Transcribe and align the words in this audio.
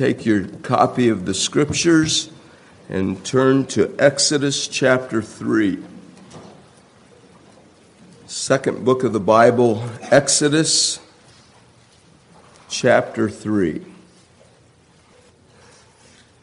Take 0.00 0.24
your 0.24 0.46
copy 0.62 1.10
of 1.10 1.26
the 1.26 1.34
scriptures 1.34 2.30
and 2.88 3.22
turn 3.22 3.66
to 3.66 3.94
Exodus 3.98 4.66
chapter 4.66 5.20
3. 5.20 5.76
Second 8.26 8.82
book 8.82 9.04
of 9.04 9.12
the 9.12 9.20
Bible, 9.20 9.84
Exodus 10.10 11.00
chapter 12.70 13.28
3. 13.28 13.84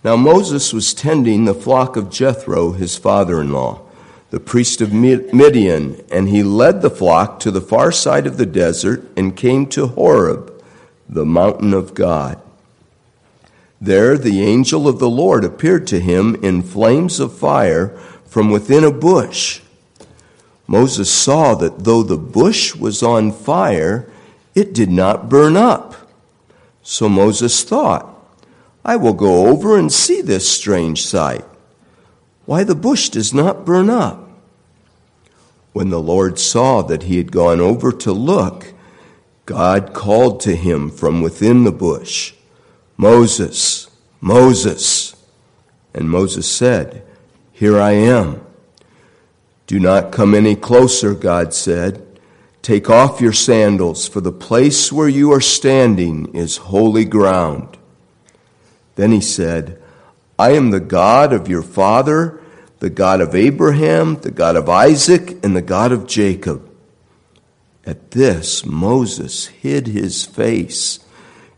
Now 0.03 0.15
Moses 0.15 0.71
was 0.71 0.93
tending 0.93 1.45
the 1.45 1.55
flock 1.55 1.95
of 1.95 2.11
Jethro, 2.11 2.73
his 2.73 2.95
father 2.95 3.41
in 3.41 3.51
law, 3.51 3.81
the 4.29 4.39
priest 4.39 4.81
of 4.81 4.93
Midian, 4.93 6.05
and 6.11 6.29
he 6.29 6.43
led 6.43 6.83
the 6.83 6.91
flock 6.91 7.39
to 7.39 7.49
the 7.49 7.61
far 7.61 7.91
side 7.91 8.27
of 8.27 8.37
the 8.37 8.45
desert 8.45 9.03
and 9.17 9.35
came 9.35 9.65
to 9.69 9.87
Horeb, 9.87 10.63
the 11.09 11.25
mountain 11.25 11.73
of 11.73 11.95
God. 11.95 12.39
There 13.79 14.17
the 14.17 14.41
angel 14.41 14.87
of 14.87 14.99
the 14.99 15.09
Lord 15.09 15.43
appeared 15.43 15.85
to 15.87 15.99
him 15.99 16.35
in 16.43 16.63
flames 16.63 17.19
of 17.19 17.37
fire 17.37 17.89
from 18.25 18.49
within 18.49 18.83
a 18.83 18.91
bush. 18.91 19.61
Moses 20.67 21.11
saw 21.11 21.55
that 21.55 21.83
though 21.83 22.03
the 22.03 22.17
bush 22.17 22.75
was 22.75 23.01
on 23.01 23.31
fire, 23.31 24.09
it 24.55 24.73
did 24.73 24.89
not 24.89 25.29
burn 25.29 25.55
up. 25.55 25.95
So 26.81 27.07
Moses 27.07 27.63
thought, 27.63 28.13
I 28.83 28.95
will 28.95 29.13
go 29.13 29.47
over 29.47 29.77
and 29.77 29.91
see 29.91 30.21
this 30.21 30.49
strange 30.49 31.05
sight. 31.05 31.45
Why 32.45 32.63
the 32.63 32.75
bush 32.75 33.09
does 33.09 33.33
not 33.33 33.65
burn 33.65 33.89
up? 33.89 34.29
When 35.73 35.89
the 35.89 36.01
Lord 36.01 36.39
saw 36.39 36.81
that 36.83 37.03
he 37.03 37.17
had 37.17 37.31
gone 37.31 37.59
over 37.59 37.91
to 37.91 38.11
look, 38.11 38.73
God 39.45 39.93
called 39.93 40.39
to 40.41 40.55
him 40.55 40.89
from 40.89 41.21
within 41.21 41.65
the 41.65 41.71
bush. 41.71 42.33
Moses, 42.97 43.89
Moses. 44.19 45.15
And 45.93 46.09
Moses 46.09 46.49
said, 46.49 47.03
Here 47.51 47.79
I 47.79 47.91
am. 47.91 48.41
Do 49.67 49.79
not 49.79 50.11
come 50.11 50.33
any 50.33 50.55
closer, 50.55 51.13
God 51.13 51.53
said. 51.53 52.03
Take 52.61 52.89
off 52.89 53.21
your 53.21 53.33
sandals, 53.33 54.07
for 54.07 54.19
the 54.19 54.31
place 54.31 54.91
where 54.91 55.07
you 55.07 55.31
are 55.31 55.41
standing 55.41 56.35
is 56.35 56.57
holy 56.57 57.05
ground. 57.05 57.77
Then 58.95 59.11
he 59.11 59.21
said, 59.21 59.81
I 60.39 60.51
am 60.51 60.71
the 60.71 60.79
God 60.79 61.33
of 61.33 61.47
your 61.47 61.61
father, 61.61 62.41
the 62.79 62.89
God 62.89 63.21
of 63.21 63.35
Abraham, 63.35 64.15
the 64.15 64.31
God 64.31 64.55
of 64.55 64.69
Isaac, 64.69 65.43
and 65.43 65.55
the 65.55 65.61
God 65.61 65.91
of 65.91 66.07
Jacob. 66.07 66.69
At 67.85 68.11
this, 68.11 68.65
Moses 68.65 69.47
hid 69.47 69.87
his 69.87 70.25
face 70.25 70.99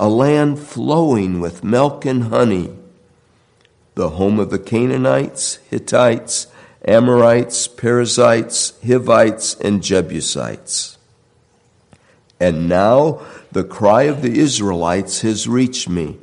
a 0.00 0.08
land 0.08 0.58
flowing 0.58 1.40
with 1.40 1.62
milk 1.62 2.06
and 2.06 2.24
honey, 2.24 2.70
the 3.96 4.08
home 4.08 4.40
of 4.40 4.48
the 4.48 4.58
Canaanites, 4.58 5.56
Hittites, 5.68 6.46
Amorites, 6.86 7.68
Perizzites, 7.68 8.72
Hivites, 8.82 9.56
and 9.56 9.82
Jebusites. 9.82 10.96
And 12.40 12.66
now 12.66 13.20
the 13.52 13.62
cry 13.62 14.04
of 14.04 14.22
the 14.22 14.38
Israelites 14.38 15.20
has 15.20 15.46
reached 15.46 15.90
me, 15.90 16.16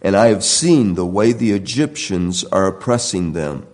and 0.00 0.14
I 0.14 0.28
have 0.28 0.44
seen 0.44 0.94
the 0.94 1.04
way 1.04 1.32
the 1.32 1.50
Egyptians 1.50 2.44
are 2.44 2.68
oppressing 2.68 3.32
them. 3.32 3.66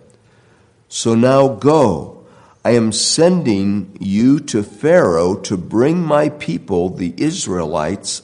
So 0.89 1.13
now 1.13 1.49
go. 1.49 2.25
I 2.65 2.71
am 2.71 2.91
sending 2.91 3.95
you 3.99 4.39
to 4.39 4.63
Pharaoh 4.63 5.35
to 5.41 5.57
bring 5.57 6.01
my 6.01 6.29
people, 6.29 6.89
the 6.89 7.13
Israelites, 7.17 8.23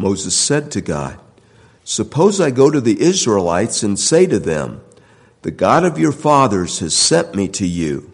Moses 0.00 0.34
said 0.34 0.70
to 0.70 0.80
God, 0.80 1.20
Suppose 1.84 2.40
I 2.40 2.50
go 2.50 2.70
to 2.70 2.80
the 2.80 3.00
Israelites 3.02 3.82
and 3.82 3.98
say 3.98 4.26
to 4.26 4.38
them, 4.38 4.80
The 5.42 5.50
God 5.50 5.84
of 5.84 5.98
your 5.98 6.12
fathers 6.12 6.78
has 6.78 6.96
sent 6.96 7.34
me 7.34 7.48
to 7.48 7.66
you. 7.66 8.10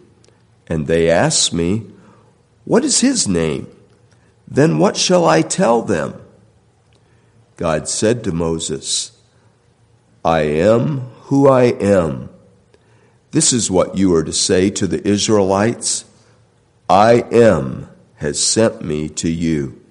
And 0.67 0.87
they 0.87 1.09
ask 1.09 1.53
me, 1.53 1.85
What 2.65 2.83
is 2.83 2.99
his 2.99 3.25
name? 3.25 3.67
Then 4.45 4.79
what 4.79 4.97
shall 4.97 5.25
I 5.25 5.41
tell 5.41 5.81
them? 5.81 6.21
God 7.55 7.87
said 7.87 8.21
to 8.25 8.33
Moses, 8.33 9.17
I 10.25 10.41
am 10.41 10.99
who 11.27 11.47
I 11.47 11.63
am. 11.63 12.29
This 13.31 13.53
is 13.53 13.71
what 13.71 13.97
you 13.97 14.13
are 14.13 14.23
to 14.25 14.33
say 14.33 14.69
to 14.71 14.87
the 14.87 15.05
Israelites 15.07 16.03
I 16.89 17.23
am 17.31 17.89
has 18.15 18.43
sent 18.43 18.81
me 18.81 19.07
to 19.09 19.29
you. 19.29 19.81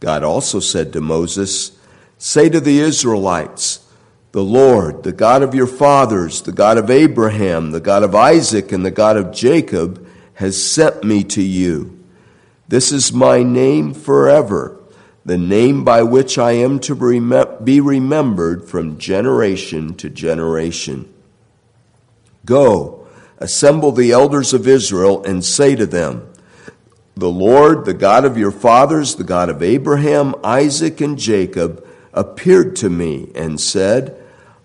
God 0.00 0.22
also 0.22 0.60
said 0.60 0.92
to 0.94 1.00
Moses, 1.00 1.72
Say 2.16 2.48
to 2.48 2.60
the 2.60 2.80
Israelites, 2.80 3.86
The 4.32 4.42
Lord, 4.42 5.02
the 5.02 5.12
God 5.12 5.42
of 5.42 5.54
your 5.54 5.66
fathers, 5.66 6.42
the 6.42 6.52
God 6.52 6.78
of 6.78 6.90
Abraham, 6.90 7.70
the 7.70 7.80
God 7.80 8.02
of 8.02 8.14
Isaac, 8.14 8.72
and 8.72 8.84
the 8.84 8.90
God 8.90 9.16
of 9.16 9.32
Jacob, 9.32 10.06
has 10.34 10.62
sent 10.62 11.04
me 11.04 11.22
to 11.24 11.42
you. 11.42 11.98
This 12.66 12.92
is 12.92 13.12
my 13.12 13.42
name 13.42 13.92
forever, 13.92 14.80
the 15.24 15.36
name 15.36 15.84
by 15.84 16.02
which 16.02 16.38
I 16.38 16.52
am 16.52 16.78
to 16.80 17.58
be 17.62 17.80
remembered 17.80 18.64
from 18.64 18.98
generation 18.98 19.94
to 19.96 20.08
generation. 20.08 21.12
Go, 22.46 23.06
assemble 23.38 23.92
the 23.92 24.12
elders 24.12 24.54
of 24.54 24.66
Israel, 24.66 25.22
and 25.24 25.44
say 25.44 25.74
to 25.74 25.84
them, 25.84 26.29
the 27.20 27.30
Lord, 27.30 27.84
the 27.84 27.92
God 27.92 28.24
of 28.24 28.38
your 28.38 28.50
fathers, 28.50 29.16
the 29.16 29.24
God 29.24 29.50
of 29.50 29.62
Abraham, 29.62 30.34
Isaac, 30.42 31.02
and 31.02 31.18
Jacob, 31.18 31.86
appeared 32.14 32.74
to 32.76 32.88
me 32.88 33.30
and 33.34 33.60
said, 33.60 34.16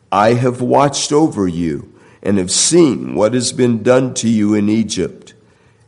I 0.10 0.36
have 0.36 0.62
watched 0.62 1.12
over 1.12 1.50
you 1.50 1.94
and 2.24 2.38
have 2.38 2.50
seen 2.50 3.14
what 3.14 3.34
has 3.34 3.52
been 3.52 3.84
done 3.84 4.14
to 4.16 4.30
you 4.30 4.54
in 4.54 4.70
Egypt. 4.70 5.34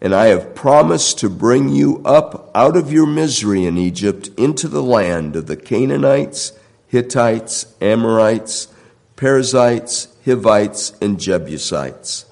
And 0.02 0.14
I 0.14 0.26
have 0.26 0.54
promised 0.54 1.18
to 1.20 1.30
bring 1.30 1.70
you 1.70 2.02
up 2.04 2.52
out 2.54 2.76
of 2.76 2.92
your 2.92 3.08
misery 3.08 3.66
in 3.66 3.78
Egypt 3.78 4.30
into 4.38 4.68
the 4.68 4.84
land 4.84 5.38
of 5.38 5.48
the 5.48 5.56
Canaanites, 5.56 6.52
Hittites, 6.88 7.74
Amorites, 7.80 8.68
Perizzites, 9.16 10.10
Hivites, 10.26 10.94
and 11.02 11.18
Jebusites, 11.18 12.26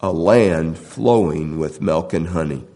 a 0.00 0.12
land 0.12 0.76
flowing 0.76 1.58
with 1.58 1.80
milk 1.80 2.12
and 2.12 2.28
honey 2.28 2.66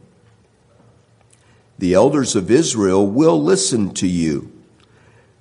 the 1.78 1.94
elders 1.94 2.34
of 2.34 2.50
Israel 2.50 3.06
will 3.06 3.42
listen 3.42 3.92
to 3.94 4.06
you. 4.06 4.52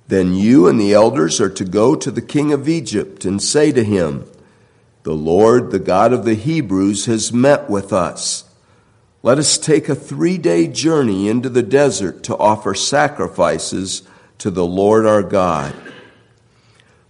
Then 0.08 0.34
you 0.34 0.68
and 0.68 0.78
the 0.78 0.92
elders 0.92 1.40
are 1.40 1.50
to 1.50 1.64
go 1.64 1.96
to 1.96 2.10
the 2.10 2.22
king 2.22 2.52
of 2.52 2.68
Egypt 2.68 3.24
and 3.24 3.42
say 3.42 3.72
to 3.72 3.82
him, 3.82 4.26
The 5.02 5.14
Lord, 5.14 5.70
the 5.70 5.78
God 5.78 6.12
of 6.12 6.24
the 6.24 6.34
Hebrews, 6.34 7.06
has 7.06 7.32
met 7.32 7.68
with 7.68 7.92
us. 7.92 8.44
Let 9.22 9.38
us 9.38 9.58
take 9.58 9.88
a 9.88 9.96
three 9.96 10.38
day 10.38 10.68
journey 10.68 11.28
into 11.28 11.48
the 11.48 11.62
desert 11.62 12.22
to 12.24 12.36
offer 12.36 12.74
sacrifices 12.74 14.02
to 14.38 14.50
the 14.50 14.66
Lord 14.66 15.06
our 15.06 15.22
God. 15.22 15.74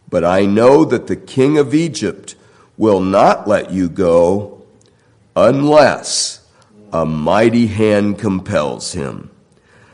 But 0.09 0.25
I 0.25 0.47
know 0.47 0.85
that 0.85 1.09
the 1.09 1.17
king 1.17 1.59
of 1.59 1.75
Egypt 1.75 2.37
will 2.79 3.01
not 3.01 3.47
let 3.49 3.71
you 3.71 3.89
go 3.89 4.65
unless 5.35 6.46
a 6.93 7.05
mighty 7.05 7.67
hand 7.67 8.19
compels 8.19 8.93
him. 8.93 9.31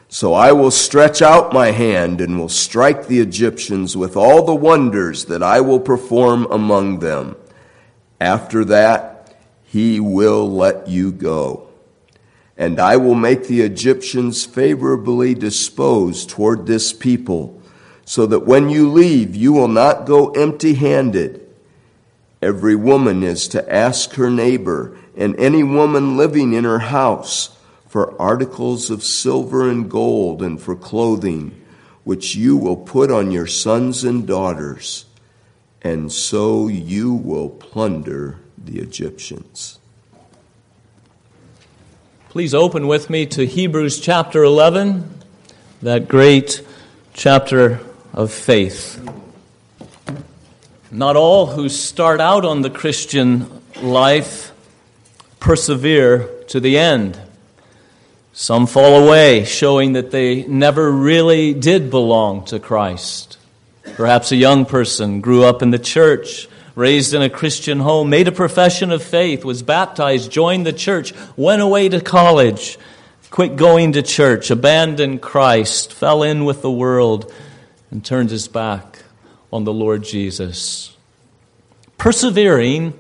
So 0.09 0.35
I 0.35 0.53
will 0.53 0.71
stretch 0.71 1.23
out 1.23 1.55
my 1.55 1.71
hand 1.71 2.21
and 2.21 2.39
will 2.39 2.51
strike 2.51 3.07
the 3.07 3.21
Egyptians 3.21 3.97
with 3.97 4.17
all 4.17 4.45
the 4.45 4.55
wonders 4.55 5.25
that 5.25 5.43
I 5.43 5.63
will 5.63 5.81
perform 5.81 6.47
among 6.51 6.99
them. 6.99 7.37
After 8.21 8.65
that, 8.67 9.35
he 9.65 9.99
will 10.01 10.51
let 10.51 10.87
you 10.87 11.13
go. 11.13 11.69
And 12.59 12.79
I 12.79 12.99
will 12.99 13.15
make 13.15 13.47
the 13.47 13.63
Egyptians 13.63 14.45
favorably 14.45 15.35
disposed 15.35 16.29
toward 16.29 16.67
this 16.67 16.93
people, 16.93 17.59
so 18.05 18.27
that 18.27 18.47
when 18.47 18.69
you 18.69 18.91
leave, 18.91 19.35
you 19.35 19.55
will 19.55 19.69
not 19.69 20.05
go 20.05 20.31
empty 20.33 20.75
handed. 20.75 21.41
Every 22.43 22.77
woman 22.77 23.23
is 23.23 23.49
to 23.49 23.73
ask 23.73 24.13
her 24.15 24.29
neighbor, 24.29 24.99
and 25.17 25.39
any 25.39 25.63
woman 25.63 26.17
living 26.17 26.53
in 26.53 26.65
her 26.65 26.79
house, 26.79 27.57
for 27.89 28.19
articles 28.21 28.91
of 28.91 29.03
silver 29.03 29.69
and 29.69 29.91
gold 29.91 30.43
and 30.43 30.59
for 30.59 30.75
clothing, 30.75 31.55
which 32.05 32.35
you 32.35 32.57
will 32.57 32.77
put 32.77 33.11
on 33.11 33.31
your 33.31 33.47
sons 33.47 34.03
and 34.03 34.27
daughters, 34.27 35.05
and 35.83 36.11
so 36.11 36.69
you 36.69 37.13
will 37.13 37.51
plunder 37.51 38.39
the 38.57 38.79
Egyptians. 38.79 39.79
Please 42.31 42.55
open 42.55 42.87
with 42.87 43.11
me 43.11 43.27
to 43.27 43.45
Hebrews 43.45 44.01
chapter 44.01 44.43
11, 44.43 45.21
that 45.83 46.09
great 46.09 46.65
chapter 47.13 47.81
of 48.15 48.33
faith. 48.33 49.07
Not 50.91 51.17
all 51.17 51.49
who 51.49 51.69
start 51.69 52.21
out 52.21 52.47
on 52.47 52.63
the 52.63 52.71
Christian 52.71 53.61
life 53.83 54.52
persevere 55.43 56.29
to 56.47 56.61
the 56.61 56.79
end. 56.79 57.21
Some 58.33 58.69
fall 58.69 59.05
away, 59.05 59.45
showing 59.45 59.95
that 59.95 60.13
they 60.13 60.45
never 60.45 60.91
really 60.91 61.53
did 61.53 61.91
belong 61.91 62.45
to 62.45 62.61
Christ. 62.61 63.39
Perhaps 63.97 64.31
a 64.31 64.37
young 64.37 64.65
person 64.65 65.21
grew 65.21 65.43
up 65.45 65.61
in 65.61 65.71
the 65.71 65.81
church, 65.81 66.49
raised 66.77 67.13
in 67.13 67.23
a 67.23 67.29
Christian 67.29 67.81
home, 67.81 68.09
made 68.09 68.29
a 68.29 68.33
profession 68.33 68.93
of 68.93 69.03
faith, 69.03 69.45
was 69.45 69.65
baptized, 69.65 70.31
joined 70.31 70.65
the 70.65 70.73
church, 70.73 71.13
went 71.37 71.61
away 71.61 71.89
to 71.89 72.01
college, 72.01 72.79
quit 73.31 73.57
going 73.57 73.93
to 73.93 74.03
church, 74.03 74.49
abandoned 74.49 75.23
Christ, 75.23 75.93
fell 75.93 76.23
in 76.23 76.45
with 76.45 76.63
the 76.63 76.71
world, 76.71 77.35
and 77.91 78.05
turned 78.05 78.31
his 78.31 78.47
back 78.47 79.03
on 79.53 79.65
the 79.65 79.73
Lord 79.73 80.05
Jesus. 80.05 80.97
Persevering 81.99 82.95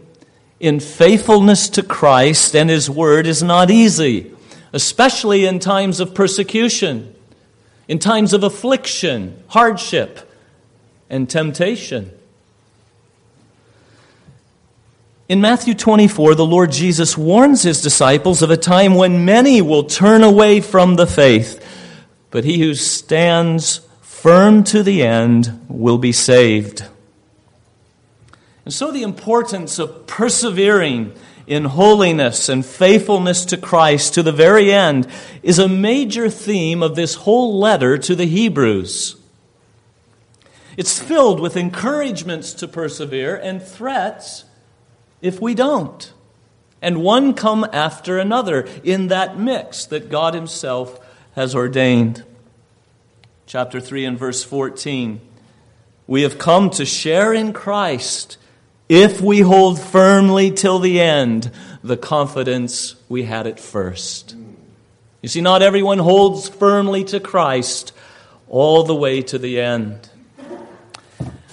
in 0.62 0.80
faithfulness 0.80 1.68
to 1.68 1.82
Christ 1.82 2.56
and 2.56 2.70
His 2.70 2.88
Word 2.88 3.26
is 3.26 3.42
not 3.42 3.70
easy 3.70 4.32
especially 4.72 5.44
in 5.44 5.58
times 5.58 6.00
of 6.00 6.14
persecution, 6.14 7.14
in 7.88 7.98
times 7.98 8.32
of 8.32 8.42
affliction, 8.42 9.42
hardship, 9.48 10.30
and 11.10 11.28
temptation. 11.28 12.10
In 15.28 15.40
Matthew 15.40 15.74
24, 15.74 16.34
the 16.34 16.44
Lord 16.44 16.72
Jesus 16.72 17.16
warns 17.16 17.62
his 17.62 17.80
disciples 17.80 18.42
of 18.42 18.50
a 18.50 18.56
time 18.56 18.94
when 18.94 19.24
many 19.24 19.62
will 19.62 19.84
turn 19.84 20.22
away 20.22 20.60
from 20.60 20.96
the 20.96 21.06
faith, 21.06 21.64
but 22.30 22.44
he 22.44 22.60
who 22.60 22.74
stands 22.74 23.80
firm 24.00 24.64
to 24.64 24.82
the 24.82 25.02
end 25.02 25.64
will 25.68 25.98
be 25.98 26.12
saved. 26.12 26.84
And 28.64 28.72
so, 28.72 28.92
the 28.92 29.02
importance 29.02 29.78
of 29.78 30.06
persevering 30.06 31.14
in 31.46 31.64
holiness 31.64 32.48
and 32.48 32.64
faithfulness 32.64 33.44
to 33.46 33.56
Christ 33.56 34.14
to 34.14 34.22
the 34.22 34.32
very 34.32 34.72
end 34.72 35.08
is 35.42 35.58
a 35.58 35.68
major 35.68 36.30
theme 36.30 36.82
of 36.82 36.94
this 36.94 37.16
whole 37.16 37.58
letter 37.58 37.98
to 37.98 38.14
the 38.14 38.26
Hebrews. 38.26 39.16
It's 40.76 40.98
filled 40.98 41.40
with 41.40 41.56
encouragements 41.56 42.52
to 42.54 42.68
persevere 42.68 43.36
and 43.36 43.62
threats 43.62 44.44
if 45.20 45.40
we 45.40 45.54
don't. 45.54 46.12
And 46.80 47.02
one 47.02 47.34
come 47.34 47.66
after 47.72 48.18
another 48.18 48.66
in 48.82 49.08
that 49.08 49.38
mix 49.38 49.84
that 49.86 50.08
God 50.10 50.34
Himself 50.34 50.98
has 51.34 51.54
ordained. 51.54 52.24
Chapter 53.46 53.80
3 53.80 54.04
and 54.04 54.18
verse 54.18 54.42
14. 54.42 55.20
We 56.06 56.22
have 56.22 56.38
come 56.38 56.70
to 56.70 56.84
share 56.84 57.32
in 57.32 57.52
Christ 57.52 58.36
if 58.88 59.20
we 59.20 59.40
hold 59.40 59.80
firmly 59.80 60.50
till 60.50 60.78
the 60.78 61.00
end 61.00 61.50
the 61.82 61.96
confidence 61.96 62.94
we 63.08 63.24
had 63.24 63.46
at 63.46 63.58
first. 63.58 64.36
You 65.20 65.28
see, 65.28 65.40
not 65.40 65.62
everyone 65.62 65.98
holds 65.98 66.48
firmly 66.48 67.04
to 67.04 67.20
Christ 67.20 67.92
all 68.48 68.82
the 68.82 68.94
way 68.94 69.22
to 69.22 69.38
the 69.38 69.60
end. 69.60 70.08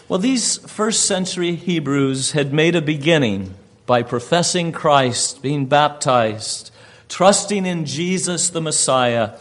Well, 0.08 0.20
these 0.20 0.58
first 0.58 1.06
century 1.06 1.56
Hebrews 1.56 2.32
had 2.32 2.52
made 2.52 2.76
a 2.76 2.82
beginning 2.82 3.54
by 3.86 4.02
professing 4.04 4.72
Christ, 4.72 5.42
being 5.42 5.68
baptized, 5.68 6.72
trusting 7.10 7.66
in 7.66 7.86
Jesus 7.86 8.50
the 8.50 8.62
Messiah. 8.62 9.34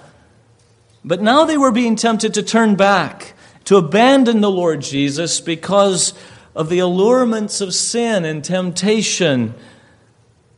But 1.05 1.23
now 1.23 1.45
they 1.45 1.57
were 1.57 1.73
being 1.73 1.97
tempted 1.97 2.35
to 2.35 2.43
turn 2.43 2.77
back, 2.77 3.35
to 3.65 3.77
abandon 3.77 4.41
the 4.41 4.51
Lord 4.51 4.83
Jesus 4.83 5.41
because 5.41 6.13
of 6.59 6.69
the 6.69 6.81
allurements 6.81 7.61
of 7.61 7.73
sin 7.73 8.25
and 8.25 8.43
temptation, 8.43 9.55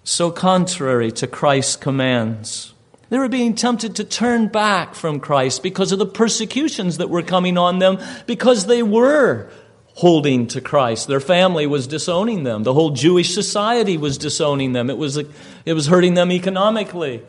so 0.02 0.30
contrary 0.30 1.12
to 1.12 1.26
Christ's 1.26 1.76
commands. 1.76 2.72
They 3.10 3.18
were 3.18 3.28
being 3.28 3.54
tempted 3.54 3.96
to 3.96 4.04
turn 4.04 4.48
back 4.48 4.94
from 4.94 5.20
Christ 5.20 5.62
because 5.62 5.92
of 5.92 5.98
the 5.98 6.06
persecutions 6.06 6.96
that 6.96 7.10
were 7.10 7.20
coming 7.20 7.58
on 7.58 7.80
them, 7.80 7.98
because 8.26 8.64
they 8.64 8.82
were 8.82 9.50
holding 9.92 10.46
to 10.46 10.62
Christ. 10.62 11.06
Their 11.06 11.20
family 11.20 11.66
was 11.66 11.86
disowning 11.86 12.44
them. 12.44 12.62
The 12.62 12.72
whole 12.72 12.92
Jewish 12.92 13.34
society 13.34 13.98
was 13.98 14.16
disowning 14.16 14.72
them. 14.72 14.88
It 14.88 14.96
was, 14.96 15.18
it 15.18 15.74
was 15.74 15.86
hurting 15.88 16.14
them 16.14 16.32
economically. 16.32 17.22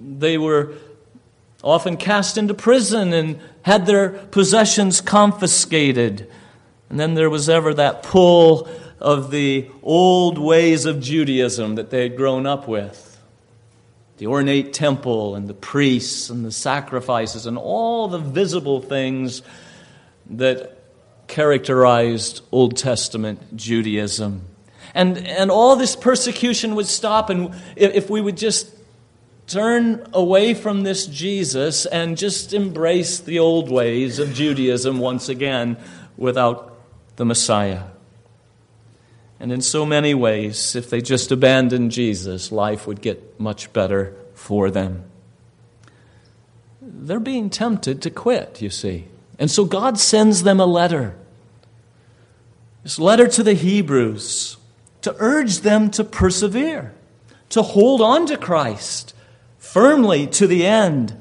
They 0.00 0.38
were 0.38 0.74
often 1.64 1.96
cast 1.96 2.38
into 2.38 2.54
prison 2.54 3.12
and 3.12 3.40
had 3.62 3.84
their 3.86 4.10
possessions 4.10 5.00
confiscated. 5.00 6.30
And 6.88 7.00
then 7.00 7.14
there 7.14 7.30
was 7.30 7.48
ever 7.48 7.74
that 7.74 8.02
pull 8.02 8.68
of 9.00 9.30
the 9.30 9.70
old 9.82 10.38
ways 10.38 10.86
of 10.86 11.00
Judaism 11.00 11.74
that 11.74 11.90
they 11.90 12.02
had 12.02 12.16
grown 12.16 12.46
up 12.46 12.66
with 12.66 13.06
the 14.18 14.26
ornate 14.26 14.72
temple 14.72 15.34
and 15.34 15.46
the 15.46 15.54
priests 15.54 16.30
and 16.30 16.44
the 16.44 16.52
sacrifices 16.52 17.46
and 17.46 17.58
all 17.58 18.08
the 18.08 18.18
visible 18.18 18.80
things 18.80 19.42
that 20.30 20.78
characterized 21.26 22.40
Old 22.50 22.76
Testament 22.76 23.56
Judaism. 23.56 24.42
And, 24.94 25.18
and 25.18 25.50
all 25.50 25.76
this 25.76 25.94
persecution 25.94 26.74
would 26.76 26.86
stop, 26.86 27.28
and 27.28 27.54
if, 27.74 28.08
we 28.08 28.20
would 28.20 28.38
just 28.38 28.74
turn 29.46 30.08
away 30.14 30.54
from 30.54 30.82
this 30.82 31.06
Jesus 31.06 31.84
and 31.84 32.16
just 32.16 32.54
embrace 32.54 33.20
the 33.20 33.38
old 33.38 33.70
ways 33.70 34.18
of 34.18 34.32
Judaism 34.32 34.98
once 34.98 35.28
again 35.28 35.76
without 36.16 36.75
the 37.16 37.24
Messiah. 37.24 37.84
And 39.38 39.52
in 39.52 39.60
so 39.60 39.84
many 39.84 40.14
ways, 40.14 40.74
if 40.74 40.88
they 40.88 41.00
just 41.00 41.30
abandoned 41.30 41.90
Jesus, 41.90 42.50
life 42.50 42.86
would 42.86 43.02
get 43.02 43.38
much 43.38 43.72
better 43.72 44.14
for 44.34 44.70
them. 44.70 45.04
They're 46.80 47.20
being 47.20 47.50
tempted 47.50 48.00
to 48.02 48.10
quit, 48.10 48.62
you 48.62 48.70
see. 48.70 49.08
And 49.38 49.50
so 49.50 49.64
God 49.64 49.98
sends 49.98 50.42
them 50.42 50.60
a 50.60 50.66
letter. 50.66 51.16
This 52.82 52.98
letter 52.98 53.28
to 53.28 53.42
the 53.42 53.54
Hebrews 53.54 54.56
to 55.02 55.14
urge 55.18 55.58
them 55.58 55.90
to 55.90 56.02
persevere, 56.02 56.94
to 57.50 57.62
hold 57.62 58.00
on 58.00 58.26
to 58.26 58.36
Christ 58.36 59.14
firmly 59.58 60.26
to 60.28 60.46
the 60.46 60.66
end. 60.66 61.14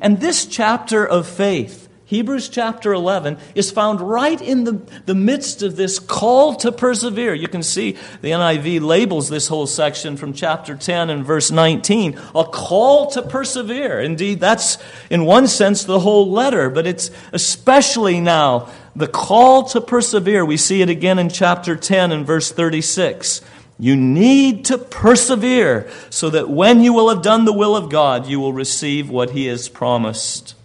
And 0.00 0.20
this 0.20 0.46
chapter 0.46 1.06
of 1.06 1.26
faith 1.26 1.81
Hebrews 2.12 2.50
chapter 2.50 2.92
11 2.92 3.38
is 3.54 3.70
found 3.70 4.02
right 4.02 4.38
in 4.38 4.64
the, 4.64 4.72
the 5.06 5.14
midst 5.14 5.62
of 5.62 5.76
this 5.76 5.98
call 5.98 6.54
to 6.56 6.70
persevere. 6.70 7.32
You 7.32 7.48
can 7.48 7.62
see 7.62 7.92
the 8.20 8.32
NIV 8.32 8.82
labels 8.82 9.30
this 9.30 9.48
whole 9.48 9.66
section 9.66 10.18
from 10.18 10.34
chapter 10.34 10.76
10 10.76 11.08
and 11.08 11.24
verse 11.24 11.50
19 11.50 12.20
a 12.34 12.44
call 12.44 13.10
to 13.12 13.22
persevere. 13.22 13.98
Indeed, 13.98 14.40
that's 14.40 14.76
in 15.08 15.24
one 15.24 15.48
sense 15.48 15.84
the 15.84 16.00
whole 16.00 16.30
letter, 16.30 16.68
but 16.68 16.86
it's 16.86 17.10
especially 17.32 18.20
now 18.20 18.68
the 18.94 19.08
call 19.08 19.64
to 19.70 19.80
persevere. 19.80 20.44
We 20.44 20.58
see 20.58 20.82
it 20.82 20.90
again 20.90 21.18
in 21.18 21.30
chapter 21.30 21.76
10 21.76 22.12
and 22.12 22.26
verse 22.26 22.52
36. 22.52 23.40
You 23.78 23.96
need 23.96 24.66
to 24.66 24.76
persevere 24.76 25.90
so 26.10 26.28
that 26.28 26.50
when 26.50 26.82
you 26.82 26.92
will 26.92 27.08
have 27.08 27.22
done 27.22 27.46
the 27.46 27.54
will 27.54 27.74
of 27.74 27.88
God, 27.88 28.26
you 28.26 28.38
will 28.38 28.52
receive 28.52 29.08
what 29.08 29.30
He 29.30 29.46
has 29.46 29.70
promised. 29.70 30.56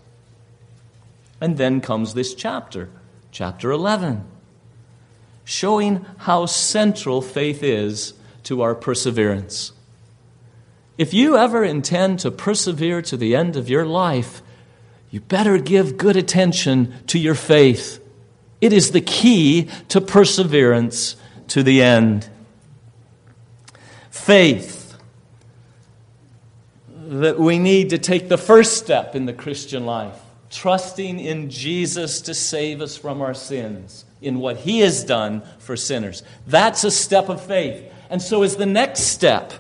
And 1.39 1.57
then 1.57 1.81
comes 1.81 2.13
this 2.13 2.33
chapter, 2.33 2.89
chapter 3.31 3.71
11, 3.71 4.25
showing 5.43 6.05
how 6.17 6.45
central 6.45 7.21
faith 7.21 7.61
is 7.61 8.13
to 8.43 8.61
our 8.61 8.73
perseverance. 8.73 9.73
If 10.97 11.13
you 11.13 11.37
ever 11.37 11.63
intend 11.63 12.19
to 12.19 12.31
persevere 12.31 13.01
to 13.03 13.17
the 13.17 13.35
end 13.35 13.55
of 13.55 13.69
your 13.69 13.85
life, 13.85 14.41
you 15.11 15.21
better 15.21 15.57
give 15.57 15.97
good 15.97 16.15
attention 16.15 16.93
to 17.07 17.19
your 17.19 17.35
faith. 17.35 18.03
It 18.59 18.73
is 18.73 18.91
the 18.91 19.01
key 19.01 19.69
to 19.89 20.01
perseverance 20.01 21.15
to 21.49 21.61
the 21.61 21.81
end. 21.81 22.27
Faith. 24.09 24.97
That 26.89 27.39
we 27.39 27.59
need 27.59 27.91
to 27.91 27.97
take 27.97 28.27
the 28.27 28.37
first 28.37 28.77
step 28.77 29.15
in 29.15 29.25
the 29.25 29.33
Christian 29.33 29.85
life, 29.85 30.19
trusting 30.49 31.19
in 31.19 31.49
Jesus 31.49 32.21
to 32.21 32.33
save 32.33 32.81
us 32.81 32.97
from 32.97 33.21
our 33.21 33.33
sins, 33.33 34.05
in 34.21 34.39
what 34.39 34.57
He 34.57 34.79
has 34.79 35.03
done 35.03 35.43
for 35.59 35.75
sinners. 35.75 36.23
That's 36.45 36.83
a 36.83 36.91
step 36.91 37.29
of 37.29 37.45
faith. 37.45 37.91
And 38.09 38.21
so 38.21 38.43
is 38.43 38.55
the 38.55 38.65
next 38.65 39.01
step 39.01 39.53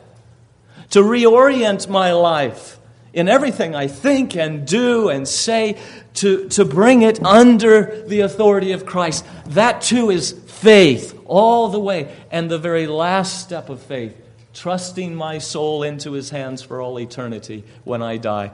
to 0.91 0.99
reorient 0.99 1.89
my 1.89 2.13
life 2.13 2.77
in 3.13 3.27
everything 3.27 3.75
I 3.75 3.87
think 3.87 4.35
and 4.35 4.65
do 4.65 5.09
and 5.09 5.27
say 5.27 5.77
to, 6.15 6.47
to 6.49 6.65
bring 6.65 7.01
it 7.01 7.23
under 7.23 8.03
the 8.07 8.21
authority 8.21 8.71
of 8.71 8.85
Christ. 8.85 9.25
That 9.47 9.81
too 9.81 10.11
is 10.11 10.31
faith 10.31 11.19
all 11.25 11.69
the 11.69 11.79
way. 11.79 12.15
And 12.31 12.49
the 12.49 12.59
very 12.59 12.87
last 12.87 13.41
step 13.41 13.69
of 13.69 13.81
faith, 13.81 14.15
trusting 14.53 15.15
my 15.15 15.39
soul 15.39 15.83
into 15.83 16.11
his 16.11 16.29
hands 16.29 16.61
for 16.61 16.81
all 16.81 16.99
eternity 16.99 17.63
when 17.83 18.01
I 18.01 18.17
die. 18.17 18.51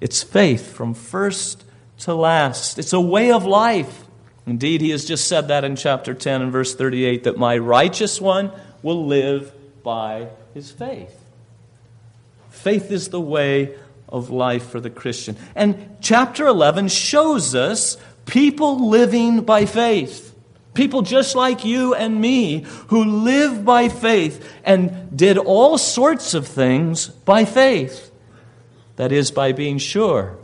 It's 0.00 0.22
faith 0.22 0.72
from 0.72 0.94
first 0.94 1.64
to 2.00 2.14
last. 2.14 2.78
It's 2.78 2.92
a 2.92 3.00
way 3.00 3.32
of 3.32 3.44
life. 3.44 4.04
Indeed, 4.46 4.80
he 4.80 4.90
has 4.90 5.04
just 5.04 5.28
said 5.28 5.48
that 5.48 5.64
in 5.64 5.76
chapter 5.76 6.14
10 6.14 6.42
and 6.42 6.52
verse 6.52 6.74
38 6.74 7.24
that 7.24 7.36
my 7.36 7.58
righteous 7.58 8.20
one 8.20 8.50
will 8.82 9.06
live 9.06 9.52
by 9.82 10.28
his 10.54 10.70
faith. 10.70 11.16
Faith 12.48 12.90
is 12.90 13.08
the 13.08 13.20
way 13.20 13.76
of 14.08 14.30
life 14.30 14.68
for 14.68 14.80
the 14.80 14.90
Christian. 14.90 15.36
And 15.54 15.96
chapter 16.00 16.46
11 16.46 16.88
shows 16.88 17.54
us 17.54 17.96
people 18.26 18.88
living 18.88 19.42
by 19.42 19.66
faith. 19.66 20.34
People 20.74 21.02
just 21.02 21.34
like 21.34 21.64
you 21.64 21.94
and 21.94 22.20
me 22.20 22.64
who 22.88 23.04
live 23.04 23.64
by 23.64 23.88
faith 23.88 24.52
and 24.64 25.16
did 25.16 25.36
all 25.36 25.78
sorts 25.78 26.34
of 26.34 26.46
things 26.46 27.08
by 27.08 27.44
faith. 27.44 28.09
That 29.00 29.12
is, 29.12 29.30
by 29.30 29.52
being 29.52 29.78
sure 29.78 30.36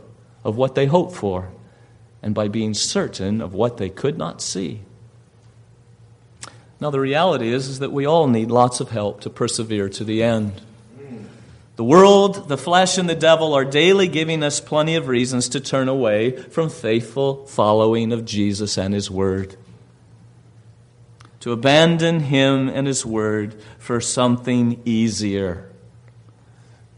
of 0.43 0.57
what 0.57 0.73
they 0.73 0.87
hoped 0.87 1.15
for 1.15 1.49
and 2.23 2.33
by 2.33 2.47
being 2.47 2.73
certain 2.73 3.39
of 3.39 3.53
what 3.53 3.77
they 3.77 3.87
could 3.87 4.17
not 4.17 4.41
see. 4.41 4.81
Now, 6.79 6.89
the 6.89 6.99
reality 6.99 7.53
is, 7.53 7.67
is 7.67 7.77
that 7.77 7.91
we 7.91 8.07
all 8.07 8.25
need 8.25 8.49
lots 8.49 8.79
of 8.79 8.89
help 8.89 9.21
to 9.21 9.29
persevere 9.29 9.89
to 9.89 10.03
the 10.03 10.23
end. 10.23 10.59
The 11.75 11.83
world, 11.83 12.49
the 12.49 12.57
flesh, 12.57 12.97
and 12.97 13.07
the 13.07 13.13
devil 13.13 13.53
are 13.53 13.63
daily 13.63 14.07
giving 14.07 14.41
us 14.41 14.59
plenty 14.59 14.95
of 14.95 15.07
reasons 15.07 15.49
to 15.49 15.59
turn 15.59 15.87
away 15.87 16.31
from 16.31 16.71
faithful 16.71 17.45
following 17.45 18.11
of 18.11 18.25
Jesus 18.25 18.75
and 18.75 18.91
His 18.91 19.11
Word. 19.11 19.55
To 21.41 21.51
abandon 21.51 22.21
Him 22.21 22.69
and 22.69 22.87
His 22.87 23.05
Word 23.05 23.61
for 23.77 24.01
something 24.01 24.81
easier. 24.83 25.69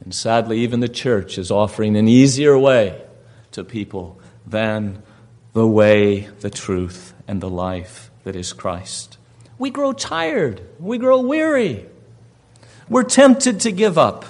And 0.01 0.13
sadly, 0.13 0.59
even 0.59 0.79
the 0.79 0.89
church 0.89 1.37
is 1.37 1.51
offering 1.51 1.95
an 1.95 2.07
easier 2.07 2.57
way 2.57 3.01
to 3.51 3.63
people 3.63 4.19
than 4.45 5.03
the 5.53 5.67
way, 5.67 6.21
the 6.39 6.49
truth, 6.49 7.13
and 7.27 7.41
the 7.41 7.49
life 7.49 8.09
that 8.23 8.35
is 8.35 8.53
Christ. 8.53 9.17
We 9.57 9.69
grow 9.69 9.91
tired. 9.91 10.61
We 10.79 10.97
grow 10.97 11.19
weary. 11.19 11.85
We're 12.87 13.03
tempted 13.03 13.59
to 13.61 13.71
give 13.71 13.97
up. 13.97 14.25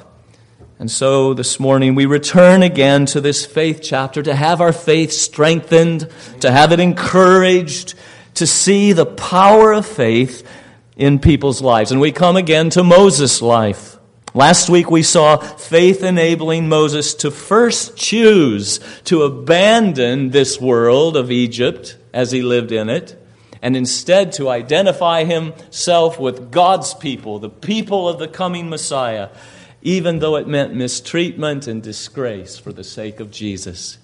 And 0.80 0.90
so 0.90 1.34
this 1.34 1.60
morning 1.60 1.94
we 1.94 2.06
return 2.06 2.64
again 2.64 3.06
to 3.08 3.22
this 3.22 3.46
faith 3.46 3.82
chapter 3.84 4.24
to 4.24 4.34
have 4.34 4.62
our 4.62 4.74
faith 4.74 5.12
strengthened, 5.12 6.10
to 6.40 6.50
have 6.50 6.72
it 6.72 6.80
encouraged, 6.80 7.96
to 8.36 8.48
see 8.48 8.94
the 8.94 9.06
power 9.06 9.74
of 9.74 9.86
faith 9.86 10.50
in 10.96 11.20
people's 11.20 11.62
lives. 11.62 11.92
And 11.92 12.02
we 12.02 12.12
come 12.12 12.38
again 12.38 12.70
to 12.72 12.84
Moses' 12.84 13.42
life. 13.42 13.99
Last 14.34 14.70
week 14.70 14.92
we 14.92 15.04
saw 15.04 15.38
faith 15.38 16.04
enabling 16.04 16.70
Moses 16.70 17.14
to 17.16 17.32
first 17.32 17.98
choose 17.98 18.80
to 19.06 19.24
abandon 19.24 20.30
this 20.30 20.60
world 20.62 21.18
of 21.18 21.32
Egypt 21.32 21.98
as 22.14 22.32
he 22.32 22.42
lived 22.42 22.72
in 22.72 22.90
it, 22.90 23.16
and 23.62 23.76
instead 23.76 24.32
to 24.34 24.50
identify 24.50 25.24
himself 25.24 26.20
with 26.20 26.52
God's 26.52 26.94
people, 26.94 27.40
the 27.40 27.50
people 27.50 28.08
of 28.08 28.20
the 28.20 28.28
coming 28.28 28.70
Messiah 28.70 29.30
even 29.82 30.20
though 30.20 30.36
it 30.36 30.48
meant 30.48 30.74
mistreatment 30.74 31.68
and 31.68 31.82
disgrace 31.82 32.58
for 32.58 32.74
the 32.74 32.84
sake 32.84 33.20
of 33.20 33.32
Jesus. 33.32 33.98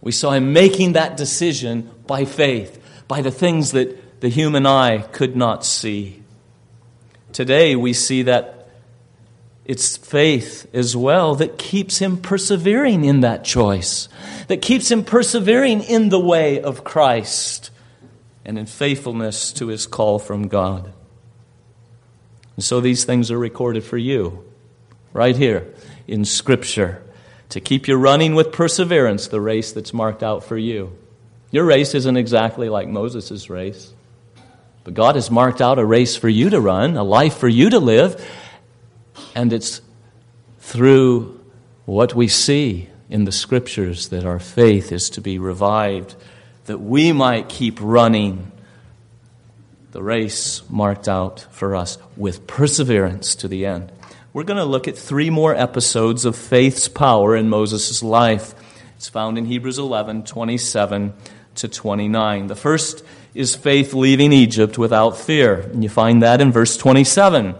We 0.00 0.12
saw 0.12 0.32
him 0.32 0.52
making 0.52 0.92
that 0.92 1.16
decision 1.16 1.90
by 2.06 2.24
faith, 2.24 2.82
by 3.08 3.22
the 3.22 3.30
things 3.30 3.72
that 3.72 4.20
the 4.20 4.28
human 4.28 4.66
eye 4.66 4.98
could 5.12 5.36
not 5.36 5.64
see. 5.64 6.22
Today, 7.32 7.76
we 7.76 7.92
see 7.92 8.22
that 8.22 8.61
it's 9.64 9.96
faith 9.96 10.68
as 10.74 10.96
well 10.96 11.36
that 11.36 11.56
keeps 11.56 11.98
him 11.98 12.16
persevering 12.16 13.04
in 13.04 13.20
that 13.20 13.44
choice, 13.44 14.08
that 14.48 14.60
keeps 14.60 14.90
him 14.90 15.04
persevering 15.04 15.82
in 15.82 16.08
the 16.08 16.20
way 16.20 16.60
of 16.60 16.82
Christ 16.82 17.70
and 18.44 18.58
in 18.58 18.66
faithfulness 18.66 19.52
to 19.54 19.68
his 19.68 19.86
call 19.86 20.18
from 20.18 20.48
God. 20.48 20.92
And 22.56 22.64
so 22.64 22.80
these 22.80 23.04
things 23.04 23.30
are 23.30 23.38
recorded 23.38 23.84
for 23.84 23.96
you 23.96 24.44
right 25.12 25.36
here 25.36 25.72
in 26.08 26.24
Scripture 26.24 27.02
to 27.50 27.60
keep 27.60 27.86
you 27.86 27.96
running 27.96 28.34
with 28.34 28.50
perseverance 28.52 29.28
the 29.28 29.40
race 29.40 29.72
that's 29.72 29.92
marked 29.94 30.22
out 30.22 30.42
for 30.42 30.56
you. 30.56 30.96
Your 31.50 31.64
race 31.64 31.94
isn't 31.94 32.16
exactly 32.16 32.68
like 32.68 32.88
Moses' 32.88 33.48
race, 33.48 33.92
but 34.84 34.94
God 34.94 35.14
has 35.14 35.30
marked 35.30 35.60
out 35.60 35.78
a 35.78 35.84
race 35.84 36.16
for 36.16 36.28
you 36.28 36.50
to 36.50 36.60
run, 36.60 36.96
a 36.96 37.04
life 37.04 37.36
for 37.36 37.48
you 37.48 37.70
to 37.70 37.78
live, 37.78 38.26
and 39.34 39.52
it's 39.52 39.80
through 40.60 41.40
what 41.84 42.14
we 42.14 42.28
see 42.28 42.88
in 43.10 43.24
the 43.24 43.32
Scriptures 43.32 44.08
that 44.08 44.24
our 44.24 44.38
faith 44.38 44.92
is 44.92 45.10
to 45.10 45.20
be 45.20 45.38
revived, 45.38 46.14
that 46.66 46.78
we 46.78 47.12
might 47.12 47.48
keep 47.48 47.78
running 47.80 48.52
the 49.90 50.02
race 50.02 50.62
marked 50.70 51.08
out 51.08 51.46
for 51.50 51.76
us 51.76 51.98
with 52.16 52.46
perseverance 52.46 53.34
to 53.34 53.48
the 53.48 53.66
end 53.66 53.92
we're 54.32 54.44
going 54.44 54.58
to 54.58 54.64
look 54.64 54.88
at 54.88 54.96
three 54.96 55.30
more 55.30 55.54
episodes 55.54 56.24
of 56.24 56.36
faith's 56.36 56.88
power 56.88 57.36
in 57.36 57.50
Moses' 57.50 58.02
life. 58.02 58.54
It's 58.96 59.08
found 59.08 59.36
in 59.36 59.44
Hebrews 59.44 59.78
11 59.78 60.24
27 60.24 61.12
to 61.56 61.68
29. 61.68 62.46
The 62.46 62.56
first 62.56 63.04
is 63.34 63.54
faith 63.54 63.92
leaving 63.92 64.32
Egypt 64.32 64.78
without 64.78 65.18
fear. 65.18 65.60
And 65.60 65.82
you 65.82 65.90
find 65.90 66.22
that 66.22 66.40
in 66.40 66.50
verse 66.50 66.78
27. 66.78 67.54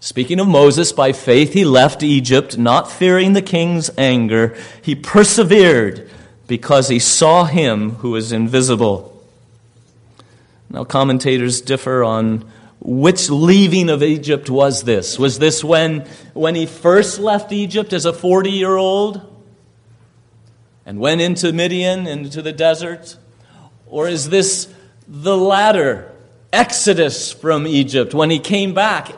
Speaking 0.00 0.40
of 0.40 0.48
Moses, 0.48 0.92
by 0.92 1.12
faith 1.12 1.52
he 1.52 1.64
left 1.64 2.02
Egypt, 2.02 2.58
not 2.58 2.90
fearing 2.90 3.32
the 3.32 3.42
king's 3.42 3.90
anger. 3.96 4.56
He 4.82 4.94
persevered 4.94 6.08
because 6.46 6.88
he 6.88 6.98
saw 6.98 7.44
him 7.44 7.92
who 7.96 8.14
is 8.16 8.32
invisible. 8.32 9.12
Now, 10.68 10.84
commentators 10.84 11.60
differ 11.60 12.04
on 12.04 12.44
which 12.80 13.30
leaving 13.30 13.88
of 13.88 14.02
Egypt 14.02 14.50
was 14.50 14.84
this? 14.84 15.18
Was 15.18 15.38
this 15.38 15.64
when, 15.64 16.06
when 16.34 16.54
he 16.54 16.66
first 16.66 17.18
left 17.18 17.52
Egypt 17.52 17.92
as 17.92 18.04
a 18.04 18.12
40 18.12 18.50
year 18.50 18.76
old 18.76 19.20
and 20.84 21.00
went 21.00 21.20
into 21.20 21.52
Midian, 21.52 22.06
into 22.06 22.42
the 22.42 22.52
desert? 22.52 23.16
Or 23.86 24.08
is 24.08 24.28
this 24.28 24.72
the 25.08 25.36
latter 25.36 26.12
exodus 26.52 27.32
from 27.32 27.66
Egypt 27.66 28.14
when 28.14 28.30
he 28.30 28.38
came 28.38 28.74
back 28.74 29.12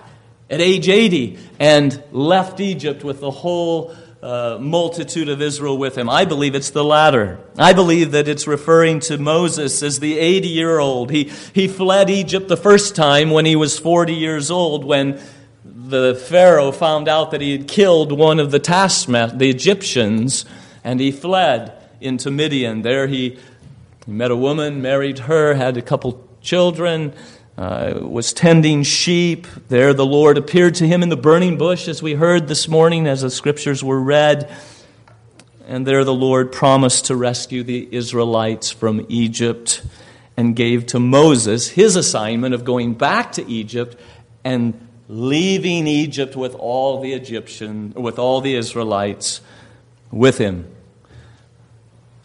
at 0.51 0.61
age 0.61 0.89
80 0.89 1.39
and 1.59 2.03
left 2.13 2.61
Egypt 2.61 3.05
with 3.05 3.21
the 3.21 3.31
whole 3.31 3.95
uh, 4.23 4.59
multitude 4.61 5.29
of 5.29 5.41
Israel 5.41 5.79
with 5.79 5.97
him. 5.97 6.09
I 6.09 6.25
believe 6.25 6.55
it's 6.55 6.71
the 6.71 6.85
latter. 6.85 7.39
I 7.57 7.73
believe 7.73 8.13
that 8.13 8.27
it's 8.27 8.47
referring 8.47 9.01
to 9.01 9.19
Moses 9.19 9.83
as 9.83 10.01
the 10.01 10.19
80 10.19 10.49
year 10.49 10.79
old. 10.79 11.11
He, 11.11 11.31
he 11.53 11.69
fled 11.69 12.11
Egypt 12.11 12.49
the 12.49 12.57
first 12.57 12.97
time 12.97 13.31
when 13.31 13.45
he 13.45 13.57
was 13.57 13.79
40 13.79 14.15
years 14.15 14.51
old, 14.51 14.85
when 14.85 15.21
the 15.65 16.15
Pharaoh 16.15 16.73
found 16.73 17.09
out 17.09 17.31
that 17.31 17.41
he 17.41 17.53
had 17.53 17.69
killed 17.69 18.11
one 18.11 18.41
of 18.41 18.51
the 18.51 18.59
taskmasters, 18.59 19.39
the 19.39 19.51
Egyptians, 19.51 20.45
and 20.83 20.99
he 20.99 21.13
fled 21.13 21.73
into 22.01 22.31
Midian. 22.31 22.83
There 22.83 23.07
he, 23.07 23.39
he 24.05 24.13
met 24.13 24.31
a 24.31 24.37
woman, 24.37 24.83
married 24.83 25.21
her, 25.21 25.55
had 25.55 25.77
a 25.77 25.83
couple 25.83 26.29
children 26.41 27.13
uh, 27.59 27.99
was 28.01 28.33
tending 28.33 28.85
sheep. 28.85 29.45
There, 29.69 29.93
the 29.93 30.07
Lord 30.07 30.39
appeared 30.39 30.77
to 30.77 30.87
him 30.87 31.03
in 31.03 31.09
the 31.09 31.17
burning 31.17 31.59
bush, 31.59 31.89
as 31.89 32.01
we 32.01 32.15
heard 32.15 32.47
this 32.47 32.69
morning 32.69 33.09
as 33.09 33.23
the 33.23 33.31
scriptures 33.31 33.83
were 33.83 34.01
read. 34.01 34.49
And 35.67 35.85
there, 35.85 36.05
the 36.05 36.15
Lord 36.15 36.53
promised 36.53 37.07
to 37.07 37.17
rescue 37.17 37.65
the 37.65 37.89
Israelites 37.91 38.71
from 38.71 39.05
Egypt 39.09 39.83
and 40.37 40.55
gave 40.55 40.87
to 40.87 41.01
Moses 41.01 41.71
his 41.71 41.97
assignment 41.97 42.55
of 42.55 42.65
going 42.65 42.95
back 42.95 43.33
to 43.33 43.51
Egypt 43.51 44.01
and 44.45 44.87
leaving 45.09 45.89
Egypt 45.89 46.37
with 46.37 46.55
all 46.55 47.01
the 47.01 47.13
Egyptian, 47.13 47.93
with 47.97 48.21
all 48.21 48.41
the 48.41 48.55
Israelites 48.55 49.41
with 50.13 50.39
him. 50.39 50.73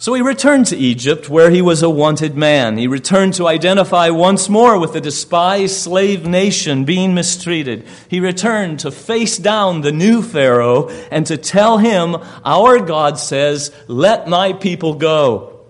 So 0.03 0.13
he 0.15 0.21
returned 0.21 0.65
to 0.65 0.75
Egypt, 0.75 1.29
where 1.29 1.49
he 1.49 1.61
was 1.61 1.81
a 1.81 1.89
wanted 1.89 2.35
man. 2.35 2.75
He 2.75 2.87
returned 2.87 3.35
to 3.35 3.47
identify 3.47 4.09
once 4.09 4.49
more 4.49 4.77
with 4.77 4.91
the 4.91 4.99
despised 4.99 5.77
slave 5.77 6.27
nation 6.27 6.83
being 6.83 7.13
mistreated. 7.13 7.87
He 8.09 8.19
returned 8.19 8.81
to 8.81 8.91
face 8.91 9.37
down 9.37 9.79
the 9.79 9.93
new 9.93 10.21
Pharaoh 10.21 10.89
and 11.09 11.25
to 11.27 11.37
tell 11.37 11.77
him, 11.77 12.17
Our 12.43 12.79
God 12.79 13.17
says, 13.17 13.73
Let 13.87 14.27
my 14.27 14.51
people 14.51 14.95
go. 14.95 15.61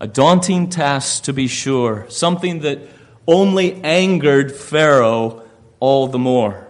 A 0.00 0.08
daunting 0.08 0.68
task, 0.68 1.22
to 1.22 1.32
be 1.32 1.46
sure, 1.46 2.06
something 2.08 2.58
that 2.62 2.80
only 3.24 3.80
angered 3.84 4.50
Pharaoh 4.50 5.44
all 5.78 6.08
the 6.08 6.18
more. 6.18 6.66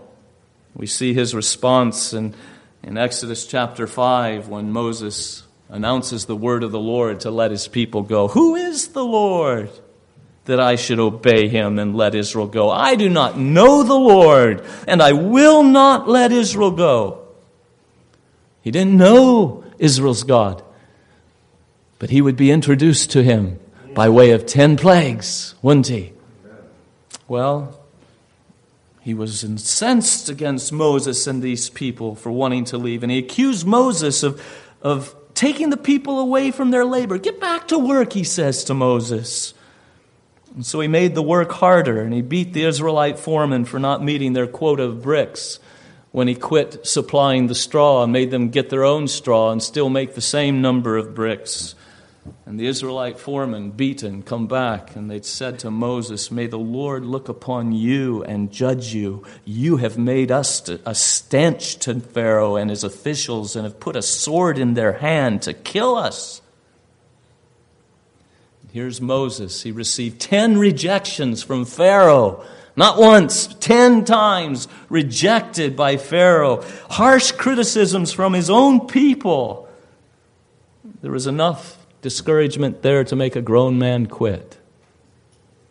We 0.75 0.87
see 0.87 1.15
his 1.15 1.35
response 1.35 2.13
in, 2.13 2.35
in 2.83 2.99
Exodus 2.99 3.47
chapter 3.47 3.87
5 3.87 4.49
when 4.49 4.71
Moses 4.71 5.44
announces 5.69 6.27
the 6.27 6.37
word 6.37 6.63
of 6.63 6.73
the 6.73 6.81
Lord 6.81 7.21
to 7.21 7.31
let 7.31 7.51
his 7.51 7.69
people 7.69 8.03
go. 8.03 8.29
Who 8.29 8.55
is 8.55 8.89
the 8.89 9.05
Lord 9.05 9.71
that 10.45 10.61
I 10.61 10.77
should 10.77 10.99
obey 10.99 11.49
him 11.49 11.79
and 11.79 11.97
let 11.97 12.15
Israel 12.15 12.47
go? 12.47 12.71
I 12.71 12.95
do 12.95 13.09
not 13.09 13.39
know 13.39 13.83
the 13.83 13.95
Lord, 13.95 14.65
and 14.87 15.03
I 15.03 15.13
will 15.13 15.63
not 15.63 16.09
let 16.09 16.33
Israel 16.33 16.71
go. 16.71 17.27
He 18.63 18.71
didn't 18.71 18.97
know 18.97 19.65
Israel's 19.79 20.23
God, 20.23 20.63
but 21.99 22.11
he 22.11 22.21
would 22.21 22.37
be 22.37 22.51
introduced 22.51 23.11
to 23.13 23.23
him 23.23 23.59
by 23.95 24.09
way 24.09 24.31
of 24.31 24.47
ten 24.47 24.77
plagues, 24.77 25.55
wouldn't 25.63 25.89
he? 25.89 26.13
Well, 27.29 27.81
he 29.01 29.15
was 29.15 29.45
incensed 29.45 30.29
against 30.29 30.73
Moses 30.73 31.27
and 31.27 31.43
these 31.43 31.69
people 31.69 32.15
for 32.15 32.33
wanting 32.33 32.65
to 32.67 32.79
leave, 32.79 33.03
and 33.03 33.13
he 33.13 33.19
accused 33.19 33.67
Moses 33.67 34.23
of, 34.23 34.43
of 34.83 35.15
taking 35.35 35.71
the 35.71 35.77
people 35.77 36.19
away 36.21 36.51
from 36.51 36.71
their 36.71 36.85
labor. 36.85 37.19
Get 37.19 37.41
back 37.41 37.69
to 37.69 37.79
work, 37.79 38.13
he 38.13 38.25
says 38.25 38.65
to 38.65 38.75
Moses. 38.75 39.55
And 40.55 40.65
so 40.65 40.81
he 40.81 40.89
made 40.89 41.15
the 41.15 41.23
work 41.23 41.51
harder, 41.53 42.01
and 42.01 42.15
he 42.15 42.23
beat 42.23 42.53
the 42.53 42.65
Israelite 42.65 43.19
foreman 43.19 43.65
for 43.65 43.79
not 43.79 44.03
meeting 44.03 44.33
their 44.33 44.47
quota 44.47 44.85
of 44.85 45.03
bricks 45.03 45.59
when 46.13 46.29
he 46.29 46.35
quit 46.37 46.87
supplying 46.87 47.49
the 47.49 47.55
straw 47.57 48.05
and 48.05 48.13
made 48.13 48.31
them 48.31 48.51
get 48.51 48.71
their 48.71 48.85
own 48.85 49.09
straw 49.09 49.51
and 49.51 49.61
still 49.61 49.89
make 49.89 50.15
the 50.15 50.21
same 50.21 50.63
number 50.63 50.97
of 50.97 51.13
bricks. 51.13 51.75
And 52.47 52.59
the 52.59 52.67
Israelite 52.67 53.19
foreman, 53.19 53.71
beaten, 53.71 54.23
come 54.23 54.47
back, 54.47 54.97
and 54.97 55.11
they'd 55.11 55.25
said 55.25 55.59
to 55.59 55.71
Moses, 55.71 56.31
May 56.31 56.47
the 56.47 56.59
Lord 56.59 57.05
look 57.05 57.29
upon 57.29 57.73
you 57.73 58.23
and 58.25 58.53
judge 58.53 58.95
you. 58.95 59.25
You 59.45 59.77
have 59.79 59.99
made 59.99 60.31
us 60.31 60.67
a 60.69 60.95
stench 60.95 61.77
to 61.81 62.01
Pharaoh 62.01 62.57
and 62.57 62.71
his 62.71 62.85
officials, 62.85 63.57
and 63.57 63.65
have 63.65 63.81
put 63.81 63.97
a 63.97 64.03
sword 64.03 64.59
in 64.59 64.75
their 64.75 64.95
hand 64.95 65.43
to 65.43 65.53
kill 65.53 65.97
us. 65.97 66.41
Here's 68.73 69.01
Moses. 69.01 69.63
He 69.63 69.71
received 69.71 70.21
ten 70.21 70.59
rejections 70.59 71.43
from 71.43 71.65
Pharaoh. 71.65 72.45
Not 72.75 72.99
once, 72.99 73.47
ten 73.61 74.05
times 74.05 74.67
rejected 74.89 75.77
by 75.77 75.97
Pharaoh. 75.97 76.65
Harsh 76.91 77.33
criticisms 77.33 78.13
from 78.13 78.33
his 78.33 78.51
own 78.51 78.87
people. 78.87 79.69
There 81.03 81.13
was 81.13 81.27
enough 81.27 81.84
discouragement 82.05 82.83
there 82.83 83.03
to 83.03 83.17
make 83.17 83.35
a 83.35 83.41
grown 83.41 83.79
man 83.79 84.05
quit. 84.05 84.59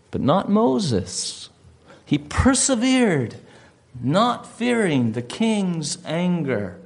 But 0.09 0.19
not 0.19 0.49
Moses. 0.49 1.49
He 2.07 2.17
persevered, 2.17 3.35
not 4.01 4.47
fearing 4.47 5.11
the 5.11 5.21
king's 5.21 5.99
anger. 6.03 6.79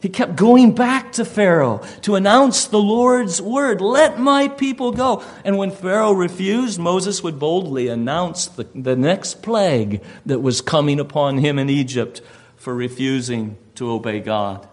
He 0.00 0.08
kept 0.08 0.36
going 0.36 0.76
back 0.76 1.10
to 1.14 1.24
Pharaoh 1.24 1.82
to 2.02 2.14
announce 2.14 2.66
the 2.68 2.78
Lord's 2.78 3.42
word 3.42 3.80
let 3.80 4.20
my 4.20 4.46
people 4.46 4.92
go. 4.92 5.24
And 5.44 5.58
when 5.58 5.72
Pharaoh 5.72 6.12
refused, 6.12 6.78
Moses 6.78 7.20
would 7.20 7.40
boldly 7.40 7.88
announce 7.88 8.46
the, 8.46 8.68
the 8.76 8.94
next 8.94 9.42
plague 9.42 10.04
that 10.24 10.38
was 10.38 10.60
coming 10.60 11.00
upon 11.00 11.38
him 11.38 11.58
in 11.58 11.68
Egypt 11.68 12.20
for 12.54 12.76
refusing 12.76 13.56
to 13.74 13.90
obey 13.90 14.20
God. 14.20 14.68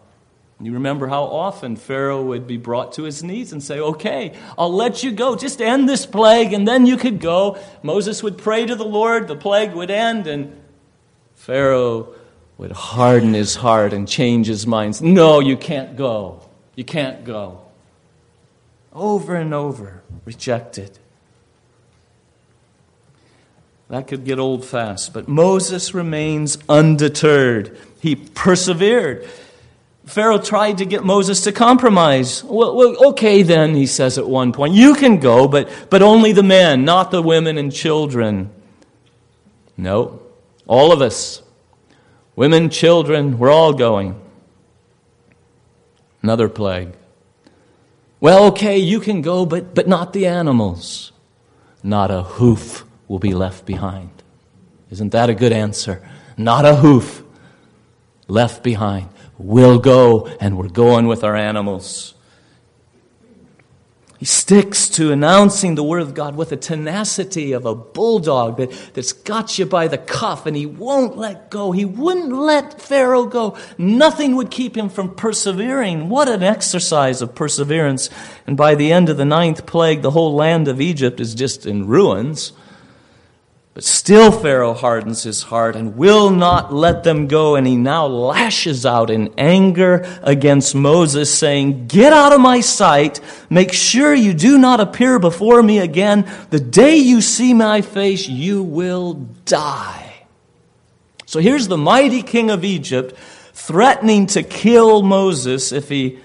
You 0.63 0.73
remember 0.73 1.07
how 1.07 1.23
often 1.23 1.75
Pharaoh 1.75 2.21
would 2.21 2.45
be 2.45 2.57
brought 2.57 2.93
to 2.93 3.03
his 3.03 3.23
knees 3.23 3.51
and 3.51 3.63
say, 3.63 3.79
Okay, 3.79 4.33
I'll 4.57 4.73
let 4.73 5.03
you 5.03 5.11
go. 5.11 5.35
Just 5.35 5.61
end 5.61 5.89
this 5.89 6.05
plague, 6.05 6.53
and 6.53 6.67
then 6.67 6.85
you 6.85 6.97
could 6.97 7.19
go. 7.19 7.57
Moses 7.81 8.21
would 8.21 8.37
pray 8.37 8.65
to 8.65 8.75
the 8.75 8.85
Lord, 8.85 9.27
the 9.27 9.35
plague 9.35 9.73
would 9.73 9.89
end, 9.89 10.27
and 10.27 10.61
Pharaoh 11.35 12.13
would 12.57 12.71
harden 12.71 13.33
his 13.33 13.55
heart 13.55 13.91
and 13.91 14.07
change 14.07 14.45
his 14.45 14.67
mind. 14.67 15.01
No, 15.01 15.39
you 15.39 15.57
can't 15.57 15.95
go. 15.95 16.41
You 16.75 16.83
can't 16.83 17.23
go. 17.23 17.61
Over 18.93 19.35
and 19.35 19.53
over, 19.53 20.03
rejected. 20.25 20.99
That 23.89 24.07
could 24.07 24.23
get 24.23 24.37
old 24.37 24.63
fast, 24.63 25.13
but 25.13 25.27
Moses 25.27 25.93
remains 25.93 26.57
undeterred. 26.69 27.77
He 27.99 28.15
persevered. 28.15 29.27
Pharaoh 30.05 30.39
tried 30.39 30.79
to 30.79 30.85
get 30.85 31.03
Moses 31.03 31.43
to 31.43 31.51
compromise. 31.51 32.43
Well, 32.43 32.75
well, 32.75 33.09
okay, 33.09 33.43
then, 33.43 33.75
he 33.75 33.85
says 33.85 34.17
at 34.17 34.27
one 34.27 34.51
point, 34.51 34.73
you 34.73 34.95
can 34.95 35.19
go, 35.19 35.47
but, 35.47 35.69
but 35.89 36.01
only 36.01 36.31
the 36.31 36.43
men, 36.43 36.85
not 36.85 37.11
the 37.11 37.21
women 37.21 37.57
and 37.57 37.71
children. 37.71 38.49
No, 39.77 40.21
all 40.67 40.91
of 40.91 41.01
us, 41.01 41.41
women, 42.35 42.69
children, 42.69 43.37
we're 43.37 43.51
all 43.51 43.73
going. 43.73 44.19
Another 46.21 46.49
plague. 46.49 46.93
Well, 48.19 48.45
okay, 48.45 48.77
you 48.77 48.99
can 48.99 49.21
go, 49.21 49.45
but, 49.45 49.73
but 49.73 49.87
not 49.87 50.13
the 50.13 50.27
animals. 50.27 51.11
Not 51.83 52.11
a 52.11 52.21
hoof 52.21 52.85
will 53.07 53.19
be 53.19 53.33
left 53.33 53.65
behind. 53.65 54.11
Isn't 54.91 55.11
that 55.11 55.29
a 55.29 55.33
good 55.33 55.51
answer? 55.51 56.07
Not 56.37 56.65
a 56.65 56.75
hoof 56.75 57.23
left 58.27 58.63
behind. 58.63 59.09
We'll 59.43 59.79
go, 59.79 60.27
and 60.39 60.57
we're 60.57 60.69
going 60.69 61.07
with 61.07 61.23
our 61.23 61.35
animals. 61.35 62.13
He 64.21 64.25
sticks 64.25 64.87
to 64.89 65.11
announcing 65.11 65.73
the 65.73 65.83
word 65.83 66.03
of 66.03 66.13
God 66.13 66.35
with 66.35 66.49
the 66.49 66.55
tenacity 66.55 67.53
of 67.53 67.65
a 67.65 67.73
bulldog 67.73 68.57
that, 68.57 68.69
that's 68.93 69.13
got 69.13 69.57
you 69.57 69.65
by 69.65 69.87
the 69.87 69.97
cuff 69.97 70.45
and 70.45 70.55
he 70.55 70.67
won't 70.67 71.17
let 71.17 71.49
go. 71.49 71.71
He 71.71 71.85
wouldn't 71.85 72.31
let 72.31 72.79
Pharaoh 72.79 73.25
go. 73.25 73.57
Nothing 73.79 74.35
would 74.35 74.51
keep 74.51 74.77
him 74.77 74.89
from 74.89 75.15
persevering. 75.15 76.07
What 76.07 76.29
an 76.29 76.43
exercise 76.43 77.23
of 77.23 77.33
perseverance. 77.33 78.11
And 78.45 78.55
by 78.55 78.75
the 78.75 78.91
end 78.91 79.09
of 79.09 79.17
the 79.17 79.25
ninth 79.25 79.65
plague, 79.65 80.03
the 80.03 80.11
whole 80.11 80.35
land 80.35 80.67
of 80.67 80.79
Egypt 80.79 81.19
is 81.19 81.33
just 81.33 81.65
in 81.65 81.87
ruins. 81.87 82.53
But 83.73 83.85
still, 83.85 84.33
Pharaoh 84.33 84.73
hardens 84.73 85.23
his 85.23 85.43
heart 85.43 85.77
and 85.77 85.95
will 85.95 86.29
not 86.29 86.73
let 86.73 87.05
them 87.05 87.27
go. 87.27 87.55
And 87.55 87.65
he 87.65 87.77
now 87.77 88.05
lashes 88.05 88.85
out 88.85 89.09
in 89.09 89.33
anger 89.37 90.05
against 90.23 90.75
Moses, 90.75 91.33
saying, 91.33 91.87
Get 91.87 92.11
out 92.11 92.33
of 92.33 92.41
my 92.41 92.59
sight. 92.59 93.21
Make 93.49 93.71
sure 93.71 94.13
you 94.13 94.33
do 94.33 94.57
not 94.57 94.81
appear 94.81 95.19
before 95.19 95.63
me 95.63 95.79
again. 95.79 96.29
The 96.49 96.59
day 96.59 96.97
you 96.97 97.21
see 97.21 97.53
my 97.53 97.81
face, 97.81 98.27
you 98.27 98.61
will 98.61 99.13
die. 99.45 100.25
So 101.25 101.39
here's 101.39 101.69
the 101.69 101.77
mighty 101.77 102.23
king 102.23 102.51
of 102.51 102.65
Egypt 102.65 103.17
threatening 103.53 104.25
to 104.27 104.43
kill 104.43 105.01
Moses 105.01 105.71
if 105.71 105.87
he 105.87 106.19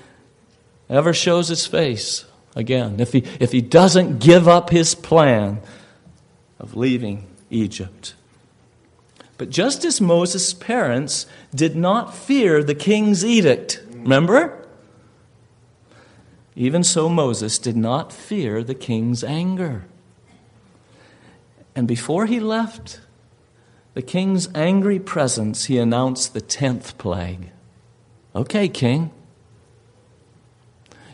ever 0.91 1.15
shows 1.15 1.47
his 1.47 1.65
face 1.65 2.25
again, 2.57 2.99
if 2.99 3.13
he, 3.13 3.23
if 3.39 3.53
he 3.53 3.61
doesn't 3.61 4.19
give 4.19 4.49
up 4.49 4.71
his 4.71 4.97
plan 4.97 5.61
of 6.59 6.75
leaving 6.75 7.25
Egypt. 7.57 8.15
But 9.39 9.51
just 9.51 9.85
as 9.85 10.01
Moses' 10.01 10.55
parents 10.55 11.27
did 11.55 11.77
not 11.77 12.15
fear 12.15 12.63
the 12.63 12.75
king's 12.75 13.25
edict, 13.25 13.83
remember? 13.91 14.67
Even 16.55 16.83
so, 16.83 17.09
Moses 17.09 17.59
did 17.59 17.77
not 17.77 18.13
fear 18.13 18.65
the 18.65 18.75
king's 18.75 19.23
anger. 19.23 19.85
And 21.75 21.87
before 21.87 22.25
he 22.25 22.41
left 22.41 23.01
the 23.93 24.01
king's 24.01 24.49
angry 24.55 24.99
presence, 24.99 25.67
he 25.67 25.77
announced 25.77 26.33
the 26.33 26.41
tenth 26.41 26.97
plague. 26.97 27.51
Okay, 28.35 28.69
king, 28.69 29.11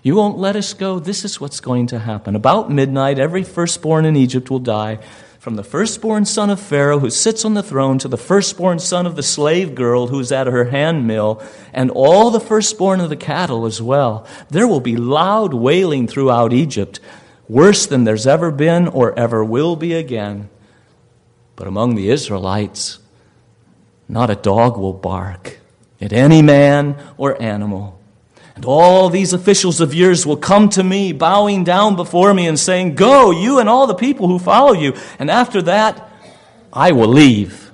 you 0.02 0.16
won't 0.16 0.38
let 0.38 0.56
us 0.56 0.74
go. 0.74 0.98
This 0.98 1.24
is 1.24 1.40
what's 1.40 1.60
going 1.60 1.88
to 1.88 2.00
happen. 2.00 2.34
About 2.34 2.70
midnight, 2.70 3.18
every 3.18 3.44
firstborn 3.44 4.04
in 4.04 4.16
Egypt 4.16 4.50
will 4.50 4.58
die 4.58 4.98
from 5.42 5.56
the 5.56 5.64
firstborn 5.64 6.24
son 6.24 6.50
of 6.50 6.60
Pharaoh 6.60 7.00
who 7.00 7.10
sits 7.10 7.44
on 7.44 7.54
the 7.54 7.64
throne 7.64 7.98
to 7.98 8.06
the 8.06 8.16
firstborn 8.16 8.78
son 8.78 9.06
of 9.06 9.16
the 9.16 9.24
slave 9.24 9.74
girl 9.74 10.06
who's 10.06 10.30
at 10.30 10.46
her 10.46 10.66
handmill, 10.66 11.42
and 11.72 11.90
all 11.90 12.30
the 12.30 12.38
firstborn 12.38 13.00
of 13.00 13.10
the 13.10 13.16
cattle 13.16 13.66
as 13.66 13.82
well. 13.82 14.24
There 14.50 14.68
will 14.68 14.78
be 14.78 14.96
loud 14.96 15.52
wailing 15.52 16.06
throughout 16.06 16.52
Egypt, 16.52 17.00
worse 17.48 17.86
than 17.86 18.04
there's 18.04 18.24
ever 18.24 18.52
been 18.52 18.86
or 18.86 19.18
ever 19.18 19.44
will 19.44 19.74
be 19.74 19.94
again. 19.94 20.48
But 21.56 21.66
among 21.66 21.96
the 21.96 22.08
Israelites, 22.08 23.00
not 24.08 24.30
a 24.30 24.36
dog 24.36 24.76
will 24.76 24.92
bark 24.92 25.58
at 26.00 26.12
any 26.12 26.40
man 26.40 26.96
or 27.16 27.42
animal. 27.42 27.98
And 28.54 28.64
all 28.64 29.08
these 29.08 29.32
officials 29.32 29.80
of 29.80 29.94
yours 29.94 30.26
will 30.26 30.36
come 30.36 30.68
to 30.70 30.82
me, 30.82 31.12
bowing 31.12 31.64
down 31.64 31.96
before 31.96 32.34
me 32.34 32.46
and 32.46 32.58
saying, 32.58 32.94
Go, 32.94 33.30
you 33.30 33.58
and 33.58 33.68
all 33.68 33.86
the 33.86 33.94
people 33.94 34.28
who 34.28 34.38
follow 34.38 34.72
you. 34.72 34.94
And 35.18 35.30
after 35.30 35.62
that, 35.62 36.10
I 36.72 36.92
will 36.92 37.08
leave. 37.08 37.70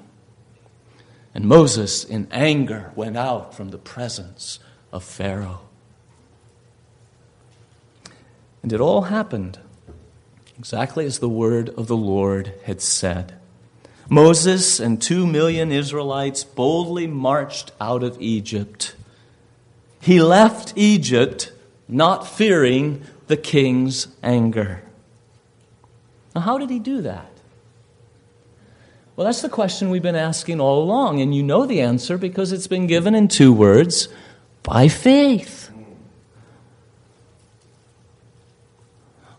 And 1.34 1.44
Moses, 1.46 2.04
in 2.04 2.28
anger, 2.30 2.92
went 2.94 3.16
out 3.16 3.54
from 3.54 3.70
the 3.70 3.78
presence 3.78 4.60
of 4.92 5.04
Pharaoh. 5.04 5.60
And 8.62 8.72
it 8.72 8.80
all 8.80 9.02
happened 9.02 9.58
exactly 10.58 11.06
as 11.06 11.20
the 11.20 11.28
word 11.28 11.68
of 11.70 11.86
the 11.86 11.96
Lord 11.96 12.52
had 12.64 12.80
said. 12.80 13.34
Moses 14.08 14.80
and 14.80 15.00
two 15.00 15.26
million 15.26 15.70
Israelites 15.70 16.42
boldly 16.42 17.06
marched 17.06 17.72
out 17.80 18.02
of 18.02 18.20
Egypt. 18.20 18.94
He 20.00 20.20
left 20.20 20.72
Egypt 20.76 21.52
not 21.88 22.26
fearing 22.26 23.02
the 23.26 23.36
king's 23.36 24.08
anger. 24.22 24.82
Now, 26.34 26.42
how 26.42 26.58
did 26.58 26.70
he 26.70 26.78
do 26.78 27.02
that? 27.02 27.30
Well, 29.16 29.24
that's 29.24 29.42
the 29.42 29.48
question 29.48 29.90
we've 29.90 30.02
been 30.02 30.14
asking 30.14 30.60
all 30.60 30.80
along, 30.80 31.20
and 31.20 31.34
you 31.34 31.42
know 31.42 31.66
the 31.66 31.80
answer 31.80 32.16
because 32.16 32.52
it's 32.52 32.68
been 32.68 32.86
given 32.86 33.14
in 33.16 33.26
two 33.26 33.52
words 33.52 34.08
by 34.62 34.86
faith. 34.86 35.70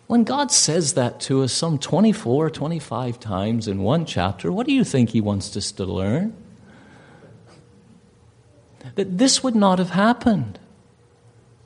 When 0.07 0.23
God 0.23 0.51
says 0.51 0.95
that 0.95 1.21
to 1.21 1.43
us 1.43 1.53
some 1.53 1.77
24, 1.77 2.49
25 2.49 3.19
times 3.19 3.67
in 3.67 3.83
one 3.83 4.05
chapter, 4.05 4.51
what 4.51 4.65
do 4.65 4.73
you 4.73 4.83
think 4.83 5.11
He 5.11 5.21
wants 5.21 5.55
us 5.55 5.71
to 5.73 5.85
learn? 5.85 6.35
That 8.95 9.17
this 9.17 9.43
would 9.43 9.55
not 9.55 9.79
have 9.79 9.91
happened 9.91 10.59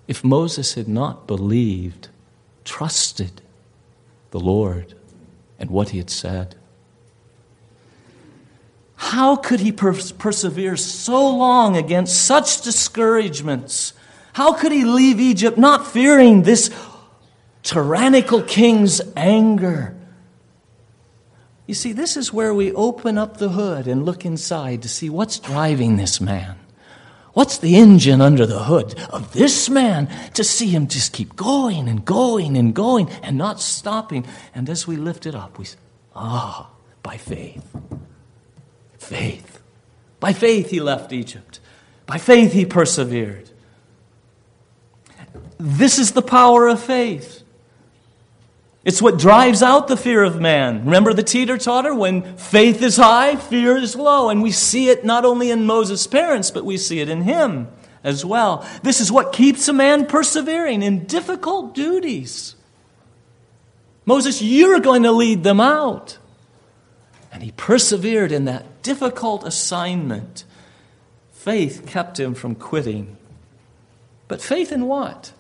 if 0.08 0.24
Moses 0.24 0.74
had 0.74 0.88
not 0.88 1.28
believed, 1.28 2.10
trusted 2.66 3.42
the 4.32 4.40
Lord 4.40 4.96
and 5.58 5.70
what 5.70 5.90
He 5.90 5.98
had 5.98 6.10
said. 6.10 6.56
How 8.96 9.36
could 9.36 9.60
he 9.60 9.72
persevere 9.72 10.78
so 10.78 11.36
long 11.36 11.76
against 11.76 12.24
such 12.24 12.62
discouragements? 12.62 13.94
How 14.34 14.54
could 14.54 14.72
he 14.72 14.86
leave 14.86 15.20
Egypt 15.20 15.58
not 15.58 15.86
fearing 15.86 16.44
this 16.44 16.70
tyrannical 17.64 18.42
king's 18.44 19.02
anger. 19.16 19.96
You 21.66 21.74
see, 21.74 21.94
this 21.94 22.18
is 22.18 22.34
where 22.34 22.54
we 22.54 22.74
open 22.74 23.18
up 23.18 23.38
the 23.38 23.50
hood 23.50 23.88
and 23.88 24.06
look 24.06 24.26
inside 24.26 24.82
to 24.82 24.90
see 24.90 25.10
what's 25.10 25.40
driving 25.40 25.96
this 25.96 26.20
man. 26.20 26.58
What's 27.34 27.58
the 27.58 27.76
engine 27.76 28.22
under 28.22 28.46
the 28.46 28.64
hood 28.64 28.98
of 29.10 29.34
this 29.34 29.70
man 29.70 30.08
to 30.36 30.44
see 30.44 30.68
him 30.68 30.88
just 30.88 31.14
keep 31.14 31.36
going 31.36 31.88
and 31.88 32.06
going 32.06 32.58
and 32.58 32.76
going 32.76 33.10
and 33.24 33.38
not 33.38 33.60
stopping? 33.60 34.26
And 34.54 34.70
as 34.70 34.88
we 34.88 34.98
lift 34.98 35.26
it 35.26 35.34
up, 35.34 35.58
we 35.58 35.66
say, 35.66 35.78
ah, 36.16 36.70
by 37.02 37.18
faith. 37.18 37.66
Faith. 39.00 39.62
By 40.20 40.32
faith 40.34 40.70
he 40.70 40.80
left 40.80 41.12
Egypt. 41.12 41.60
By 42.06 42.20
faith 42.20 42.54
he 42.54 42.66
persevered. 42.66 43.50
This 45.58 45.98
is 45.98 46.12
the 46.12 46.22
power 46.22 46.68
of 46.68 46.82
faith. 46.82 47.43
It's 48.84 49.02
what 49.02 49.18
drives 49.18 49.64
out 49.64 49.88
the 49.88 49.96
fear 49.96 50.24
of 50.24 50.42
man. 50.42 50.84
Remember 50.84 51.14
the 51.14 51.24
teeter 51.24 51.58
totter? 51.58 51.96
When 51.96 52.36
faith 52.36 52.82
is 52.82 52.98
high, 52.98 53.38
fear 53.38 53.78
is 53.78 53.96
low. 53.96 54.30
And 54.30 54.44
we 54.44 54.52
see 54.52 54.90
it 54.90 55.06
not 55.06 55.24
only 55.24 55.52
in 55.52 55.66
Moses' 55.66 56.06
parents, 56.06 56.52
but 56.52 56.66
we 56.66 56.78
see 56.78 57.00
it 57.00 57.08
in 57.08 57.22
him 57.22 57.70
as 58.04 58.26
well. 58.26 58.68
This 58.84 59.00
is 59.00 59.12
what 59.12 59.32
keeps 59.32 59.70
a 59.70 59.74
man 59.74 60.06
persevering 60.06 60.84
in 60.84 61.06
difficult 61.06 61.74
duties. 61.74 62.56
Moses, 64.06 64.42
you're 64.42 64.82
going 64.82 65.04
to 65.04 65.14
lead 65.14 65.44
them 65.44 65.62
out. 65.62 66.18
And 67.32 67.42
he 67.42 67.52
persevered 67.52 68.34
in 68.34 68.46
that 68.46 68.84
difficult 68.84 69.46
assignment. 69.46 70.44
Faith 71.32 71.86
kept 71.88 72.20
him 72.20 72.34
from 72.34 72.54
quitting. 72.54 73.16
But 74.28 74.42
faith 74.42 74.74
in 74.74 74.88
what? 74.88 75.32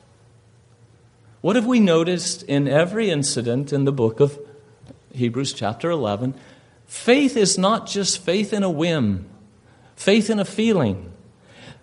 What 1.44 1.58
have 1.58 1.66
we 1.66 1.82
noticed 1.82 2.44
in 2.44 2.70
every 2.70 3.10
incident 3.10 3.74
in 3.74 3.84
the 3.84 3.92
book 3.92 4.22
of 4.22 4.40
Hebrews, 5.12 5.52
chapter 5.52 5.90
11? 5.90 6.36
Faith 6.86 7.36
is 7.36 7.58
not 7.58 7.86
just 7.86 8.20
faith 8.20 8.54
in 8.54 8.64
a 8.64 8.70
whim, 8.70 9.28
faith 9.98 10.30
in 10.30 10.40
a 10.40 10.46
feeling. 10.46 11.12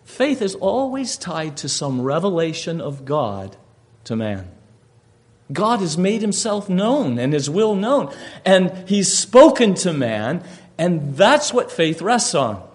Faith 0.02 0.40
is 0.40 0.54
always 0.54 1.18
tied 1.18 1.58
to 1.58 1.68
some 1.68 2.00
revelation 2.00 2.80
of 2.80 3.04
God 3.04 3.58
to 4.04 4.16
man. 4.16 4.50
God 5.52 5.80
has 5.80 5.98
made 5.98 6.22
himself 6.22 6.70
known 6.70 7.18
and 7.18 7.34
his 7.34 7.50
will 7.50 7.74
known, 7.74 8.10
and 8.46 8.88
he's 8.88 9.12
spoken 9.12 9.74
to 9.74 9.92
man, 9.92 10.42
and 10.78 11.18
that's 11.18 11.52
what 11.52 11.70
faith 11.70 12.00
rests 12.00 12.34
on. 12.34 12.66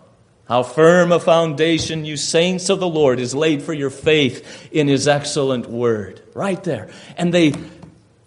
How 0.48 0.62
firm 0.62 1.12
a 1.12 1.20
foundation, 1.20 2.06
you 2.06 2.18
saints 2.18 2.70
of 2.70 2.80
the 2.80 2.88
Lord, 2.88 3.20
is 3.20 3.34
laid 3.34 3.64
for 3.64 3.74
your 3.74 3.90
faith 3.90 4.70
in 4.72 4.88
his 4.88 5.08
excellent 5.08 5.68
word. 5.68 6.22
Right 6.36 6.64
there. 6.64 6.90
And 7.18 7.34
they, 7.34 7.54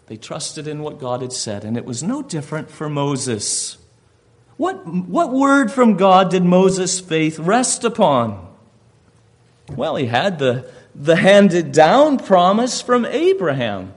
they 0.07 0.17
trusted 0.17 0.67
in 0.67 0.83
what 0.83 0.99
God 0.99 1.23
had 1.23 1.33
said, 1.33 1.65
and 1.65 1.77
it 1.77 1.85
was 1.85 2.03
no 2.03 2.23
different 2.23 2.71
for 2.71 2.89
Moses. 2.89 3.79
What, 4.57 4.85
what 4.85 5.33
word 5.33 5.71
from 5.71 5.97
God 5.97 6.31
did 6.31 6.43
Moses' 6.43 6.99
faith 6.99 7.39
rest 7.39 7.85
upon? 7.85 8.49
Well, 9.69 9.95
he 9.95 10.07
had 10.07 10.41
the, 10.41 10.69
the 10.97 11.15
handed 11.15 11.71
down 11.71 12.19
promise 12.19 12.83
from 12.83 13.05
Abraham 13.05 13.95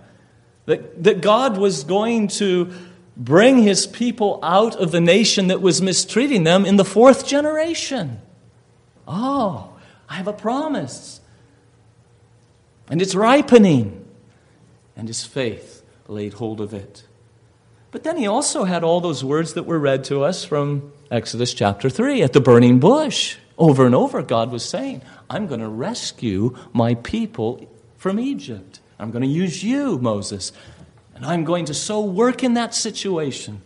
that, 0.65 1.03
that 1.03 1.21
God 1.21 1.57
was 1.57 1.84
going 1.84 2.27
to 2.27 2.71
bring 3.17 3.63
his 3.63 3.88
people 3.88 4.39
out 4.41 4.76
of 4.76 4.91
the 4.91 5.02
nation 5.02 5.47
that 5.47 5.62
was 5.62 5.82
mistreating 5.82 6.43
them 6.43 6.65
in 6.65 6.78
the 6.78 6.86
fourth 6.86 7.28
generation. 7.28 8.21
Oh, 9.08 9.74
I 10.10 10.15
have 10.15 10.28
a 10.28 10.34
promise. 10.34 11.21
And 12.89 13.02
it's 13.02 13.15
ripening. 13.15 14.06
And 14.95 15.08
his 15.08 15.26
faith 15.26 15.84
laid 16.08 16.34
hold 16.34 16.62
of 16.62 16.74
it. 16.74 17.06
But 17.91 18.04
then 18.04 18.17
he 18.17 18.28
also 18.28 18.63
had 18.63 18.84
all 18.84 19.02
those 19.02 19.24
words 19.24 19.54
that 19.54 19.63
were 19.63 19.80
read 19.80 20.04
to 20.06 20.24
us 20.24 20.45
from 20.45 20.93
Exodus 21.10 21.54
chapter 21.54 21.89
3 21.89 22.21
at 22.21 22.34
the 22.34 22.39
burning 22.39 22.80
bush. 22.80 23.38
Over 23.58 23.86
and 23.86 23.93
over, 23.93 24.21
God 24.24 24.52
was 24.52 24.63
saying, 24.63 25.02
I'm 25.30 25.47
going 25.47 25.60
to 25.60 25.67
rescue 25.67 26.56
my 26.74 26.95
people 26.95 27.69
from 27.97 28.19
Egypt. 28.19 28.80
I'm 28.97 29.12
going 29.12 29.24
to 29.24 29.28
use 29.28 29.63
you, 29.63 29.97
Moses, 30.00 30.52
and 31.21 31.29
I'm 31.29 31.43
going 31.43 31.65
to 31.65 31.75
so 31.75 32.01
work 32.01 32.43
in 32.43 32.55
that 32.55 32.73
situation 32.73 33.62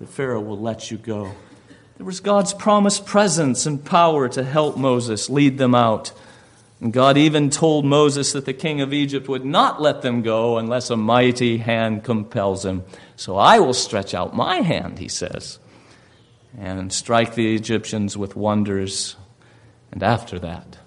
that 0.00 0.08
Pharaoh 0.08 0.40
will 0.40 0.58
let 0.58 0.90
you 0.90 0.98
go. 0.98 1.30
There 1.96 2.04
was 2.04 2.18
God's 2.18 2.52
promised 2.52 3.06
presence 3.06 3.64
and 3.64 3.84
power 3.84 4.28
to 4.30 4.42
help 4.42 4.76
Moses 4.76 5.30
lead 5.30 5.58
them 5.58 5.72
out. 5.72 6.10
And 6.80 6.92
God 6.92 7.16
even 7.16 7.48
told 7.48 7.84
Moses 7.84 8.32
that 8.32 8.44
the 8.44 8.52
king 8.52 8.80
of 8.80 8.92
Egypt 8.92 9.28
would 9.28 9.44
not 9.44 9.80
let 9.80 10.02
them 10.02 10.22
go 10.22 10.58
unless 10.58 10.90
a 10.90 10.96
mighty 10.96 11.58
hand 11.58 12.02
compels 12.02 12.64
him. 12.64 12.82
So 13.14 13.36
I 13.36 13.60
will 13.60 13.72
stretch 13.72 14.14
out 14.14 14.34
my 14.34 14.62
hand, 14.62 14.98
he 14.98 15.06
says, 15.06 15.60
and 16.58 16.92
strike 16.92 17.36
the 17.36 17.54
Egyptians 17.54 18.16
with 18.16 18.34
wonders. 18.34 19.14
And 19.92 20.02
after 20.02 20.40
that, 20.40 20.78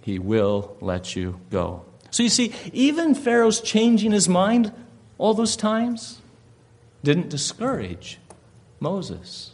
he 0.00 0.18
will 0.18 0.78
let 0.80 1.14
you 1.14 1.40
go. 1.50 1.84
So 2.14 2.22
you 2.22 2.28
see, 2.28 2.52
even 2.72 3.16
Pharaoh's 3.16 3.60
changing 3.60 4.12
his 4.12 4.28
mind 4.28 4.72
all 5.18 5.34
those 5.34 5.56
times 5.56 6.22
didn't 7.02 7.28
discourage 7.28 8.20
Moses. 8.78 9.50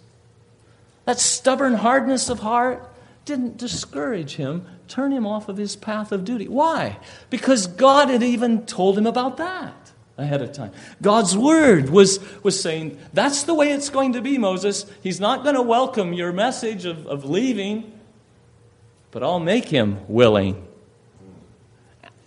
That 1.07 1.19
stubborn 1.19 1.73
hardness 1.73 2.29
of 2.29 2.41
heart 2.41 2.87
didn't 3.25 3.57
discourage 3.57 4.37
him, 4.37 4.67
turn 4.89 5.11
him 5.11 5.27
off 5.27 5.49
of 5.49 5.57
his 5.57 5.75
path 5.75 6.13
of 6.13 6.27
duty. 6.27 6.49
Why? 6.49 6.99
Because 7.31 7.67
God 7.67 8.11
had 8.11 8.23
even 8.23 8.67
told 8.67 8.99
him 8.99 9.07
about 9.07 9.39
that 9.39 9.93
ahead 10.19 10.43
of 10.43 10.53
time. 10.53 10.73
God's 11.01 11.35
word 11.35 11.89
was, 11.89 12.21
was 12.43 12.61
saying, 12.61 12.99
that's 13.15 13.45
the 13.45 13.55
way 13.55 13.73
it's 13.73 13.89
going 13.89 14.13
to 14.13 14.21
be, 14.21 14.37
Moses. 14.37 14.85
He's 15.03 15.19
not 15.19 15.45
going 15.45 15.55
to 15.55 15.63
welcome 15.63 16.13
your 16.13 16.31
message 16.31 16.85
of, 16.85 17.07
of 17.07 17.25
leaving, 17.25 17.99
but 19.13 19.23
I'll 19.23 19.41
make 19.41 19.69
him 19.71 20.01
willing. 20.09 20.67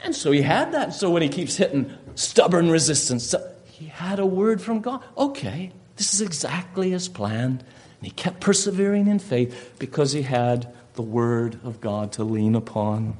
And 0.03 0.15
so 0.15 0.31
he 0.31 0.41
had 0.41 0.73
that. 0.73 0.93
So 0.93 1.09
when 1.09 1.21
he 1.21 1.29
keeps 1.29 1.55
hitting 1.55 1.91
stubborn 2.15 2.69
resistance, 2.69 3.33
he 3.65 3.85
had 3.85 4.19
a 4.19 4.25
word 4.25 4.61
from 4.61 4.81
God. 4.81 5.01
Okay, 5.17 5.71
this 5.95 6.13
is 6.13 6.21
exactly 6.21 6.93
as 6.93 7.07
planned. 7.07 7.61
And 7.61 8.05
he 8.05 8.11
kept 8.11 8.41
persevering 8.41 9.07
in 9.07 9.19
faith 9.19 9.73
because 9.79 10.11
he 10.11 10.23
had 10.23 10.73
the 10.95 11.01
word 11.01 11.57
of 11.63 11.79
God 11.79 12.11
to 12.13 12.23
lean 12.23 12.53
upon. 12.53 13.17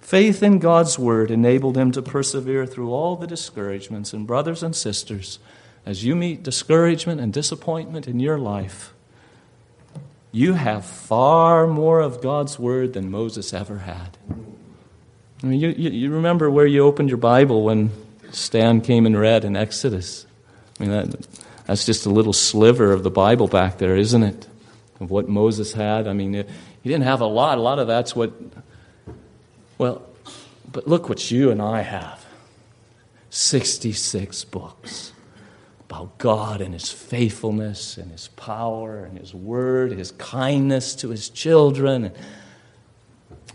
Faith 0.00 0.42
in 0.42 0.58
God's 0.58 0.98
word 0.98 1.30
enabled 1.30 1.76
him 1.76 1.92
to 1.92 2.00
persevere 2.00 2.64
through 2.64 2.90
all 2.90 3.14
the 3.14 3.26
discouragements. 3.26 4.14
And, 4.14 4.26
brothers 4.26 4.62
and 4.62 4.74
sisters, 4.74 5.38
as 5.84 6.02
you 6.02 6.16
meet 6.16 6.42
discouragement 6.42 7.20
and 7.20 7.30
disappointment 7.30 8.08
in 8.08 8.18
your 8.18 8.38
life, 8.38 8.94
You 10.32 10.54
have 10.54 10.84
far 10.84 11.66
more 11.66 12.00
of 12.00 12.20
God's 12.20 12.58
Word 12.58 12.92
than 12.92 13.10
Moses 13.10 13.54
ever 13.54 13.78
had. 13.78 14.18
I 15.42 15.46
mean, 15.46 15.60
you, 15.60 15.68
you, 15.76 15.90
you 15.90 16.10
remember 16.10 16.50
where 16.50 16.66
you 16.66 16.84
opened 16.84 17.08
your 17.08 17.18
Bible 17.18 17.62
when 17.62 17.90
Stan 18.32 18.80
came 18.80 19.06
and 19.06 19.18
read 19.18 19.44
in 19.44 19.56
Exodus. 19.56 20.26
I 20.78 20.82
mean, 20.82 20.90
that, 20.90 21.26
that's 21.66 21.86
just 21.86 22.06
a 22.06 22.10
little 22.10 22.32
sliver 22.32 22.92
of 22.92 23.02
the 23.02 23.10
Bible 23.10 23.46
back 23.46 23.78
there, 23.78 23.96
isn't 23.96 24.22
it? 24.22 24.48
Of 25.00 25.10
what 25.10 25.28
Moses 25.28 25.72
had. 25.72 26.08
I 26.08 26.12
mean, 26.12 26.32
he 26.34 26.88
didn't 26.88 27.04
have 27.04 27.20
a 27.20 27.26
lot. 27.26 27.58
A 27.58 27.60
lot 27.60 27.78
of 27.78 27.86
that's 27.86 28.16
what, 28.16 28.32
well, 29.76 30.02
but 30.72 30.88
look 30.88 31.08
what 31.08 31.30
you 31.30 31.50
and 31.50 31.62
I 31.62 31.82
have 31.82 32.24
66 33.30 34.44
books 34.44 35.12
about 35.88 36.18
God 36.18 36.60
and 36.60 36.74
His 36.74 36.90
faithfulness 36.90 37.96
and 37.96 38.10
His 38.10 38.28
power 38.28 39.04
and 39.04 39.18
His 39.18 39.32
word, 39.32 39.92
His 39.92 40.10
kindness 40.12 40.94
to 40.96 41.10
His 41.10 41.30
children, 41.30 42.04
and 42.04 42.14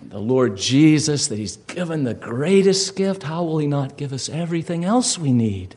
the 0.09 0.19
Lord 0.19 0.57
Jesus, 0.57 1.27
that 1.27 1.37
He's 1.37 1.57
given 1.57 2.03
the 2.03 2.13
greatest 2.13 2.95
gift. 2.95 3.23
How 3.23 3.43
will 3.43 3.57
He 3.57 3.67
not 3.67 3.97
give 3.97 4.13
us 4.13 4.29
everything 4.29 4.85
else 4.85 5.17
we 5.17 5.31
need 5.31 5.75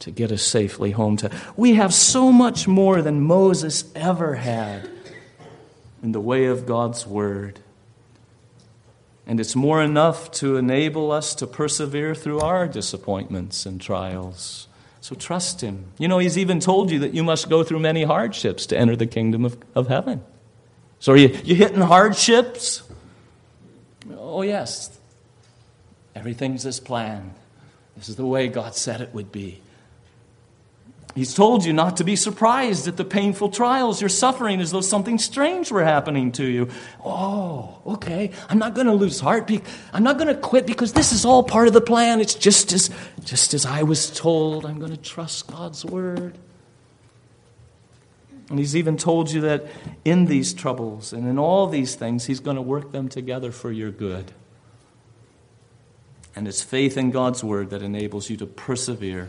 to 0.00 0.10
get 0.10 0.30
us 0.32 0.42
safely 0.42 0.90
home 0.90 1.16
to? 1.18 1.30
We 1.56 1.74
have 1.74 1.92
so 1.94 2.30
much 2.32 2.68
more 2.68 3.02
than 3.02 3.20
Moses 3.20 3.84
ever 3.94 4.34
had 4.34 4.88
in 6.02 6.12
the 6.12 6.20
way 6.20 6.46
of 6.46 6.66
God's 6.66 7.06
word. 7.06 7.60
And 9.26 9.40
it's 9.40 9.54
more 9.54 9.82
enough 9.82 10.30
to 10.32 10.56
enable 10.56 11.12
us 11.12 11.34
to 11.36 11.46
persevere 11.46 12.14
through 12.14 12.40
our 12.40 12.66
disappointments 12.66 13.66
and 13.66 13.80
trials. 13.80 14.68
So 15.00 15.14
trust 15.14 15.60
Him. 15.60 15.86
You 15.98 16.08
know, 16.08 16.18
He's 16.18 16.38
even 16.38 16.60
told 16.60 16.90
you 16.90 16.98
that 17.00 17.14
you 17.14 17.22
must 17.22 17.50
go 17.50 17.62
through 17.62 17.80
many 17.80 18.04
hardships 18.04 18.66
to 18.66 18.78
enter 18.78 18.96
the 18.96 19.06
kingdom 19.06 19.44
of, 19.44 19.58
of 19.74 19.88
heaven. 19.88 20.22
So 20.98 21.12
are 21.12 21.16
you, 21.16 21.28
you 21.44 21.54
hitting 21.54 21.80
hardships? 21.80 22.82
Oh, 24.28 24.42
yes. 24.42 24.96
Everything's 26.14 26.66
as 26.66 26.80
planned. 26.80 27.34
This 27.96 28.08
is 28.08 28.16
the 28.16 28.26
way 28.26 28.48
God 28.48 28.74
said 28.74 29.00
it 29.00 29.14
would 29.14 29.32
be. 29.32 29.60
He's 31.14 31.34
told 31.34 31.64
you 31.64 31.72
not 31.72 31.96
to 31.96 32.04
be 32.04 32.14
surprised 32.14 32.86
at 32.86 32.96
the 32.96 33.04
painful 33.04 33.48
trials 33.48 34.00
you're 34.00 34.08
suffering 34.08 34.60
as 34.60 34.70
though 34.70 34.82
something 34.82 35.18
strange 35.18 35.72
were 35.72 35.82
happening 35.82 36.30
to 36.32 36.44
you. 36.44 36.68
Oh, 37.04 37.80
okay. 37.86 38.30
I'm 38.48 38.58
not 38.58 38.74
going 38.74 38.86
to 38.86 38.92
lose 38.92 39.18
heart. 39.18 39.50
I'm 39.92 40.04
not 40.04 40.18
going 40.18 40.28
to 40.28 40.40
quit 40.40 40.66
because 40.66 40.92
this 40.92 41.12
is 41.12 41.24
all 41.24 41.42
part 41.42 41.66
of 41.66 41.74
the 41.74 41.80
plan. 41.80 42.20
It's 42.20 42.34
just 42.34 42.72
as, 42.72 42.90
just 43.24 43.54
as 43.54 43.66
I 43.66 43.82
was 43.82 44.10
told. 44.10 44.64
I'm 44.64 44.78
going 44.78 44.92
to 44.92 44.96
trust 44.96 45.48
God's 45.48 45.84
word. 45.84 46.38
And 48.50 48.58
he's 48.58 48.74
even 48.74 48.96
told 48.96 49.30
you 49.30 49.42
that 49.42 49.66
in 50.04 50.24
these 50.24 50.54
troubles 50.54 51.12
and 51.12 51.28
in 51.28 51.38
all 51.38 51.66
these 51.66 51.94
things, 51.94 52.26
he's 52.26 52.40
going 52.40 52.56
to 52.56 52.62
work 52.62 52.92
them 52.92 53.08
together 53.08 53.52
for 53.52 53.70
your 53.70 53.90
good. 53.90 54.32
And 56.34 56.48
it's 56.48 56.62
faith 56.62 56.96
in 56.96 57.10
God's 57.10 57.44
word 57.44 57.70
that 57.70 57.82
enables 57.82 58.30
you 58.30 58.36
to 58.38 58.46
persevere 58.46 59.28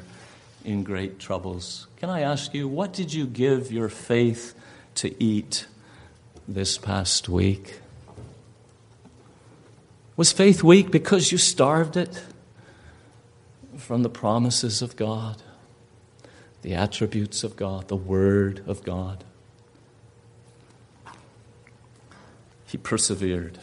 in 0.63 0.84
great 0.84 1.19
troubles. 1.19 1.88
Can 1.97 2.10
I 2.10 2.21
ask 2.21 2.53
you, 2.53 2.67
what 2.67 2.93
did 2.93 3.13
you 3.13 3.25
give 3.25 3.71
your 3.71 3.89
faith 3.89 4.53
to 4.95 5.21
eat 5.21 5.67
this 6.47 6.77
past 6.77 7.27
week? 7.27 7.79
Was 10.15 10.32
faith 10.32 10.63
weak 10.63 10.91
because 10.91 11.32
you 11.32 11.38
starved 11.38 11.97
it 11.97 12.23
from 13.77 14.03
the 14.03 14.10
promises 14.10 14.82
of 14.82 14.95
God, 14.95 15.41
the 16.61 16.75
attributes 16.75 17.43
of 17.43 17.55
God, 17.55 17.87
the 17.87 17.95
Word 17.95 18.63
of 18.67 18.83
God? 18.83 19.23
He 22.65 22.77
persevered 22.77 23.59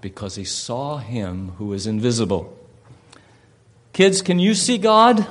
because 0.00 0.34
he 0.34 0.44
saw 0.44 0.98
Him 0.98 1.52
who 1.58 1.72
is 1.72 1.86
invisible. 1.86 2.56
Kids, 3.94 4.20
can 4.20 4.38
you 4.38 4.54
see 4.54 4.76
God? 4.76 5.26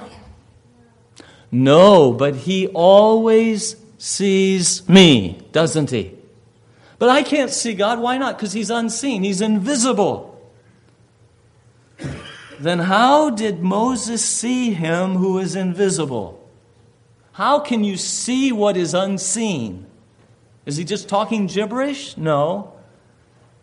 No, 1.51 2.11
but 2.11 2.35
he 2.35 2.67
always 2.69 3.75
sees 3.99 4.89
me, 4.89 5.39
doesn't 5.51 5.91
he? 5.91 6.13
But 6.97 7.09
I 7.09 7.21
can't 7.21 7.51
see 7.51 7.75
God. 7.75 7.99
Why 7.99 8.17
not? 8.17 8.37
Because 8.37 8.53
he's 8.53 8.71
unseen, 8.71 9.23
he's 9.23 9.39
invisible. 9.39 10.32
Then 12.63 12.79
how 12.79 13.29
did 13.29 13.61
Moses 13.61 14.23
see 14.23 14.73
him 14.73 15.15
who 15.15 15.39
is 15.39 15.55
invisible? 15.55 16.39
How 17.33 17.59
can 17.59 17.83
you 17.83 17.97
see 17.97 18.51
what 18.51 18.77
is 18.77 18.93
unseen? 18.93 19.87
Is 20.65 20.77
he 20.77 20.83
just 20.83 21.09
talking 21.09 21.47
gibberish? 21.47 22.15
No. 22.15 22.73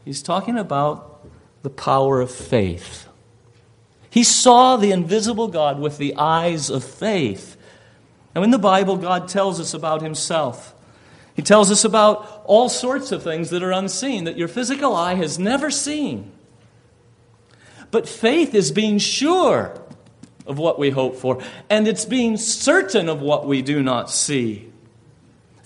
He's 0.04 0.22
talking 0.22 0.58
about 0.58 1.24
the 1.62 1.70
power 1.70 2.20
of 2.20 2.30
faith. 2.30 3.08
He 4.10 4.24
saw 4.24 4.76
the 4.76 4.90
invisible 4.90 5.48
God 5.48 5.78
with 5.78 5.98
the 5.98 6.16
eyes 6.16 6.68
of 6.68 6.82
faith. 6.82 7.56
Now, 8.34 8.42
in 8.42 8.50
the 8.50 8.58
Bible, 8.58 8.96
God 8.96 9.28
tells 9.28 9.60
us 9.60 9.72
about 9.72 10.02
Himself. 10.02 10.74
He 11.34 11.42
tells 11.42 11.70
us 11.70 11.84
about 11.84 12.42
all 12.44 12.68
sorts 12.68 13.12
of 13.12 13.22
things 13.22 13.50
that 13.50 13.62
are 13.62 13.72
unseen, 13.72 14.24
that 14.24 14.36
your 14.36 14.48
physical 14.48 14.94
eye 14.94 15.14
has 15.14 15.38
never 15.38 15.70
seen. 15.70 16.32
But 17.90 18.08
faith 18.08 18.54
is 18.54 18.70
being 18.70 18.98
sure 18.98 19.76
of 20.46 20.58
what 20.58 20.78
we 20.78 20.90
hope 20.90 21.16
for, 21.16 21.42
and 21.68 21.86
it's 21.86 22.04
being 22.04 22.36
certain 22.36 23.08
of 23.08 23.20
what 23.20 23.46
we 23.46 23.62
do 23.62 23.82
not 23.82 24.10
see. 24.10 24.70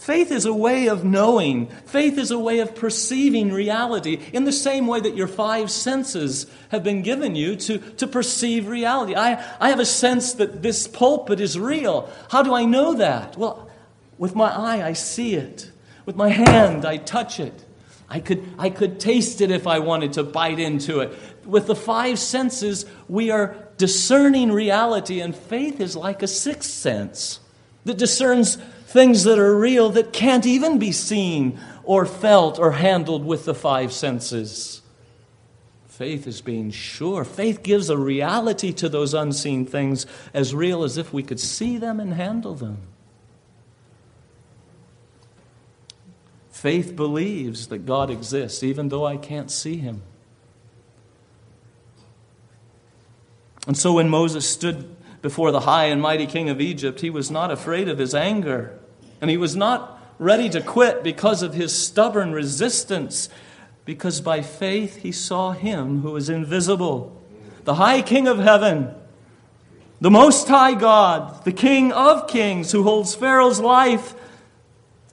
Faith 0.05 0.31
is 0.31 0.45
a 0.45 0.53
way 0.53 0.89
of 0.89 1.03
knowing. 1.03 1.67
Faith 1.87 2.19
is 2.19 2.31
a 2.31 2.39
way 2.39 2.59
of 2.59 2.75
perceiving 2.75 3.51
reality 3.51 4.21
in 4.35 4.45
the 4.45 4.53
same 4.53 4.87
way 4.87 5.01
that 5.01 5.17
your 5.17 5.27
five 5.27 5.71
senses 5.71 6.47
have 6.69 6.85
been 6.85 7.01
given 7.01 7.35
you 7.35 7.57
to, 7.57 7.79
to 7.79 8.07
perceive 8.07 8.69
reality. 8.69 9.15
I, 9.15 9.43
I 9.59 9.71
have 9.71 9.81
a 9.81 9.87
sense 9.87 10.35
that 10.35 10.61
this 10.63 10.87
pulpit 10.87 11.41
is 11.41 11.59
real. 11.59 12.11
How 12.29 12.43
do 12.43 12.53
I 12.53 12.67
know 12.67 12.93
that? 12.93 13.39
Well, 13.39 13.71
with 14.19 14.35
my 14.35 14.55
eye, 14.55 14.87
I 14.87 14.93
see 14.93 15.37
it. 15.37 15.71
With 16.05 16.17
my 16.17 16.29
hand, 16.29 16.85
I 16.85 16.99
touch 16.99 17.41
it. 17.41 17.65
I 18.07 18.21
could, 18.21 18.47
I 18.59 18.69
could 18.69 19.01
taste 19.01 19.41
it 19.41 19.51
if 19.51 19.67
I 19.67 19.79
wanted 19.79 20.13
to 20.15 20.23
bite 20.23 20.59
into 20.59 21.01
it. 21.01 21.19
With 21.46 21.66
the 21.66 21.76
five 21.76 22.18
senses, 22.18 22.87
we 23.09 23.30
are 23.30 23.57
discerning 23.76 24.52
reality, 24.52 25.20
and 25.20 25.35
faith 25.35 25.80
is 25.80 25.96
like 25.96 26.22
a 26.22 26.26
sixth 26.26 26.70
sense 26.70 27.40
that 27.85 27.98
discerns 27.98 28.57
things 28.87 29.24
that 29.24 29.38
are 29.38 29.57
real 29.57 29.90
that 29.90 30.12
can't 30.12 30.46
even 30.46 30.78
be 30.78 30.92
seen 30.92 31.59
or 31.83 32.07
felt 32.07 32.59
or 32.59 32.72
handled 32.72 33.24
with 33.24 33.44
the 33.44 33.54
five 33.54 33.92
senses. 33.92 34.83
Faith 35.88 36.26
is 36.26 36.40
being 36.40 36.70
sure. 36.70 37.24
Faith 37.24 37.62
gives 37.62 37.88
a 37.88 37.96
reality 37.96 38.72
to 38.72 38.88
those 38.88 39.14
unseen 39.14 39.64
things 39.64 40.07
as 40.33 40.54
real 40.54 40.83
as 40.83 40.96
if 40.96 41.12
we 41.12 41.22
could 41.22 41.38
see 41.38 41.76
them 41.78 42.00
and 42.00 42.14
handle 42.14 42.54
them. 42.54 42.78
Faith 46.50 46.96
believes 46.96 47.66
that 47.68 47.85
God 47.87 48.11
exists 48.11 48.62
even 48.62 48.88
though 48.88 49.04
I 49.04 49.16
can't 49.16 49.50
see 49.50 49.76
him. 49.76 50.02
And 53.66 53.77
so 53.77 53.94
when 53.94 54.09
Moses 54.09 54.48
stood 54.48 54.94
before 55.22 55.50
the 55.50 55.61
high 55.61 55.87
and 55.87 56.03
mighty 56.03 56.27
king 56.27 56.50
of 56.50 56.61
Egypt, 56.61 57.00
he 57.00 57.11
was 57.11 57.31
not 57.31 57.50
afraid 57.50 57.88
of 57.88 57.98
his 57.98 58.14
anger. 58.14 58.79
And 59.20 59.31
he 59.31 59.37
was 59.37 59.57
not 59.57 60.00
ready 60.18 60.48
to 60.50 60.61
quit 60.61 61.03
because 61.03 61.42
of 61.42 61.55
his 61.55 61.77
stubborn 61.77 62.33
resistance, 62.33 63.29
because 63.85 64.20
by 64.20 64.42
faith 64.42 64.96
he 64.96 65.12
saw 65.12 65.53
him 65.53 66.03
who 66.03 66.14
is 66.16 66.29
invisible, 66.29 67.20
the 67.64 67.74
high 67.74 68.03
king 68.03 68.29
of 68.29 68.38
heaven, 68.38 68.94
the 70.00 70.11
most 70.11 70.46
high 70.48 70.74
God, 70.74 71.44
the 71.44 71.53
king 71.53 71.90
of 71.92 72.29
kings, 72.29 72.72
who 72.72 72.83
holds 72.83 73.14
Pharaoh's 73.14 73.61
life 73.61 74.14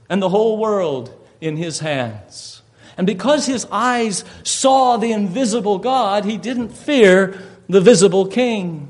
and 0.10 0.22
the 0.22 0.30
whole 0.30 0.58
world 0.58 1.18
in 1.40 1.56
his 1.56 1.80
hands. 1.80 2.62
And 2.98 3.08
because 3.08 3.46
his 3.46 3.66
eyes 3.72 4.26
saw 4.44 4.98
the 4.98 5.14
invisible 5.14 5.80
God, 5.80 6.26
he 6.26 6.38
didn't 6.38 6.70
fear 6.70 7.42
the 7.72 7.80
visible 7.80 8.28
king. 8.28 8.90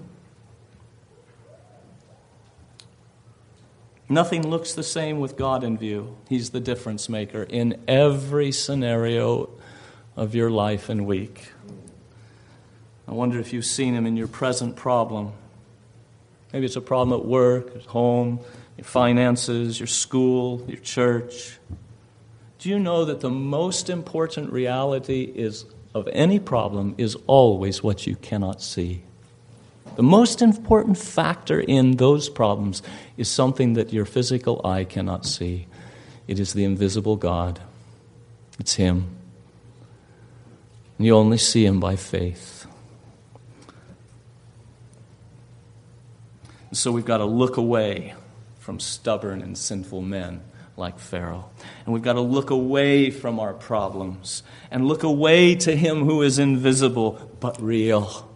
Nothing 4.10 4.50
looks 4.50 4.74
the 4.74 4.82
same 4.82 5.20
with 5.20 5.38
God 5.38 5.64
in 5.64 5.78
view. 5.78 6.18
He's 6.28 6.50
the 6.50 6.60
difference 6.60 7.08
maker 7.08 7.44
in 7.44 7.80
every 7.88 8.52
scenario 8.52 9.52
of 10.16 10.34
your 10.34 10.50
life 10.50 10.90
and 10.90 11.06
week. 11.06 11.52
I 13.08 13.12
wonder 13.14 13.40
if 13.40 13.54
you've 13.54 13.66
seen 13.66 13.94
him 13.94 14.08
in 14.08 14.18
your 14.18 14.28
present 14.28 14.76
problem. 14.76 15.34
Maybe 16.52 16.66
it's 16.66 16.76
a 16.76 16.82
problem 16.82 17.20
at 17.20 17.26
work, 17.26 17.76
at 17.76 17.84
home, 17.84 18.40
your 18.78 18.86
finances, 18.86 19.80
your 19.80 19.86
school, 19.86 20.66
your 20.68 20.80
church. 20.80 21.60
Do 22.58 22.70
you 22.70 22.80
know 22.80 23.06
that 23.06 23.22
the 23.22 23.30
most 23.30 23.92
important 23.92 24.52
reality 24.52 25.22
is 25.22 25.66
of 25.94 26.08
any 26.12 26.40
problem 26.40 26.96
is 26.98 27.18
always 27.28 27.84
what 27.84 28.08
you 28.08 28.16
cannot 28.16 28.62
see? 28.62 29.04
The 29.96 30.04
most 30.04 30.42
important 30.42 30.98
factor 30.98 31.60
in 31.60 31.98
those 31.98 32.30
problems 32.30 32.82
is 33.18 33.30
something 33.30 33.74
that 33.74 33.92
your 33.92 34.06
physical 34.06 34.62
eye 34.64 34.86
cannot 34.86 35.26
see. 35.26 35.68
It 36.28 36.40
is 36.40 36.54
the 36.54 36.64
invisible 36.64 37.18
God. 37.18 37.60
It's 38.58 38.76
Him. 38.76 39.10
And 40.98 41.06
you 41.06 41.16
only 41.16 41.38
see 41.38 41.66
Him 41.66 41.80
by 41.80 41.98
faith. 41.98 42.66
And 46.70 46.78
So 46.78 46.92
we've 46.94 47.06
got 47.06 47.18
to 47.18 47.26
look 47.26 47.58
away 47.58 48.14
from 48.60 48.80
stubborn 48.80 49.42
and 49.42 49.58
sinful 49.58 50.02
men 50.02 50.42
like 50.82 51.00
Pharaoh. 51.00 51.50
And 51.86 51.94
we've 51.94 52.04
got 52.04 52.14
to 52.14 52.22
look 52.22 52.50
away 52.50 53.10
from 53.12 53.40
our 53.40 53.54
problems 53.54 54.44
and 54.70 54.86
look 54.86 55.04
away 55.04 55.56
to 55.56 55.76
Him 55.76 56.04
who 56.04 56.22
is 56.24 56.40
invisible 56.40 57.32
but 57.40 57.62
real. 57.62 58.28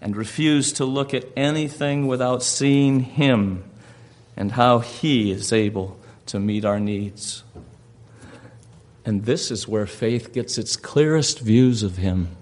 And 0.00 0.14
refuse 0.14 0.74
to 0.74 0.84
look 0.84 1.14
at 1.14 1.24
anything 1.36 2.06
without 2.06 2.44
seeing 2.44 3.00
Him 3.00 3.64
and 4.36 4.52
how 4.52 4.78
He 4.78 5.32
is 5.32 5.52
able 5.52 5.98
to 6.26 6.38
meet 6.38 6.64
our 6.64 6.78
needs. 6.78 7.42
And 9.04 9.24
this 9.24 9.50
is 9.50 9.66
where 9.66 9.86
faith 9.86 10.32
gets 10.32 10.58
its 10.58 10.76
clearest 10.76 11.40
views 11.40 11.82
of 11.82 11.96
Him. 11.96 12.36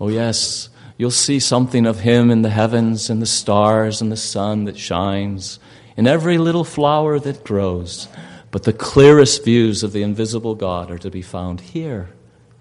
Oh, 0.00 0.08
yes, 0.08 0.70
you'll 0.96 1.10
see 1.10 1.38
something 1.38 1.86
of 1.86 2.00
Him 2.00 2.30
in 2.30 2.42
the 2.42 2.50
heavens 2.50 3.10
and 3.10 3.20
the 3.20 3.26
stars 3.26 4.00
and 4.00 4.10
the 4.10 4.16
sun 4.16 4.64
that 4.64 4.78
shines, 4.78 5.58
in 5.98 6.06
every 6.06 6.38
little 6.38 6.64
flower 6.64 7.18
that 7.18 7.44
grows. 7.44 8.08
But 8.52 8.62
the 8.62 8.72
clearest 8.72 9.44
views 9.44 9.82
of 9.82 9.92
the 9.92 10.02
invisible 10.02 10.54
God 10.54 10.90
are 10.92 10.98
to 10.98 11.10
be 11.10 11.22
found 11.22 11.60
here 11.60 12.08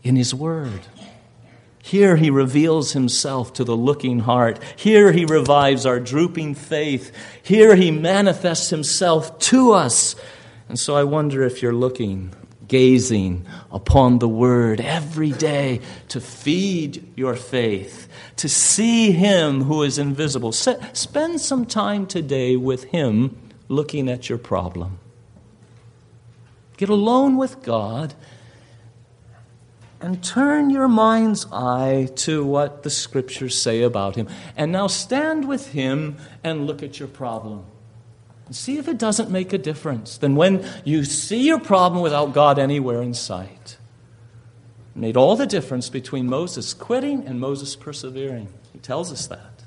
in 0.03 0.15
His 0.15 0.33
Word. 0.33 0.81
Here 1.81 2.17
he 2.17 2.29
reveals 2.29 2.91
himself 2.91 3.53
to 3.53 3.63
the 3.63 3.77
looking 3.77 4.19
heart. 4.19 4.61
Here 4.75 5.13
he 5.13 5.23
revives 5.23 5.85
our 5.85 6.01
drooping 6.01 6.55
faith. 6.55 7.15
Here 7.41 7.77
he 7.77 7.91
manifests 7.91 8.69
himself 8.71 9.39
to 9.39 9.71
us. 9.71 10.17
And 10.67 10.77
so 10.77 10.97
I 10.97 11.05
wonder 11.05 11.43
if 11.43 11.61
you're 11.61 11.71
looking, 11.71 12.33
gazing 12.67 13.45
upon 13.71 14.19
the 14.19 14.27
Word 14.27 14.81
every 14.81 15.31
day 15.31 15.81
to 16.09 16.19
feed 16.19 17.13
your 17.15 17.35
faith, 17.35 18.07
to 18.37 18.49
see 18.49 19.11
Him 19.11 19.63
who 19.63 19.83
is 19.83 19.97
invisible. 19.97 20.51
Spend 20.51 21.41
some 21.41 21.65
time 21.65 22.05
today 22.05 22.55
with 22.55 22.85
Him 22.85 23.37
looking 23.67 24.09
at 24.09 24.29
your 24.29 24.37
problem. 24.37 24.99
Get 26.77 26.89
alone 26.89 27.37
with 27.37 27.63
God 27.63 28.13
and 29.99 30.23
turn 30.23 30.69
your 30.69 30.87
mind's 30.87 31.45
eye 31.51 32.09
to 32.15 32.45
what 32.45 32.83
the 32.83 32.89
scriptures 32.89 33.59
say 33.59 33.81
about 33.81 34.15
him. 34.15 34.27
And 34.55 34.71
now 34.71 34.87
stand 34.87 35.47
with 35.47 35.71
him 35.71 36.17
and 36.43 36.67
look 36.67 36.83
at 36.83 36.99
your 36.99 37.07
problem. 37.07 37.65
And 38.47 38.55
see 38.55 38.77
if 38.77 38.87
it 38.87 38.97
doesn't 38.97 39.29
make 39.29 39.51
a 39.51 39.57
difference 39.57 40.17
than 40.17 40.35
when 40.35 40.65
you 40.85 41.03
see 41.03 41.45
your 41.45 41.59
problem 41.59 42.01
without 42.01 42.33
God 42.33 42.57
anywhere 42.57 43.01
in 43.01 43.13
sight. 43.13 43.77
It 44.95 44.99
made 44.99 45.17
all 45.17 45.35
the 45.35 45.45
difference 45.45 45.89
between 45.89 46.27
Moses 46.27 46.73
quitting 46.73 47.27
and 47.27 47.41
Moses 47.41 47.75
persevering. 47.75 48.47
He 48.71 48.79
tells 48.79 49.11
us 49.11 49.27
that. 49.27 49.63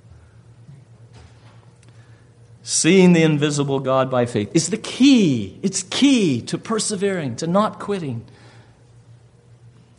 Seeing 2.63 3.13
the 3.13 3.23
invisible 3.23 3.81
God 3.81 4.11
by 4.11 4.25
faith 4.25 4.51
is 4.55 4.71
the 4.71 4.79
key. 4.79 5.59
It's 5.63 5.83
key 5.83 6.41
to 6.43 6.57
persevering, 6.57 7.37
to 7.37 7.47
not 7.47 7.81
quitting. 7.81 8.25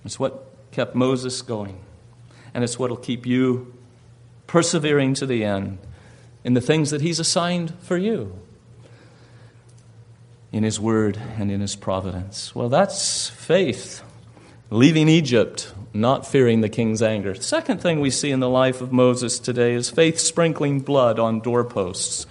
It's 0.04 0.20
what 0.20 0.48
kept 0.72 0.96
Moses 0.96 1.44
going. 1.44 1.80
And 2.52 2.64
it's 2.64 2.80
what 2.80 2.90
will 2.90 2.98
keep 2.98 3.28
you 3.28 3.76
persevering 4.48 5.14
to 5.16 5.28
the 5.28 5.44
end 5.44 5.78
in 6.44 6.56
the 6.56 6.62
things 6.62 6.90
that 6.90 7.02
He's 7.02 7.20
assigned 7.20 7.76
for 7.82 7.96
you 7.96 8.40
in 10.52 10.64
His 10.64 10.80
Word 10.80 11.20
and 11.38 11.52
in 11.52 11.62
His 11.62 11.76
providence. 11.76 12.54
Well, 12.54 12.70
that's 12.70 13.30
faith. 13.30 14.04
Leaving 14.70 15.10
Egypt, 15.10 15.74
not 15.94 16.26
fearing 16.26 16.62
the 16.62 16.70
king's 16.70 17.02
anger. 17.02 17.36
Second 17.36 17.82
thing 17.82 18.00
we 18.00 18.10
see 18.10 18.32
in 18.32 18.40
the 18.40 18.50
life 18.50 18.82
of 18.82 18.92
Moses 18.92 19.40
today 19.40 19.74
is 19.74 19.90
faith 19.90 20.20
sprinkling 20.20 20.80
blood 20.80 21.20
on 21.20 21.42
doorposts. 21.42 22.26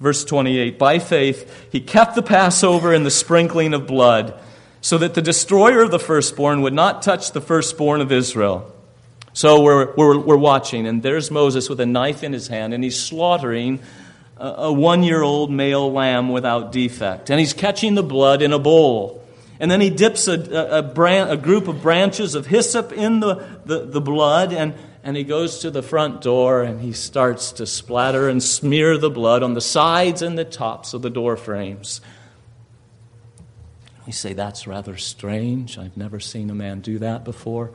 Verse 0.00 0.24
28 0.24 0.78
By 0.78 0.98
faith, 0.98 1.68
he 1.72 1.80
kept 1.80 2.14
the 2.14 2.22
Passover 2.22 2.92
and 2.92 3.04
the 3.04 3.10
sprinkling 3.10 3.74
of 3.74 3.86
blood 3.86 4.38
so 4.80 4.98
that 4.98 5.14
the 5.14 5.22
destroyer 5.22 5.82
of 5.82 5.90
the 5.90 5.98
firstborn 5.98 6.60
would 6.60 6.74
not 6.74 7.02
touch 7.02 7.32
the 7.32 7.40
firstborn 7.40 8.00
of 8.00 8.12
Israel. 8.12 8.70
So 9.32 9.62
we're, 9.62 9.94
we're, 9.96 10.18
we're 10.18 10.36
watching, 10.36 10.86
and 10.86 11.02
there's 11.02 11.30
Moses 11.30 11.68
with 11.68 11.80
a 11.80 11.86
knife 11.86 12.22
in 12.22 12.32
his 12.32 12.46
hand, 12.48 12.72
and 12.72 12.84
he's 12.84 13.00
slaughtering 13.00 13.80
a, 14.36 14.72
one 14.72 15.02
year 15.02 15.22
old 15.22 15.50
male 15.50 15.92
lamb 15.92 16.28
without 16.28 16.72
defect. 16.72 17.30
And 17.30 17.38
he's 17.38 17.52
catching 17.52 17.94
the 17.94 18.02
blood 18.02 18.42
in 18.42 18.52
a 18.52 18.58
bowl. 18.58 19.24
And 19.60 19.70
then 19.70 19.80
he 19.80 19.90
dips 19.90 20.26
a, 20.26 20.34
a, 20.34 20.82
a, 20.82 21.30
a 21.30 21.36
group 21.36 21.68
of 21.68 21.80
branches 21.80 22.34
of 22.34 22.46
hyssop 22.46 22.92
in 22.92 23.20
the, 23.20 23.46
the, 23.64 23.86
the 23.86 24.00
blood, 24.00 24.52
and, 24.52 24.74
and 25.04 25.16
he 25.16 25.22
goes 25.22 25.60
to 25.60 25.70
the 25.70 25.82
front 25.82 26.22
door 26.22 26.62
and 26.62 26.80
he 26.80 26.92
starts 26.92 27.52
to 27.52 27.66
splatter 27.66 28.28
and 28.28 28.42
smear 28.42 28.98
the 28.98 29.10
blood 29.10 29.42
on 29.42 29.54
the 29.54 29.60
sides 29.60 30.22
and 30.22 30.36
the 30.36 30.44
tops 30.44 30.92
of 30.92 31.02
the 31.02 31.10
door 31.10 31.36
frames. 31.36 32.00
You 34.06 34.12
say, 34.12 34.32
that's 34.32 34.66
rather 34.66 34.96
strange. 34.96 35.78
I've 35.78 35.96
never 35.96 36.20
seen 36.20 36.50
a 36.50 36.54
man 36.54 36.80
do 36.80 36.98
that 36.98 37.24
before. 37.24 37.70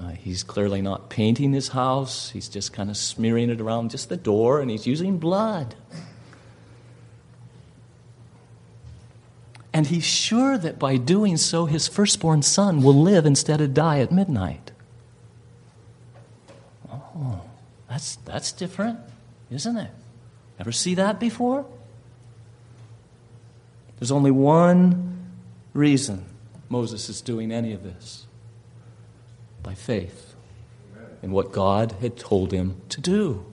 Uh, 0.00 0.10
he's 0.10 0.42
clearly 0.42 0.80
not 0.80 1.10
painting 1.10 1.52
his 1.52 1.68
house, 1.68 2.30
he's 2.30 2.48
just 2.48 2.72
kind 2.72 2.88
of 2.88 2.96
smearing 2.96 3.50
it 3.50 3.60
around 3.60 3.90
just 3.90 4.08
the 4.08 4.16
door, 4.16 4.60
and 4.60 4.70
he's 4.70 4.86
using 4.86 5.18
blood. 5.18 5.74
And 9.74 9.86
he's 9.86 10.04
sure 10.04 10.56
that 10.56 10.78
by 10.78 10.96
doing 10.96 11.36
so, 11.36 11.66
his 11.66 11.86
firstborn 11.86 12.42
son 12.42 12.82
will 12.82 12.94
live 12.94 13.26
instead 13.26 13.60
of 13.60 13.74
die 13.74 14.00
at 14.00 14.10
midnight. 14.10 14.72
Oh, 16.90 17.42
that's, 17.88 18.16
that's 18.24 18.52
different, 18.52 18.98
isn't 19.50 19.76
it? 19.76 19.90
Ever 20.58 20.72
see 20.72 20.94
that 20.94 21.20
before? 21.20 21.66
There's 23.98 24.10
only 24.10 24.30
one 24.30 25.28
reason 25.74 26.24
Moses 26.70 27.10
is 27.10 27.20
doing 27.20 27.52
any 27.52 27.72
of 27.72 27.82
this 27.82 28.26
by 29.62 29.74
faith 29.74 30.34
in 31.22 31.32
what 31.32 31.52
God 31.52 31.92
had 32.00 32.16
told 32.16 32.52
him 32.52 32.80
to 32.88 33.00
do. 33.00 33.44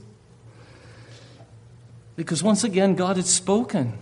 Because 2.15 2.41
once 2.41 2.63
again, 2.63 2.96
God 2.96 3.17
had 3.17 3.26
spoken 3.26 3.98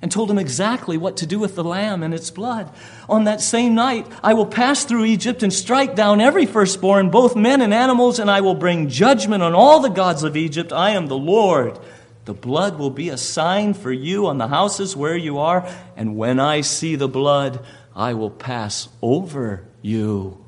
and 0.00 0.10
told 0.10 0.30
him 0.30 0.38
exactly 0.38 0.96
what 0.96 1.16
to 1.18 1.26
do 1.26 1.38
with 1.38 1.54
the 1.54 1.62
lamb 1.62 2.02
and 2.02 2.12
its 2.12 2.30
blood. 2.30 2.68
On 3.08 3.24
that 3.24 3.40
same 3.40 3.74
night, 3.74 4.06
I 4.22 4.34
will 4.34 4.46
pass 4.46 4.84
through 4.84 5.04
Egypt 5.04 5.44
and 5.44 5.52
strike 5.52 5.94
down 5.94 6.20
every 6.20 6.44
firstborn, 6.44 7.10
both 7.10 7.36
men 7.36 7.60
and 7.60 7.72
animals, 7.72 8.18
and 8.18 8.28
I 8.30 8.40
will 8.40 8.56
bring 8.56 8.88
judgment 8.88 9.42
on 9.44 9.54
all 9.54 9.78
the 9.78 9.88
gods 9.88 10.24
of 10.24 10.36
Egypt. 10.36 10.72
I 10.72 10.90
am 10.90 11.06
the 11.06 11.16
Lord. 11.16 11.78
The 12.24 12.34
blood 12.34 12.78
will 12.78 12.90
be 12.90 13.10
a 13.10 13.16
sign 13.16 13.74
for 13.74 13.92
you 13.92 14.26
on 14.26 14.38
the 14.38 14.48
houses 14.48 14.96
where 14.96 15.16
you 15.16 15.38
are, 15.38 15.68
and 15.96 16.16
when 16.16 16.40
I 16.40 16.62
see 16.62 16.96
the 16.96 17.08
blood, 17.08 17.64
I 17.94 18.14
will 18.14 18.30
pass 18.30 18.88
over 19.02 19.64
you. 19.82 20.41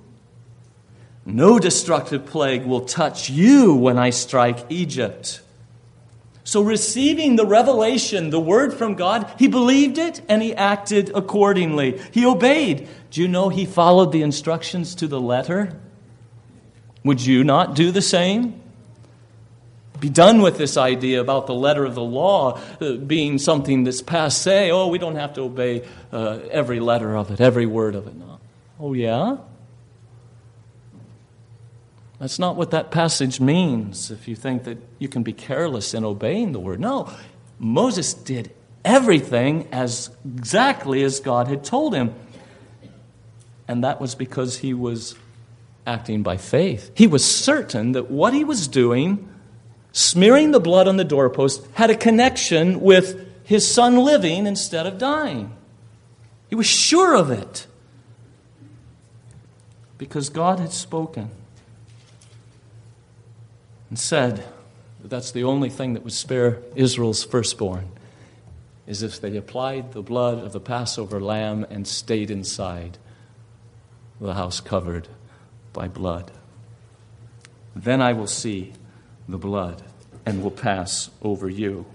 No 1.26 1.58
destructive 1.58 2.26
plague 2.26 2.64
will 2.64 2.82
touch 2.82 3.30
you 3.30 3.74
when 3.74 3.98
I 3.98 4.10
strike 4.10 4.66
Egypt. 4.68 5.40
So, 6.46 6.60
receiving 6.60 7.37
the 7.37 7.46
revelation, 7.46 8.28
the 8.28 8.38
word 8.38 8.74
from 8.74 8.94
God, 8.94 9.32
he 9.38 9.48
believed 9.48 9.96
it 9.96 10.20
and 10.28 10.42
he 10.42 10.54
acted 10.54 11.10
accordingly. 11.14 11.98
He 12.12 12.26
obeyed. 12.26 12.87
Do 13.10 13.22
you 13.22 13.28
know 13.28 13.48
he 13.48 13.64
followed 13.64 14.12
the 14.12 14.20
instructions 14.20 14.94
to 14.96 15.06
the 15.06 15.20
letter? 15.20 15.80
Would 17.02 17.24
you 17.24 17.44
not 17.44 17.74
do 17.74 17.90
the 17.90 18.02
same? 18.02 18.60
Be 20.00 20.10
done 20.10 20.42
with 20.42 20.58
this 20.58 20.76
idea 20.76 21.22
about 21.22 21.46
the 21.46 21.54
letter 21.54 21.87
of 21.87 21.94
the 21.94 22.02
law 22.02 22.60
uh, 22.78 22.92
being 22.92 23.38
something 23.38 23.84
that's 23.84 24.02
passe. 24.02 24.70
Oh, 24.70 24.88
we 24.88 24.98
don't 24.98 25.16
have 25.16 25.32
to 25.34 25.42
obey 25.42 25.87
uh, 26.12 26.40
every 26.50 26.80
letter 26.80 27.16
of 27.16 27.30
it, 27.30 27.40
every 27.40 27.64
word 27.64 27.94
of 27.94 28.06
it. 28.06 28.14
No. 28.14 28.38
Oh, 28.78 28.92
yeah? 28.92 29.38
That's 32.18 32.38
not 32.38 32.57
what 32.57 32.70
that 32.70 32.91
passage 32.91 33.41
means 33.41 34.11
if 34.11 34.28
you 34.28 34.36
think 34.36 34.64
that 34.64 34.78
you 34.99 35.09
can 35.09 35.22
be 35.22 35.32
careless 35.32 35.95
in 35.95 36.05
obeying 36.05 36.53
the 36.53 36.61
word. 36.61 36.80
No, 36.80 37.11
Moses 37.59 38.14
did 38.14 38.53
everything 38.84 39.68
as 39.72 40.11
exactly 40.24 41.03
as 41.03 41.20
God 41.20 41.49
had 41.49 41.64
told 41.64 41.95
him. 41.95 42.14
And 43.66 43.82
that 43.82 44.01
was 44.01 44.14
because 44.14 44.59
he 44.59 44.74
was 44.74 45.16
acting 45.86 46.22
by 46.22 46.36
faith. 46.36 46.91
He 46.95 47.07
was 47.07 47.24
certain 47.24 47.93
that 47.93 48.11
what 48.11 48.34
he 48.34 48.45
was 48.45 48.68
doing 48.68 49.28
smearing 49.93 50.51
the 50.51 50.61
blood 50.61 50.88
on 50.88 50.97
the 50.97 51.05
doorpost 51.05 51.66
had 51.74 51.91
a 51.91 51.97
connection 51.97 52.80
with 52.80 53.28
his 53.45 53.70
son 53.70 53.97
living 53.97 54.47
instead 54.47 54.86
of 54.86 54.99
dying. 54.99 55.55
He 56.49 56.55
was 56.55 56.66
sure 56.66 57.14
of 57.14 57.30
it 57.30 57.66
because 59.97 60.28
God 60.28 60.59
had 60.59 60.72
spoken 60.72 61.30
and 63.95 63.99
said 64.01 64.45
that 65.03 65.09
that's 65.09 65.30
the 65.30 65.45
only 65.45 65.70
thing 65.70 65.95
that 65.95 66.03
would 66.03 66.12
spare 66.12 66.59
Israel's 66.74 67.22
firstborn. 67.22 67.88
is 68.88 69.05
if 69.05 69.20
they 69.20 69.36
applied 69.36 69.92
the 69.92 70.03
blood 70.03 70.38
of 70.38 70.53
the 70.53 70.59
Passover 70.59 71.20
lamb 71.20 71.64
and 71.70 71.86
stayed 71.86 72.28
inside 72.28 72.99
the 74.20 74.34
house 74.34 74.59
covered 74.59 75.07
by 75.72 75.86
blood. 75.86 76.32
Then 77.76 78.03
I 78.03 78.14
will 78.14 78.26
see 78.26 78.72
the 79.28 79.38
blood 79.38 79.80
and 80.26 80.42
will 80.42 80.51
pass 80.51 81.09
over 81.22 81.49
you. 81.49 81.86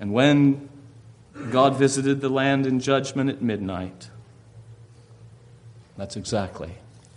And 0.00 0.14
when 0.14 0.70
God 1.50 1.76
visited 1.76 2.22
the 2.22 2.30
land 2.30 2.66
in 2.66 2.80
judgment 2.80 3.28
at 3.28 3.42
midnight, 3.42 4.08
that's 5.98 6.16
exactly 6.16 6.76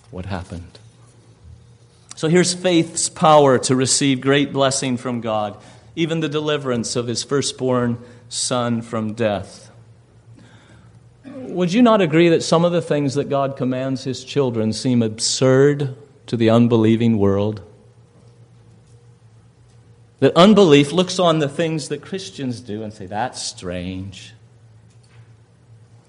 what 0.10 0.26
happened. 0.26 0.78
So 2.22 2.28
here's 2.28 2.54
faith's 2.54 3.10
power 3.10 3.58
to 3.58 3.76
receive 3.76 4.22
great 4.22 4.54
blessing 4.54 4.98
from 4.98 5.22
God, 5.22 5.58
even 5.96 6.20
the 6.20 6.30
deliverance 6.30 6.96
of 6.96 7.08
his 7.08 7.24
firstborn 7.24 7.98
son 8.30 8.84
from 8.84 9.14
death. 9.14 9.72
Would 11.26 11.74
you 11.74 11.82
not 11.82 12.00
agree 12.00 12.30
that 12.30 12.44
some 12.44 12.64
of 12.64 12.74
the 12.74 12.82
things 12.84 13.16
that 13.16 13.28
God 13.28 13.58
commands 13.58 14.04
his 14.04 14.24
children 14.24 14.72
seem 14.72 15.02
absurd 15.02 15.96
to 16.28 16.38
the 16.38 16.52
unbelieving 16.52 17.18
world? 17.18 17.64
That 20.20 20.38
unbelief 20.38 20.92
looks 20.92 21.18
on 21.18 21.40
the 21.40 21.50
things 21.50 21.88
that 21.88 22.04
Christians 22.04 22.62
do 22.62 22.84
and 22.84 22.94
say, 22.94 23.08
that's 23.08 23.42
strange. 23.42 24.36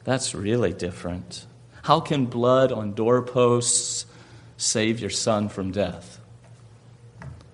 That's 0.04 0.34
really 0.34 0.74
different. 0.74 1.46
How 1.84 2.00
can 2.00 2.26
blood 2.26 2.70
on 2.70 2.92
doorposts 2.92 4.04
save 4.56 5.00
your 5.00 5.10
son 5.10 5.48
from 5.48 5.70
death? 5.70 6.20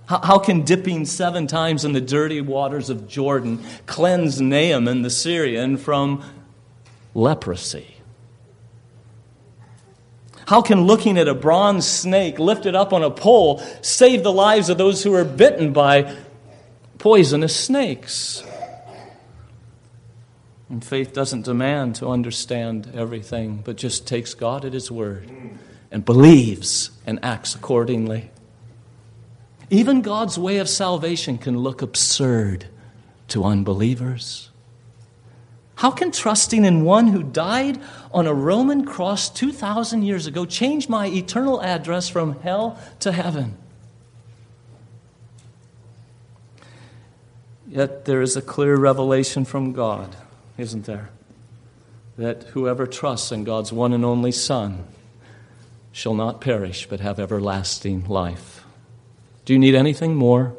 How, 0.09 0.21
how 0.21 0.39
can 0.39 0.63
dipping 0.63 1.05
seven 1.05 1.47
times 1.47 1.85
in 1.85 1.93
the 1.93 2.01
dirty 2.01 2.41
waters 2.41 2.89
of 2.89 3.09
Jordan 3.09 3.63
cleanse 3.87 4.41
Naaman 4.41 5.03
the 5.03 5.11
Syrian 5.11 5.77
from 5.77 6.25
leprosy? 7.15 7.97
How 10.47 10.63
can 10.63 10.87
looking 10.87 11.19
at 11.19 11.29
a 11.29 11.35
bronze 11.35 11.87
snake 11.87 12.39
lifted 12.39 12.75
up 12.75 12.95
on 12.95 13.03
a 13.03 13.11
pole 13.11 13.63
save 13.83 14.23
the 14.23 14.33
lives 14.33 14.71
of 14.71 14.79
those 14.79 15.03
who 15.03 15.13
are 15.15 15.25
bitten 15.25 15.75
by 15.75 16.17
poisonous 16.97 17.55
snakes? 17.55 18.43
And 20.71 20.83
faith 20.83 21.13
doesn't 21.13 21.45
demand 21.45 21.97
to 21.97 22.09
understand 22.09 22.93
everything, 22.95 23.61
but 23.63 23.77
just 23.77 24.07
takes 24.07 24.33
God 24.33 24.65
at 24.65 24.73
His 24.73 24.91
word 24.91 25.31
and 25.91 26.05
believes 26.05 26.91
and 27.07 27.19
acts 27.23 27.55
accordingly. 27.55 28.31
Even 29.71 30.03
God's 30.03 30.39
way 30.39 30.59
of 30.59 30.69
salvation 30.69 31.39
can 31.39 31.59
look 31.59 31.83
absurd 31.83 32.67
to 33.29 33.45
unbelievers. 33.45 34.51
How 35.77 35.91
can 35.91 36.11
trusting 36.11 36.65
in 36.65 36.85
one 36.85 37.09
who 37.09 37.23
died 37.23 37.81
on 38.13 38.27
a 38.27 38.35
Roman 38.35 38.85
cross 38.85 39.29
2,000 39.31 40.03
years 40.03 40.27
ago 40.27 40.45
change 40.45 40.89
my 40.89 41.07
eternal 41.07 41.63
address 41.63 42.09
from 42.09 42.41
hell 42.41 42.79
to 43.01 43.13
heaven? 43.13 43.57
Yet 47.69 48.07
there 48.07 48.23
is 48.23 48.37
a 48.37 48.43
clear 48.43 48.77
revelation 48.77 49.45
from 49.45 49.73
God 49.73 50.17
isn't 50.59 50.85
there? 50.85 51.11
That 52.19 52.43
whoever 52.49 52.87
trusts 52.87 53.33
in 53.33 53.45
God's 53.45 53.73
one 53.73 53.93
and 53.93 54.05
only 54.05 54.33
Son 54.33 54.85
shall 55.99 56.15
not 56.15 56.41
perish 56.41 56.87
but 56.87 57.01
have 57.01 57.19
everlasting 57.19 58.07
life. 58.07 58.65
Do 59.45 59.53
you 59.53 59.59
need 59.59 59.75
anything 59.75 60.15
more 60.15 60.55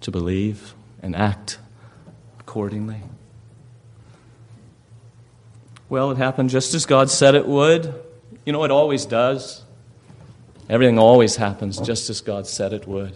to 0.00 0.10
believe 0.10 0.72
and 1.02 1.14
act 1.14 1.58
accordingly? 2.40 3.02
Well, 5.90 6.10
it 6.10 6.16
happened 6.16 6.48
just 6.48 6.72
as 6.72 6.86
God 6.86 7.10
said 7.10 7.34
it 7.34 7.46
would. 7.46 7.92
You 8.46 8.54
know, 8.54 8.64
it 8.64 8.70
always 8.70 9.04
does. 9.04 9.62
Everything 10.70 10.98
always 10.98 11.36
happens 11.36 11.78
just 11.78 12.08
as 12.08 12.22
God 12.22 12.46
said 12.46 12.72
it 12.72 12.88
would. 12.88 13.14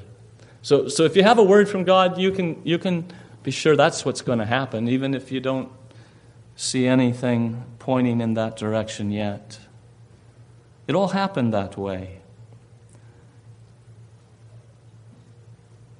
So, 0.61 0.89
so 0.89 1.05
if 1.05 1.17
you 1.17 1.23
have 1.23 1.39
a 1.39 1.43
word 1.43 1.71
from 1.71 1.85
God, 1.85 2.19
you 2.19 2.33
can, 2.33 2.61
you 2.65 2.79
can 2.79 3.07
be 3.43 3.51
sure 3.51 3.77
that's 3.77 4.05
what's 4.05 4.21
going 4.21 4.41
to 4.41 4.47
happen, 4.47 4.89
even 4.89 5.15
if 5.15 5.33
you 5.33 5.41
don't 5.41 5.73
see 6.55 6.87
anything 6.87 7.65
pointing 7.79 8.21
in 8.21 8.35
that 8.35 8.59
direction 8.59 9.11
yet. 9.11 9.59
It 10.87 10.95
all 10.95 11.09
happened 11.09 11.53
that 11.53 11.77
way. 11.77 12.19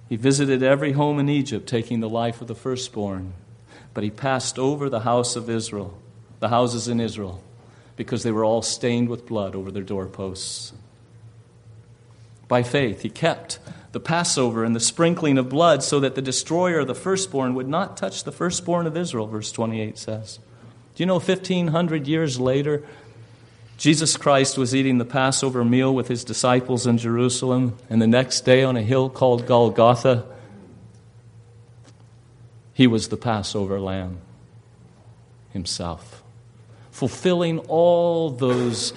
He 0.09 0.17
visited 0.17 0.63
every 0.63 0.93
home 0.93 1.19
in 1.19 1.29
Egypt, 1.29 1.67
taking 1.67 2.01
the 2.01 2.09
life 2.09 2.43
of 2.43 2.49
the 2.49 2.55
firstborn, 2.55 3.33
but 3.95 4.05
he 4.05 4.11
passed 4.11 4.59
over 4.59 4.91
the 4.91 5.01
house 5.01 5.37
of 5.37 5.49
Israel, 5.49 5.99
the 6.39 6.51
houses 6.51 6.87
in 6.87 7.01
Israel, 7.01 7.43
because 7.97 8.23
they 8.23 8.33
were 8.33 8.45
all 8.45 8.61
stained 8.61 9.09
with 9.09 9.27
blood 9.27 9.55
over 9.55 9.71
their 9.71 9.83
doorposts. 9.83 10.75
By 12.47 12.63
faith, 12.63 13.01
he 13.01 13.09
kept 13.09 13.59
the 13.93 14.01
Passover 14.01 14.65
and 14.65 14.77
the 14.77 14.81
sprinkling 14.81 15.39
of 15.39 15.49
blood 15.49 15.83
so 15.83 16.01
that 16.01 16.15
the 16.15 16.21
destroyer 16.21 16.81
of 16.81 16.87
the 16.87 16.95
firstborn 16.95 17.55
would 17.55 17.69
not 17.69 17.97
touch 17.97 18.25
the 18.25 18.33
firstborn 18.33 18.87
of 18.87 18.97
Israel, 18.97 19.27
verse 19.27 19.51
28 19.53 19.97
says. 19.97 20.39
Do 20.95 21.03
you 21.03 21.07
know 21.07 21.15
1,500 21.15 22.07
years 22.07 22.39
later, 22.39 22.83
Jesus 23.83 24.17
Christ 24.17 24.57
was 24.57 24.77
eating 24.77 24.99
the 24.99 25.05
Passover 25.05 25.65
meal 25.65 25.93
with 25.93 26.07
his 26.07 26.23
disciples 26.23 26.87
in 26.87 26.99
Jerusalem, 26.99 27.77
and 27.91 28.01
the 28.01 28.07
next 28.07 28.43
day 28.43 28.63
on 28.63 28.77
a 28.77 28.81
hill 28.81 29.11
called 29.11 29.45
Golgotha, 29.45 30.25
he 32.73 32.87
was 32.87 33.09
the 33.09 33.17
Passover 33.17 33.81
lamb 33.81 34.19
himself, 35.51 36.23
fulfilling 36.93 37.59
all 37.59 38.31
those 38.31 38.93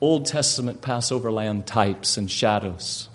Old 0.00 0.26
Testament 0.26 0.82
Passover 0.82 1.30
lamb 1.30 1.62
types 1.62 2.16
and 2.16 2.28
shadows. 2.28 3.08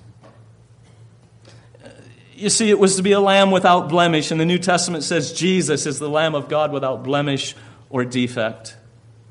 You 2.35 2.49
see, 2.49 2.69
it 2.69 2.79
was 2.79 2.95
to 2.95 3.03
be 3.03 3.11
a 3.11 3.19
lamb 3.19 3.51
without 3.51 3.89
blemish, 3.89 4.31
and 4.31 4.39
the 4.39 4.45
New 4.45 4.59
Testament 4.59 5.03
says 5.03 5.33
Jesus 5.33 5.87
is 5.87 5.99
the 5.99 6.09
Lamb 6.09 6.35
of 6.35 6.47
God 6.47 6.71
without 6.71 7.03
blemish 7.03 7.53
or 7.89 8.05
defect. 8.05 8.77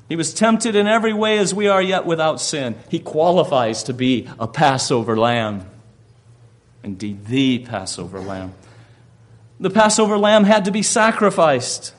He 0.07 0.15
was 0.15 0.33
tempted 0.33 0.75
in 0.75 0.87
every 0.87 1.13
way 1.13 1.37
as 1.39 1.53
we 1.53 1.67
are, 1.67 1.81
yet 1.81 2.05
without 2.05 2.39
sin. 2.39 2.75
He 2.89 2.99
qualifies 2.99 3.83
to 3.83 3.93
be 3.93 4.29
a 4.39 4.47
Passover 4.47 5.17
lamb. 5.17 5.65
Indeed, 6.83 7.25
the 7.25 7.59
Passover 7.59 8.19
lamb. 8.19 8.53
The 9.59 9.71
Passover 9.71 10.17
lamb 10.17 10.43
had 10.43 10.65
to 10.65 10.71
be 10.71 10.83
sacrificed, 10.83 11.93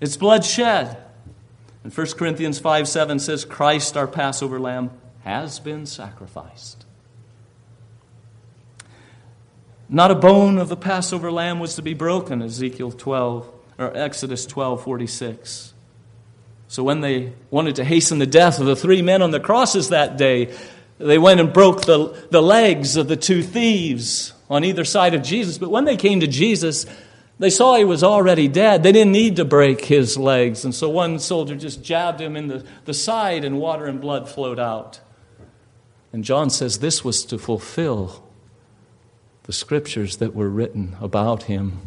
its 0.00 0.16
blood 0.16 0.44
shed. 0.44 0.98
And 1.82 1.96
1 1.96 2.06
Corinthians 2.18 2.58
5 2.58 2.88
7 2.88 3.18
says, 3.18 3.44
Christ, 3.44 3.96
our 3.96 4.06
Passover 4.06 4.60
lamb, 4.60 4.90
has 5.24 5.58
been 5.58 5.86
sacrificed. 5.86 6.84
Not 9.88 10.10
a 10.10 10.16
bone 10.16 10.58
of 10.58 10.68
the 10.68 10.76
Passover 10.76 11.30
lamb 11.30 11.60
was 11.60 11.76
to 11.76 11.82
be 11.82 11.94
broken, 11.94 12.42
Ezekiel 12.42 12.90
12, 12.90 13.48
or 13.78 13.96
Exodus 13.96 14.44
12, 14.46 14.82
46. 14.82 15.74
So 16.68 16.82
when 16.82 17.00
they 17.00 17.32
wanted 17.50 17.76
to 17.76 17.84
hasten 17.84 18.18
the 18.18 18.26
death 18.26 18.58
of 18.58 18.66
the 18.66 18.76
three 18.76 19.02
men 19.02 19.22
on 19.22 19.30
the 19.30 19.40
crosses 19.40 19.90
that 19.90 20.16
day, 20.16 20.54
they 20.98 21.18
went 21.18 21.40
and 21.40 21.52
broke 21.52 21.84
the, 21.84 22.26
the 22.30 22.42
legs 22.42 22.96
of 22.96 23.08
the 23.08 23.16
two 23.16 23.42
thieves 23.42 24.32
on 24.48 24.64
either 24.64 24.84
side 24.84 25.14
of 25.14 25.22
Jesus. 25.22 25.58
But 25.58 25.70
when 25.70 25.84
they 25.84 25.96
came 25.96 26.20
to 26.20 26.26
Jesus, 26.26 26.86
they 27.38 27.50
saw 27.50 27.76
he 27.76 27.84
was 27.84 28.02
already 28.02 28.48
dead. 28.48 28.82
They 28.82 28.92
didn't 28.92 29.12
need 29.12 29.36
to 29.36 29.44
break 29.44 29.84
his 29.84 30.16
legs. 30.16 30.64
And 30.64 30.74
so 30.74 30.88
one 30.88 31.18
soldier 31.18 31.54
just 31.54 31.84
jabbed 31.84 32.20
him 32.20 32.36
in 32.36 32.48
the, 32.48 32.64
the 32.84 32.94
side, 32.94 33.44
and 33.44 33.60
water 33.60 33.86
and 33.86 34.00
blood 34.00 34.28
flowed 34.28 34.58
out. 34.58 35.00
And 36.12 36.24
John 36.24 36.48
says 36.48 36.78
this 36.78 37.04
was 37.04 37.24
to 37.26 37.38
fulfill 37.38 38.24
the 39.42 39.52
scriptures 39.52 40.16
that 40.16 40.34
were 40.34 40.48
written 40.48 40.96
about 41.00 41.44
him. 41.44 41.86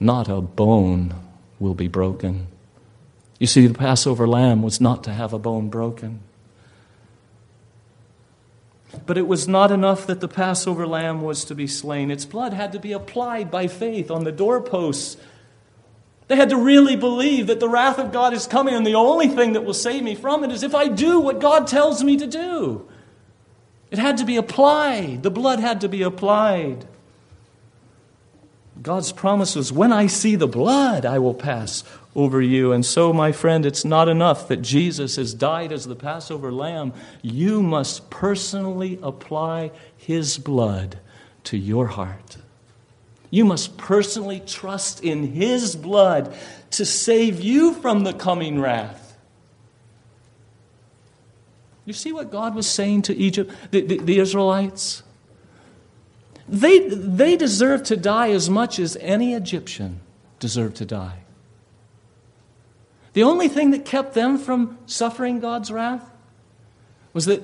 Not 0.00 0.28
a 0.28 0.40
bone 0.40 1.14
will 1.60 1.74
be 1.74 1.86
broken. 1.86 2.48
You 3.42 3.48
see, 3.48 3.66
the 3.66 3.74
Passover 3.74 4.28
lamb 4.28 4.62
was 4.62 4.80
not 4.80 5.02
to 5.02 5.12
have 5.12 5.32
a 5.32 5.38
bone 5.38 5.68
broken. 5.68 6.20
But 9.04 9.18
it 9.18 9.26
was 9.26 9.48
not 9.48 9.72
enough 9.72 10.06
that 10.06 10.20
the 10.20 10.28
Passover 10.28 10.86
lamb 10.86 11.22
was 11.22 11.44
to 11.46 11.56
be 11.56 11.66
slain. 11.66 12.12
Its 12.12 12.24
blood 12.24 12.52
had 12.52 12.70
to 12.70 12.78
be 12.78 12.92
applied 12.92 13.50
by 13.50 13.66
faith 13.66 14.12
on 14.12 14.22
the 14.22 14.30
doorposts. 14.30 15.16
They 16.28 16.36
had 16.36 16.50
to 16.50 16.56
really 16.56 16.94
believe 16.94 17.48
that 17.48 17.58
the 17.58 17.68
wrath 17.68 17.98
of 17.98 18.12
God 18.12 18.32
is 18.32 18.46
coming, 18.46 18.74
and 18.74 18.86
the 18.86 18.94
only 18.94 19.26
thing 19.26 19.54
that 19.54 19.64
will 19.64 19.74
save 19.74 20.04
me 20.04 20.14
from 20.14 20.44
it 20.44 20.52
is 20.52 20.62
if 20.62 20.76
I 20.76 20.86
do 20.86 21.18
what 21.18 21.40
God 21.40 21.66
tells 21.66 22.04
me 22.04 22.16
to 22.18 22.28
do. 22.28 22.88
It 23.90 23.98
had 23.98 24.18
to 24.18 24.24
be 24.24 24.36
applied. 24.36 25.24
The 25.24 25.32
blood 25.32 25.58
had 25.58 25.80
to 25.80 25.88
be 25.88 26.02
applied. 26.02 26.86
God's 28.80 29.10
promise 29.10 29.56
was 29.56 29.72
when 29.72 29.92
I 29.92 30.06
see 30.06 30.36
the 30.36 30.46
blood, 30.46 31.04
I 31.04 31.18
will 31.18 31.34
pass 31.34 31.82
over 32.14 32.42
you. 32.42 32.72
And 32.72 32.84
so, 32.84 33.12
my 33.12 33.32
friend, 33.32 33.64
it's 33.64 33.84
not 33.84 34.08
enough 34.08 34.48
that 34.48 34.62
Jesus 34.62 35.16
has 35.16 35.32
died 35.34 35.72
as 35.72 35.86
the 35.86 35.96
Passover 35.96 36.52
lamb. 36.52 36.92
You 37.22 37.62
must 37.62 38.10
personally 38.10 38.98
apply 39.02 39.70
his 39.96 40.38
blood 40.38 40.98
to 41.44 41.56
your 41.56 41.86
heart. 41.88 42.36
You 43.32 43.46
must 43.46 43.78
personally 43.78 44.42
trust 44.44 45.02
in 45.02 45.32
His 45.32 45.74
blood 45.74 46.36
to 46.72 46.84
save 46.84 47.40
you 47.40 47.72
from 47.72 48.04
the 48.04 48.12
coming 48.12 48.60
wrath. 48.60 49.16
You 51.86 51.94
see 51.94 52.12
what 52.12 52.30
God 52.30 52.54
was 52.54 52.68
saying 52.68 53.02
to 53.02 53.16
Egypt, 53.16 53.50
the, 53.70 53.80
the, 53.80 53.98
the 53.98 54.18
Israelites? 54.18 55.02
They, 56.46 56.90
they 56.90 57.36
deserve 57.38 57.84
to 57.84 57.96
die 57.96 58.30
as 58.32 58.50
much 58.50 58.78
as 58.78 58.98
any 59.00 59.32
Egyptian 59.32 60.00
deserved 60.38 60.76
to 60.76 60.84
die. 60.84 61.20
The 63.12 63.22
only 63.22 63.48
thing 63.48 63.72
that 63.72 63.84
kept 63.84 64.14
them 64.14 64.38
from 64.38 64.78
suffering 64.86 65.40
God's 65.40 65.70
wrath 65.70 66.08
was 67.12 67.26
that 67.26 67.42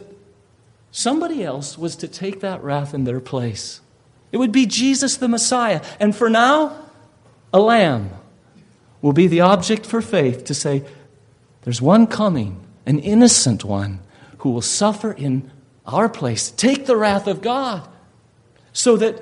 somebody 0.91 1.45
else 1.45 1.77
was 1.77 1.97
to 1.97 2.09
take 2.09 2.41
that 2.41 2.63
wrath 2.63 2.95
in 2.95 3.05
their 3.05 3.21
place. 3.21 3.81
It 4.33 4.39
would 4.39 4.53
be 4.53 4.67
Jesus 4.67 5.17
the 5.17 5.29
Messiah. 5.29 5.83
And 6.01 6.15
for 6.15 6.31
now, 6.31 6.77
a 7.53 7.61
lamb 7.61 8.11
will 9.03 9.13
be 9.13 9.27
the 9.27 9.41
object 9.41 9.87
for 9.87 10.01
faith 10.01 10.45
to 10.45 10.55
say, 10.55 10.85
There's 11.63 11.83
one 11.83 12.07
coming, 12.07 12.65
an 12.87 12.99
innocent 12.99 13.65
one, 13.65 14.01
who 14.39 14.51
will 14.51 14.63
suffer 14.63 15.13
in 15.13 15.51
our 15.87 16.09
place, 16.09 16.51
take 16.51 16.87
the 16.87 16.97
wrath 16.97 17.27
of 17.27 17.41
God, 17.41 17.89
so 18.73 18.97
that 18.97 19.21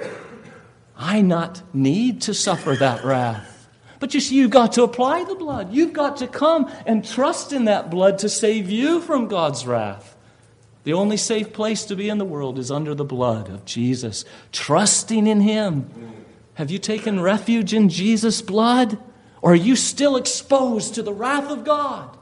I 0.96 1.20
not 1.20 1.62
need 1.74 2.22
to 2.22 2.34
suffer 2.34 2.74
that 2.76 3.04
wrath. 3.04 3.55
But 3.98 4.14
you 4.14 4.20
see, 4.20 4.36
you've 4.36 4.50
got 4.50 4.72
to 4.72 4.82
apply 4.82 5.24
the 5.24 5.34
blood. 5.34 5.72
You've 5.72 5.92
got 5.92 6.18
to 6.18 6.26
come 6.26 6.70
and 6.84 7.04
trust 7.04 7.52
in 7.52 7.64
that 7.64 7.90
blood 7.90 8.18
to 8.18 8.28
save 8.28 8.70
you 8.70 9.00
from 9.00 9.28
God's 9.28 9.66
wrath. 9.66 10.16
The 10.84 10.92
only 10.92 11.16
safe 11.16 11.52
place 11.52 11.84
to 11.86 11.96
be 11.96 12.08
in 12.08 12.18
the 12.18 12.24
world 12.24 12.58
is 12.58 12.70
under 12.70 12.94
the 12.94 13.04
blood 13.04 13.48
of 13.48 13.64
Jesus, 13.64 14.24
trusting 14.52 15.26
in 15.26 15.40
Him. 15.40 15.90
Have 16.54 16.70
you 16.70 16.78
taken 16.78 17.20
refuge 17.20 17.74
in 17.74 17.88
Jesus' 17.88 18.40
blood? 18.40 18.98
Or 19.42 19.52
are 19.52 19.56
you 19.56 19.76
still 19.76 20.16
exposed 20.16 20.94
to 20.94 21.02
the 21.02 21.12
wrath 21.12 21.50
of 21.50 21.64
God? 21.64 22.16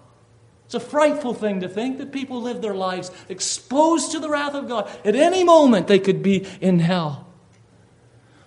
It's 0.64 0.74
a 0.74 0.80
frightful 0.80 1.34
thing 1.34 1.60
to 1.60 1.68
think 1.68 1.98
that 1.98 2.10
people 2.10 2.40
live 2.40 2.62
their 2.62 2.74
lives 2.74 3.10
exposed 3.28 4.12
to 4.12 4.18
the 4.18 4.30
wrath 4.30 4.54
of 4.54 4.66
God. 4.66 4.90
At 5.04 5.14
any 5.14 5.44
moment, 5.44 5.86
they 5.86 5.98
could 5.98 6.22
be 6.22 6.46
in 6.60 6.78
hell. 6.78 7.28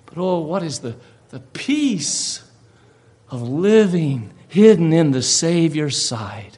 But 0.07 0.17
oh, 0.17 0.39
what 0.39 0.63
is 0.63 0.79
the, 0.79 0.95
the 1.29 1.39
peace 1.39 2.43
of 3.29 3.41
living 3.41 4.33
hidden 4.47 4.93
in 4.93 5.11
the 5.11 5.21
Savior's 5.21 6.01
side? 6.01 6.57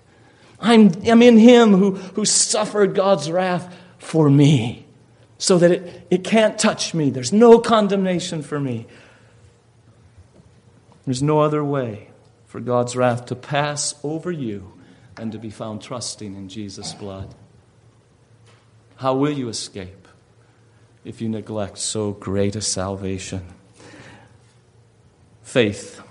I'm, 0.59 0.91
I'm 1.07 1.21
in 1.21 1.37
Him 1.37 1.73
who, 1.73 1.95
who 1.95 2.25
suffered 2.25 2.95
God's 2.95 3.31
wrath 3.31 3.75
for 3.97 4.29
me 4.29 4.85
so 5.37 5.57
that 5.57 5.71
it, 5.71 6.07
it 6.09 6.23
can't 6.23 6.59
touch 6.59 6.93
me. 6.93 7.09
There's 7.09 7.31
no 7.31 7.59
condemnation 7.59 8.41
for 8.41 8.59
me. 8.59 8.87
There's 11.05 11.23
no 11.23 11.39
other 11.39 11.63
way 11.63 12.09
for 12.45 12.59
God's 12.59 12.95
wrath 12.95 13.27
to 13.27 13.35
pass 13.35 13.95
over 14.03 14.31
you 14.31 14.73
than 15.15 15.31
to 15.31 15.39
be 15.39 15.49
found 15.49 15.81
trusting 15.81 16.35
in 16.35 16.49
Jesus' 16.49 16.93
blood. 16.93 17.33
How 18.97 19.15
will 19.15 19.31
you 19.31 19.49
escape 19.49 20.07
if 21.05 21.21
you 21.21 21.29
neglect 21.29 21.77
so 21.77 22.11
great 22.11 22.55
a 22.55 22.61
salvation? 22.61 23.45
Faith 25.41 26.01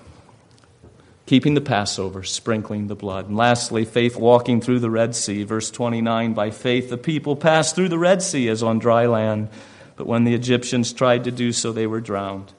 keeping 1.29 1.53
the 1.53 1.61
Passover, 1.61 2.23
sprinkling 2.23 2.87
the 2.87 2.97
blood. 2.97 3.29
And 3.29 3.37
lastly, 3.37 3.85
faith 3.85 4.17
walking 4.17 4.63
through 4.63 4.81
the 4.81 4.91
Red 4.91 5.15
Sea. 5.15 5.45
Verse 5.45 5.71
29 5.71 6.33
By 6.33 6.51
faith, 6.51 6.89
the 6.89 6.97
people 6.97 7.37
passed 7.37 7.75
through 7.75 7.91
the 7.91 7.99
Red 7.99 8.23
Sea 8.23 8.49
as 8.49 8.63
on 8.63 8.79
dry 8.79 9.05
land, 9.05 9.51
but 9.97 10.07
when 10.07 10.25
the 10.25 10.35
Egyptians 10.35 10.91
tried 10.91 11.25
to 11.25 11.31
do 11.31 11.53
so, 11.53 11.71
they 11.71 11.87
were 11.87 12.01
drowned. 12.01 12.55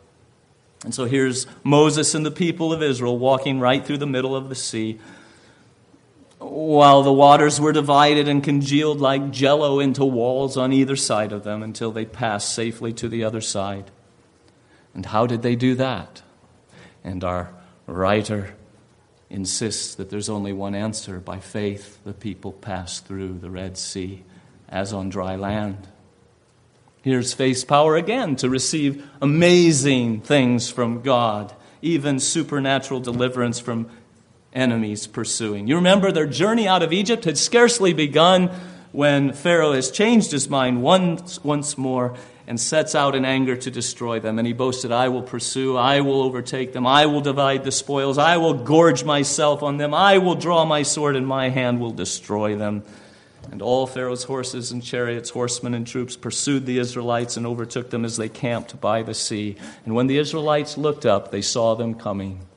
And 0.83 0.93
so 0.93 1.05
here's 1.05 1.47
Moses 1.63 2.13
and 2.13 2.23
the 2.23 2.31
people 2.31 2.71
of 2.71 2.83
Israel 2.83 3.17
walking 3.17 3.59
right 3.59 3.83
through 3.83 3.97
the 3.97 4.05
middle 4.05 4.35
of 4.35 4.49
the 4.49 4.55
sea. 4.55 4.99
While 6.37 7.01
the 7.01 7.11
waters 7.11 7.59
were 7.59 7.73
divided 7.73 8.27
and 8.27 8.43
congealed 8.43 9.01
like 9.01 9.31
jello 9.31 9.79
into 9.79 10.05
walls 10.05 10.57
on 10.57 10.71
either 10.71 10.95
side 10.95 11.31
of 11.31 11.43
them 11.43 11.63
until 11.63 11.91
they 11.91 12.05
passed 12.05 12.53
safely 12.53 12.93
to 12.93 13.09
the 13.09 13.23
other 13.23 13.41
side. 13.41 13.89
And 14.93 15.07
how 15.07 15.25
did 15.25 15.41
they 15.41 15.55
do 15.55 15.73
that? 15.75 16.21
And 17.03 17.23
our 17.23 17.51
writer 17.87 18.53
insists 19.29 19.95
that 19.95 20.09
there's 20.09 20.29
only 20.29 20.53
one 20.53 20.75
answer. 20.75 21.19
By 21.19 21.39
faith, 21.39 21.99
the 22.03 22.13
people 22.13 22.51
passed 22.51 23.05
through 23.05 23.39
the 23.39 23.49
Red 23.49 23.77
Sea 23.77 24.23
as 24.67 24.93
on 24.93 25.09
dry 25.09 25.35
land. 25.35 25.87
Here's 27.01 27.33
faith's 27.33 27.63
power 27.63 27.95
again 27.95 28.35
to 28.37 28.49
receive 28.49 29.07
amazing 29.21 30.21
things 30.21 30.69
from 30.69 31.01
God, 31.01 31.53
even 31.81 32.19
supernatural 32.19 32.99
deliverance 32.99 33.59
from 33.59 33.89
enemies 34.53 35.07
pursuing. 35.07 35.67
You 35.67 35.75
remember 35.75 36.11
their 36.11 36.27
journey 36.27 36.67
out 36.67 36.83
of 36.83 36.91
Egypt 36.91 37.25
had 37.25 37.37
scarcely 37.37 37.93
begun 37.93 38.49
when 38.91 39.33
Pharaoh 39.33 39.73
has 39.73 39.91
changed 39.91 40.31
his 40.31 40.49
mind 40.49 40.81
once, 40.81 41.43
once 41.43 41.77
more 41.77 42.15
and 42.49 42.59
sets 42.59 42.95
out 42.95 43.13
in 43.13 43.25
anger 43.25 43.55
to 43.55 43.69
destroy 43.69 44.19
them. 44.19 44.39
And 44.39 44.47
he 44.47 44.53
boasted, 44.53 44.91
I 44.91 45.09
will 45.09 45.21
pursue, 45.21 45.77
I 45.77 46.01
will 46.01 46.23
overtake 46.23 46.73
them, 46.73 46.87
I 46.87 47.05
will 47.05 47.21
divide 47.21 47.63
the 47.63 47.71
spoils, 47.71 48.17
I 48.17 48.37
will 48.37 48.55
gorge 48.55 49.03
myself 49.03 49.61
on 49.61 49.77
them, 49.77 49.93
I 49.93 50.17
will 50.17 50.33
draw 50.33 50.65
my 50.65 50.81
sword, 50.81 51.15
and 51.15 51.27
my 51.27 51.49
hand 51.49 51.79
will 51.79 51.91
destroy 51.91 52.55
them. 52.55 52.83
And 53.51 53.61
all 53.61 53.85
Pharaoh's 53.85 54.23
horses 54.23 54.71
and 54.71 54.83
chariots, 54.83 55.29
horsemen 55.29 55.75
and 55.75 55.85
troops 55.85 56.15
pursued 56.15 56.65
the 56.65 56.79
Israelites 56.79 57.37
and 57.37 57.45
overtook 57.45 57.91
them 57.91 58.03
as 58.03 58.17
they 58.17 58.29
camped 58.29 58.81
by 58.81 59.03
the 59.03 59.13
sea. 59.13 59.55
And 59.85 59.93
when 59.93 60.07
the 60.07 60.17
Israelites 60.17 60.75
looked 60.75 61.05
up, 61.05 61.29
they 61.29 61.43
saw 61.43 61.75
them 61.75 61.93
coming. 61.93 62.47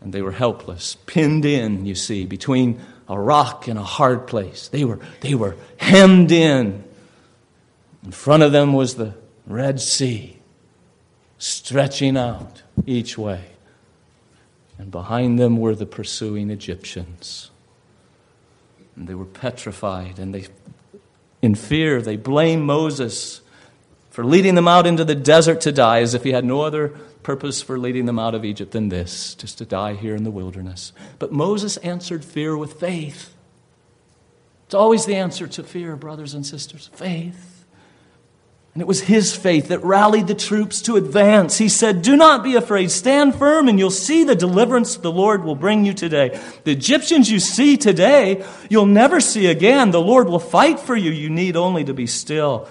And 0.00 0.14
they 0.14 0.22
were 0.22 0.32
helpless, 0.32 0.96
pinned 1.04 1.44
in, 1.44 1.84
you 1.84 1.94
see, 1.94 2.24
between 2.24 2.80
a 3.06 3.20
rock 3.20 3.68
and 3.68 3.78
a 3.78 3.82
hard 3.82 4.26
place. 4.26 4.68
They 4.68 4.84
were, 4.84 4.98
they 5.20 5.34
were 5.34 5.56
hemmed 5.76 6.32
in 6.32 6.84
in 8.04 8.12
front 8.12 8.42
of 8.42 8.52
them 8.52 8.72
was 8.72 8.96
the 8.96 9.14
Red 9.46 9.80
Sea, 9.80 10.38
stretching 11.38 12.16
out 12.16 12.62
each 12.86 13.16
way. 13.16 13.44
And 14.78 14.90
behind 14.90 15.38
them 15.38 15.56
were 15.56 15.74
the 15.74 15.86
pursuing 15.86 16.50
Egyptians. 16.50 17.50
And 18.96 19.08
they 19.08 19.14
were 19.14 19.24
petrified, 19.24 20.18
and 20.18 20.34
they, 20.34 20.46
in 21.42 21.54
fear, 21.54 22.02
they 22.02 22.16
blamed 22.16 22.64
Moses 22.64 23.40
for 24.10 24.24
leading 24.24 24.54
them 24.54 24.68
out 24.68 24.86
into 24.86 25.04
the 25.04 25.14
desert 25.14 25.60
to 25.62 25.72
die, 25.72 26.00
as 26.00 26.14
if 26.14 26.22
he 26.22 26.32
had 26.32 26.44
no 26.44 26.60
other 26.60 26.88
purpose 27.22 27.62
for 27.62 27.78
leading 27.78 28.06
them 28.06 28.18
out 28.18 28.34
of 28.34 28.44
Egypt 28.44 28.72
than 28.72 28.88
this, 28.88 29.34
just 29.34 29.58
to 29.58 29.64
die 29.64 29.94
here 29.94 30.14
in 30.14 30.24
the 30.24 30.30
wilderness. 30.30 30.92
But 31.18 31.32
Moses 31.32 31.76
answered 31.78 32.24
fear 32.24 32.56
with 32.56 32.74
faith. 32.74 33.34
It's 34.66 34.74
always 34.74 35.06
the 35.06 35.16
answer 35.16 35.46
to 35.48 35.62
fear, 35.64 35.96
brothers 35.96 36.34
and 36.34 36.46
sisters 36.46 36.90
faith. 36.92 37.53
And 38.74 38.80
it 38.80 38.88
was 38.88 39.02
his 39.02 39.36
faith 39.36 39.68
that 39.68 39.84
rallied 39.84 40.26
the 40.26 40.34
troops 40.34 40.82
to 40.82 40.96
advance. 40.96 41.58
He 41.58 41.68
said, 41.68 42.02
Do 42.02 42.16
not 42.16 42.42
be 42.42 42.56
afraid. 42.56 42.90
Stand 42.90 43.36
firm, 43.36 43.68
and 43.68 43.78
you'll 43.78 43.92
see 43.92 44.24
the 44.24 44.34
deliverance 44.34 44.96
the 44.96 45.12
Lord 45.12 45.44
will 45.44 45.54
bring 45.54 45.84
you 45.84 45.94
today. 45.94 46.40
The 46.64 46.72
Egyptians 46.72 47.30
you 47.30 47.38
see 47.38 47.76
today, 47.76 48.44
you'll 48.68 48.86
never 48.86 49.20
see 49.20 49.46
again. 49.46 49.92
The 49.92 50.00
Lord 50.00 50.28
will 50.28 50.40
fight 50.40 50.80
for 50.80 50.96
you. 50.96 51.12
You 51.12 51.30
need 51.30 51.54
only 51.54 51.84
to 51.84 51.94
be 51.94 52.08
still. 52.08 52.68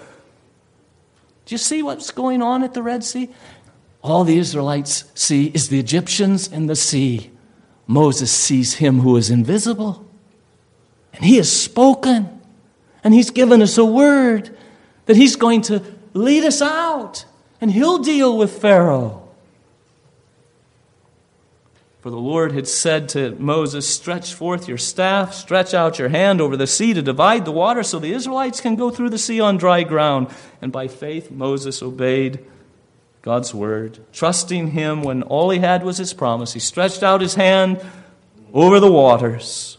Do 1.46 1.54
you 1.54 1.58
see 1.60 1.82
what's 1.82 2.12
going 2.12 2.42
on 2.42 2.64
at 2.64 2.74
the 2.74 2.84
Red 2.84 3.06
Sea? 3.06 3.30
All 4.02 4.26
the 4.26 4.38
Israelites 4.38 5.06
see 5.16 5.46
is 5.54 5.70
the 5.70 5.80
Egyptians 5.80 6.50
in 6.50 6.68
the 6.68 6.76
sea. 6.76 7.32
Moses 7.88 8.30
sees 8.30 8.76
him 8.76 9.00
who 9.00 9.16
is 9.16 9.30
invisible. 9.30 10.06
And 11.14 11.24
he 11.24 11.38
has 11.38 11.50
spoken. 11.50 12.42
And 13.06 13.14
he's 13.14 13.30
given 13.30 13.62
us 13.62 13.78
a 13.78 13.86
word 13.86 14.58
that 15.06 15.16
he's 15.16 15.36
going 15.36 15.62
to 15.64 15.82
lead 16.14 16.44
us 16.44 16.62
out 16.62 17.26
and 17.60 17.72
he'll 17.72 18.00
deal 18.00 18.38
with 18.38 18.62
Pharaoh. 18.62 19.20
For 22.02 22.10
the 22.10 22.18
Lord 22.18 22.52
had 22.52 22.68
said 22.68 23.08
to 23.10 23.32
Moses, 23.40 23.88
Stretch 23.88 24.34
forth 24.34 24.68
your 24.68 24.78
staff, 24.78 25.34
stretch 25.34 25.74
out 25.74 26.00
your 26.00 26.10
hand 26.10 26.42
over 26.42 26.58
the 26.58 26.68
sea 26.68 26.94
to 26.94 27.02
divide 27.02 27.46
the 27.46 27.52
water 27.52 27.82
so 27.82 27.98
the 27.98 28.12
Israelites 28.12 28.60
can 28.60 28.76
go 28.76 28.90
through 28.90 29.10
the 29.10 29.18
sea 29.18 29.40
on 29.40 29.56
dry 29.56 29.84
ground. 29.84 30.28
And 30.62 30.70
by 30.70 30.90
faith, 30.90 31.32
Moses 31.32 31.82
obeyed 31.82 32.46
God's 33.22 33.54
word, 33.54 34.00
trusting 34.12 34.72
him 34.72 35.02
when 35.02 35.24
all 35.24 35.50
he 35.50 35.60
had 35.60 35.84
was 35.84 35.98
his 35.98 36.14
promise. 36.14 36.52
He 36.52 36.60
stretched 36.60 37.04
out 37.04 37.22
his 37.22 37.36
hand 37.36 37.80
over 38.52 38.82
the 38.82 38.92
waters 38.92 39.78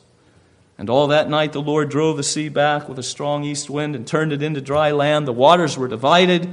and 0.77 0.91
all 0.91 1.09
that 1.09 1.31
night 1.31 1.53
the 1.53 1.63
Lord 1.63 1.89
drove 1.89 2.17
the 2.17 2.23
sea 2.23 2.49
back 2.49 2.89
with 2.89 2.99
a 2.99 3.03
strong 3.03 3.45
east 3.45 3.71
wind 3.71 3.95
and 3.95 4.07
turned 4.07 4.33
it 4.33 4.43
into 4.43 4.61
dry 4.61 4.91
land. 4.91 5.27
The 5.27 5.33
waters 5.33 5.79
were 5.79 5.89
divided, 5.89 6.49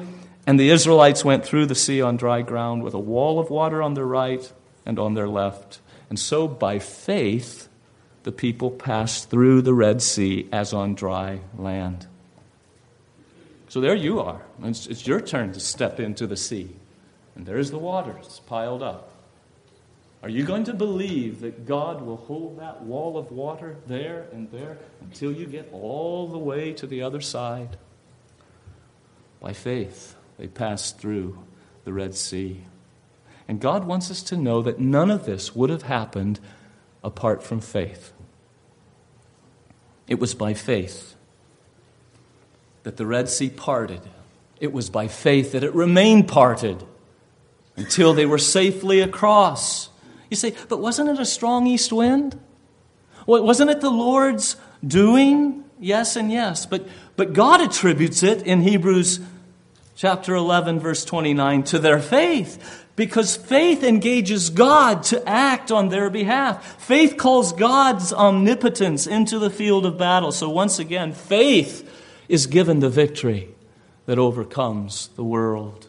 and 0.46 0.60
the 0.60 0.70
Israelites 0.70 1.26
went 1.26 1.46
through 1.46 1.66
the 1.66 1.76
sea 1.76 2.02
on 2.02 2.18
dry 2.18 2.42
ground 2.42 2.84
with 2.84 2.94
a 2.94 3.00
wall 3.00 3.40
of 3.40 3.50
water 3.50 3.82
on 3.82 3.94
their 3.96 4.06
right 4.06 4.52
and 4.86 5.00
on 5.00 5.14
their 5.14 5.28
left. 5.28 5.80
And 6.10 6.20
so, 6.20 6.48
by 6.48 6.80
faith, 6.80 7.70
the 8.24 8.32
people 8.32 8.70
passed 8.70 9.30
through 9.30 9.62
the 9.62 9.74
Red 9.74 10.02
Sea 10.02 10.48
as 10.52 10.74
on 10.74 10.94
dry 10.94 11.40
land. 11.58 12.08
So 13.70 13.80
there 13.80 13.96
you 13.96 14.20
are. 14.20 14.42
It's, 14.64 14.86
it's 14.88 15.08
your 15.08 15.22
turn 15.22 15.54
to 15.54 15.60
step 15.60 16.00
into 16.00 16.28
the 16.28 16.36
sea. 16.38 16.76
and 17.36 17.46
there's 17.46 17.72
the 17.72 17.80
waters 17.80 18.42
piled 18.46 18.84
up. 18.84 19.11
Are 20.24 20.30
you 20.30 20.46
going 20.46 20.66
to 20.66 20.74
believe 20.74 21.42
that 21.42 21.66
God 21.66 22.02
will 22.04 22.18
hold 22.18 22.60
that 22.60 22.84
wall 22.84 23.18
of 23.18 23.32
water 23.32 23.78
there 23.88 24.28
and 24.32 24.52
there 24.52 24.78
until 25.02 25.32
you 25.32 25.48
get 25.48 25.70
all 25.72 26.28
the 26.28 26.38
way 26.38 26.74
to 26.74 26.86
the 26.86 27.02
other 27.02 27.22
side? 27.22 27.78
By 29.40 29.54
faith, 29.54 30.16
they 30.38 30.48
passed 30.48 31.00
through 31.00 31.40
the 31.86 31.94
Red 31.94 32.14
Sea. 32.14 32.62
And 33.48 33.60
God 33.60 33.86
wants 33.86 34.12
us 34.12 34.22
to 34.24 34.38
know 34.38 34.62
that 34.62 34.80
none 34.80 35.10
of 35.10 35.26
this 35.26 35.56
would 35.56 35.72
have 35.72 35.84
happened 35.84 36.40
apart 37.04 37.42
from 37.42 37.60
faith. 37.60 38.14
It 40.08 40.20
was 40.20 40.36
by 40.36 40.54
faith 40.54 41.16
that 42.84 42.98
the 42.98 43.06
Red 43.06 43.28
Sea 43.28 43.50
parted. 43.50 44.02
It 44.60 44.72
was 44.72 44.90
by 44.92 45.08
faith 45.08 45.54
that 45.54 45.64
it 45.64 45.74
remained 45.74 46.28
parted 46.28 46.84
until 47.76 48.14
they 48.14 48.26
were 48.26 48.38
safely 48.38 49.00
across. 49.00 49.90
You 50.32 50.38
say, 50.38 50.56
but 50.70 50.80
wasn't 50.80 51.10
it 51.10 51.20
a 51.20 51.26
strong 51.26 51.68
east 51.68 51.92
wind? 51.92 52.40
Wasn't 53.28 53.70
it 53.70 53.82
the 53.82 53.92
Lord's 53.92 54.56
doing? 54.86 55.66
Yes 55.78 56.16
and 56.16 56.32
yes. 56.32 56.66
But, 56.66 56.88
but 57.18 57.34
God 57.34 57.60
attributes 57.60 58.24
it 58.24 58.42
in 58.44 58.62
Hebrews 58.62 59.20
chapter 59.94 60.34
11, 60.34 60.80
verse 60.80 61.04
29, 61.04 61.64
to 61.64 61.80
their 61.80 62.00
faith. 62.00 62.88
Because 62.96 63.36
faith 63.36 63.84
engages 63.84 64.50
God 64.50 65.04
to 65.04 65.28
act 65.28 65.70
on 65.70 65.90
their 65.90 66.10
behalf. 66.10 66.82
Faith 66.82 67.18
calls 67.18 67.52
God's 67.52 68.14
omnipotence 68.14 69.08
into 69.08 69.38
the 69.38 69.50
field 69.50 69.86
of 69.86 69.98
battle. 69.98 70.32
So 70.32 70.50
once 70.50 70.80
again, 70.80 71.12
faith 71.12 71.90
is 72.30 72.48
given 72.48 72.80
the 72.80 72.90
victory 72.90 73.50
that 74.06 74.18
overcomes 74.18 75.10
the 75.10 75.26
world. 75.26 75.88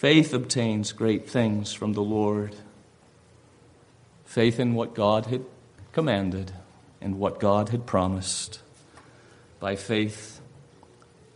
Faith 0.00 0.32
obtains 0.32 0.92
great 0.92 1.28
things 1.28 1.74
from 1.74 1.92
the 1.92 2.00
Lord. 2.00 2.56
Faith 4.24 4.58
in 4.58 4.72
what 4.72 4.94
God 4.94 5.26
had 5.26 5.44
commanded 5.92 6.52
and 7.02 7.18
what 7.18 7.38
God 7.38 7.68
had 7.68 7.84
promised. 7.84 8.60
By 9.58 9.76
faith, 9.76 10.40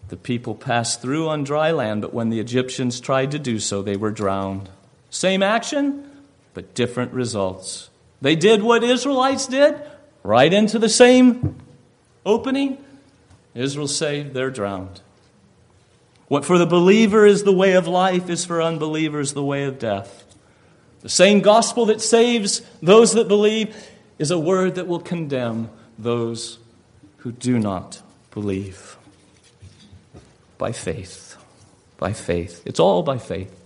the 0.09 0.17
people 0.17 0.55
passed 0.55 1.03
through 1.03 1.29
on 1.29 1.45
dry 1.45 1.73
land, 1.73 2.01
but 2.01 2.15
when 2.15 2.31
the 2.31 2.41
Egyptians 2.41 3.01
tried 3.01 3.33
to 3.33 3.39
do 3.39 3.59
so, 3.59 3.83
they 3.83 3.99
were 3.99 4.11
drowned. 4.11 4.71
Same 5.11 5.43
action, 5.43 6.11
but 6.55 6.73
different 6.73 7.13
results. 7.13 7.91
They 8.23 8.35
did 8.35 8.63
what 8.63 8.83
Israelites 8.83 9.47
did, 9.47 9.79
right 10.23 10.55
into 10.55 10.79
the 10.79 10.89
same 10.89 11.57
opening. 12.25 12.83
Israel 13.55 13.89
saved, 13.89 14.33
they're 14.33 14.49
drowned. 14.49 15.03
What 16.29 16.45
for 16.45 16.59
the 16.59 16.67
believer 16.67 17.27
is 17.27 17.43
the 17.43 17.53
way 17.53 17.73
of 17.73 17.87
life 17.87 18.31
is 18.31 18.45
for 18.45 18.63
unbelievers 18.63 19.33
the 19.33 19.45
way 19.45 19.65
of 19.65 19.79
death. 19.79 20.25
The 21.01 21.09
same 21.09 21.41
gospel 21.41 21.87
that 21.87 22.01
saves 22.01 22.63
those 22.83 23.13
that 23.13 23.29
believe 23.29 23.77
is 24.19 24.31
a 24.31 24.39
word 24.39 24.77
that 24.77 24.87
will 24.87 25.01
condemn 25.01 25.71
those 25.99 26.59
who 27.19 27.33
do 27.33 27.59
not 27.59 28.01
believe. 28.31 28.97
By 30.57 30.73
faith. 30.73 31.37
By 31.99 32.13
faith. 32.13 32.63
It's 32.65 32.81
all 32.81 33.03
by 33.03 33.19
faith. 33.19 33.64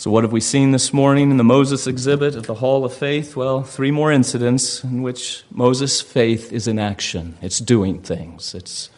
So, 0.00 0.10
what 0.10 0.24
have 0.24 0.32
we 0.32 0.40
seen 0.40 0.70
this 0.70 0.94
morning 0.94 1.30
in 1.30 1.36
the 1.36 1.44
Moses 1.44 1.86
exhibit 1.86 2.34
at 2.34 2.44
the 2.44 2.54
Hall 2.54 2.86
of 2.86 2.94
Faith? 2.94 3.36
Well, 3.36 3.62
three 3.62 3.90
more 3.90 4.10
incidents 4.10 4.82
in 4.82 5.02
which 5.02 5.44
Moses' 5.50 6.00
faith 6.00 6.54
is 6.54 6.66
in 6.66 6.78
action. 6.78 7.36
It's 7.42 7.58
doing 7.58 8.00
things, 8.00 8.54
it's, 8.54 8.88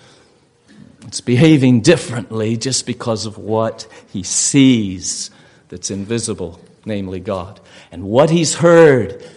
it's 1.05 1.21
behaving 1.21 1.81
differently 1.81 2.57
just 2.57 2.87
because 2.87 3.27
of 3.27 3.37
what 3.37 3.89
he 4.13 4.23
sees 4.23 5.33
that's 5.71 5.91
invisible, 5.91 6.61
namely 6.85 7.19
God, 7.19 7.59
and 7.91 8.05
what 8.05 8.31
he's 8.31 8.55
heard 8.55 9.29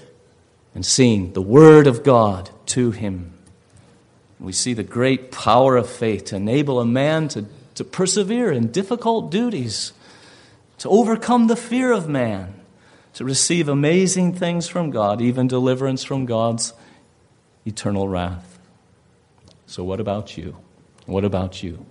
and 0.76 0.86
seen, 0.86 1.34
the 1.34 1.42
Word 1.42 1.88
of 1.88 2.04
God 2.04 2.52
to 2.68 2.92
him. 2.92 3.34
We 4.40 4.52
see 4.52 4.76
the 4.76 4.84
great 4.84 5.32
power 5.32 5.78
of 5.78 5.90
faith 5.90 6.26
to 6.26 6.36
enable 6.36 6.80
a 6.80 6.86
man 6.86 7.28
to, 7.30 7.48
to 7.74 7.84
persevere 7.84 8.52
in 8.52 8.68
difficult 8.72 9.32
duties 9.32 9.94
to 10.80 10.90
overcome 10.90 11.48
the 11.48 11.56
fear 11.56 11.92
of 11.92 12.08
man, 12.08 12.62
to 13.14 13.24
receive 13.24 13.70
amazing 13.70 14.34
things 14.34 14.68
from 14.68 14.92
God, 14.92 15.22
even 15.22 15.48
deliverance 15.48 16.04
from 16.04 16.26
God's 16.26 16.74
eternal 17.66 18.08
wrath. 18.08 18.60
So, 19.68 19.84
what 19.84 20.00
about 20.00 20.38
you? 20.38 20.58
What 21.06 21.24
about 21.24 21.64
you? 21.64 21.86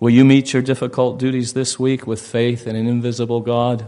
Will 0.00 0.10
you 0.10 0.24
meet 0.24 0.52
your 0.52 0.62
difficult 0.62 1.18
duties 1.18 1.54
this 1.54 1.78
week 1.78 2.06
with 2.06 2.22
faith 2.22 2.66
in 2.66 2.76
an 2.76 2.86
invisible 2.86 3.40
God? 3.40 3.86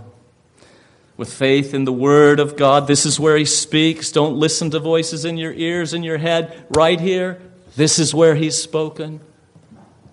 With 1.17 1.33
faith 1.33 1.73
in 1.73 1.85
the 1.85 1.93
Word 1.93 2.41
of 2.41 2.57
God. 2.57 2.87
This 2.87 3.07
is 3.07 3.21
where 3.21 3.37
He 3.37 3.45
speaks. 3.45 4.11
Don't 4.11 4.37
listen 4.37 4.71
to 4.71 4.81
voices 4.81 5.25
in 5.25 5.37
your 5.37 5.53
ears, 5.53 5.95
in 5.95 6.03
your 6.03 6.19
head. 6.19 6.67
Right 6.71 6.99
here, 6.99 7.41
this 7.77 7.99
is 7.99 8.15
where 8.15 8.35
He's 8.35 8.61
spoken. 8.61 9.21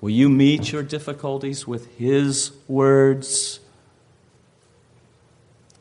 Will 0.02 0.12
you 0.12 0.30
meet 0.30 0.72
your 0.72 0.84
difficulties 0.84 1.68
with 1.68 1.98
His 1.98 2.52
words? 2.68 3.60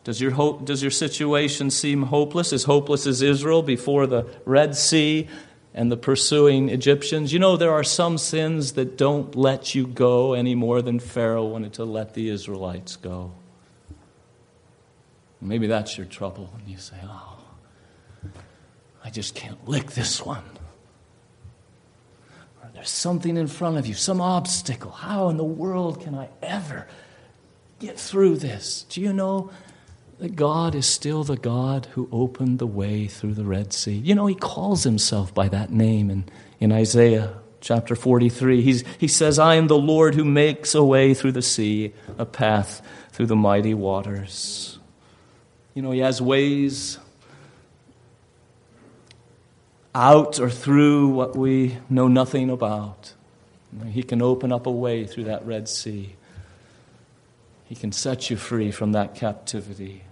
Does 0.04 0.20
your, 0.20 0.30
hope, 0.30 0.64
does 0.64 0.82
your 0.82 0.92
situation 0.92 1.70
seem 1.70 2.04
hopeless, 2.04 2.52
as 2.52 2.64
hopeless 2.64 3.06
as 3.06 3.22
Israel 3.22 3.62
before 3.62 4.06
the 4.06 4.24
Red 4.44 4.76
Sea 4.76 5.28
and 5.74 5.90
the 5.90 5.96
pursuing 5.96 6.68
Egyptians? 6.68 7.32
You 7.32 7.40
know, 7.40 7.56
there 7.56 7.72
are 7.72 7.82
some 7.82 8.16
sins 8.16 8.74
that 8.74 8.96
don't 8.96 9.34
let 9.34 9.74
you 9.74 9.86
go 9.86 10.32
any 10.32 10.54
more 10.54 10.80
than 10.80 11.00
Pharaoh 11.00 11.46
wanted 11.46 11.72
to 11.74 11.84
let 11.84 12.14
the 12.14 12.28
Israelites 12.28 12.94
go. 12.94 13.32
Maybe 15.40 15.66
that's 15.66 15.98
your 15.98 16.06
trouble, 16.06 16.52
and 16.56 16.68
you 16.68 16.78
say, 16.78 16.96
Oh, 17.04 17.38
I 19.04 19.10
just 19.10 19.34
can't 19.34 19.68
lick 19.68 19.92
this 19.92 20.24
one. 20.24 20.44
There's 22.76 22.90
something 22.90 23.38
in 23.38 23.46
front 23.46 23.78
of 23.78 23.86
you, 23.86 23.94
some 23.94 24.20
obstacle. 24.20 24.90
How 24.90 25.30
in 25.30 25.38
the 25.38 25.44
world 25.44 26.02
can 26.02 26.14
I 26.14 26.28
ever 26.42 26.86
get 27.78 27.98
through 27.98 28.36
this? 28.36 28.84
Do 28.90 29.00
you 29.00 29.14
know 29.14 29.50
that 30.18 30.36
God 30.36 30.74
is 30.74 30.84
still 30.84 31.24
the 31.24 31.38
God 31.38 31.86
who 31.92 32.06
opened 32.12 32.58
the 32.58 32.66
way 32.66 33.06
through 33.06 33.32
the 33.32 33.44
Red 33.44 33.72
Sea? 33.72 33.94
You 33.94 34.14
know, 34.14 34.26
He 34.26 34.34
calls 34.34 34.84
Himself 34.84 35.32
by 35.32 35.48
that 35.48 35.72
name 35.72 36.10
in, 36.10 36.26
in 36.60 36.70
Isaiah 36.70 37.38
chapter 37.62 37.96
43. 37.96 38.60
He's, 38.60 38.84
he 38.98 39.08
says, 39.08 39.38
I 39.38 39.54
am 39.54 39.68
the 39.68 39.78
Lord 39.78 40.14
who 40.14 40.24
makes 40.26 40.74
a 40.74 40.84
way 40.84 41.14
through 41.14 41.32
the 41.32 41.40
sea, 41.40 41.94
a 42.18 42.26
path 42.26 42.86
through 43.10 43.26
the 43.26 43.36
mighty 43.36 43.72
waters. 43.72 44.78
You 45.72 45.80
know, 45.80 45.92
He 45.92 46.00
has 46.00 46.20
ways 46.20 46.98
out 49.96 50.38
or 50.38 50.50
through 50.50 51.08
what 51.08 51.34
we 51.34 51.78
know 51.88 52.06
nothing 52.06 52.50
about. 52.50 53.14
He 53.90 54.02
can 54.02 54.20
open 54.20 54.52
up 54.52 54.66
a 54.66 54.70
way 54.70 55.06
through 55.06 55.24
that 55.24 55.46
Red 55.46 55.68
Sea. 55.68 56.14
He 57.64 57.74
can 57.74 57.92
set 57.92 58.28
you 58.28 58.36
free 58.36 58.70
from 58.70 58.92
that 58.92 59.14
captivity. 59.14 60.04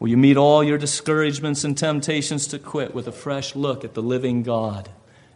Will 0.00 0.08
you 0.08 0.16
meet 0.16 0.38
all 0.38 0.64
your 0.64 0.78
discouragements 0.78 1.62
and 1.62 1.76
temptations 1.76 2.46
to 2.48 2.58
quit 2.58 2.94
with 2.94 3.06
a 3.06 3.12
fresh 3.12 3.54
look 3.54 3.84
at 3.84 3.92
the 3.92 4.02
living 4.02 4.42
God 4.42 4.88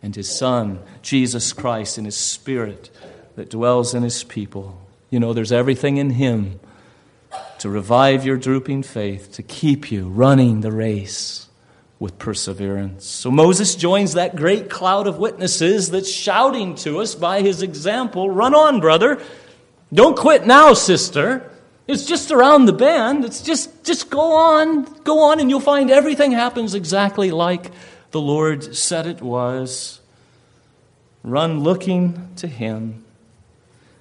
and 0.03 0.17
His 0.17 0.35
Son, 0.35 0.81
Jesus 1.03 1.53
Christ, 1.53 1.99
and 1.99 2.07
His 2.07 2.17
Spirit 2.17 2.91
that 3.37 3.51
dwells 3.51 3.95
in 3.95 4.03
His 4.03 4.25
people? 4.25 4.81
You 5.11 5.21
know, 5.21 5.35
there's 5.35 5.53
everything 5.53 5.99
in 5.99 6.11
Him 6.11 6.61
to 7.59 7.69
revive 7.69 8.25
your 8.25 8.39
drooping 8.39 8.85
faith, 8.85 9.33
to 9.33 9.43
keep 9.43 9.93
you 9.93 10.09
running 10.09 10.63
the 10.63 10.73
race 10.73 11.48
with 12.01 12.19
perseverance. 12.19 13.05
So 13.05 13.31
Moses 13.31 13.75
joins 13.75 14.15
that 14.15 14.37
great 14.37 14.71
cloud 14.71 15.07
of 15.07 15.19
witnesses 15.19 15.91
that's 15.91 16.11
shouting 16.11 16.77
to 16.77 17.01
us 17.01 17.15
by 17.15 17.43
his 17.43 17.63
example 17.63 18.31
Run 18.31 18.55
on, 18.55 18.81
brother. 18.81 19.21
Don't 19.93 20.17
quit 20.17 20.47
now, 20.47 20.75
sister. 20.75 21.51
It's 21.87 22.05
just 22.05 22.31
around 22.31 22.67
the 22.67 22.75
bend. 22.75 23.25
It's 23.25 23.41
just, 23.41 23.85
just 23.85 24.11
go 24.11 24.33
on, 24.33 24.85
go 25.05 25.21
on, 25.21 25.41
and 25.41 25.49
you'll 25.49 25.61
find 25.61 25.91
everything 25.91 26.33
happens 26.33 26.75
exactly 26.75 27.31
like 27.31 27.73
the 28.11 28.21
Lord 28.21 28.77
said 28.77 29.07
it 29.07 29.23
was. 29.23 30.01
Run 31.25 31.61
looking 31.61 32.31
to 32.37 32.47
Him. 32.47 33.05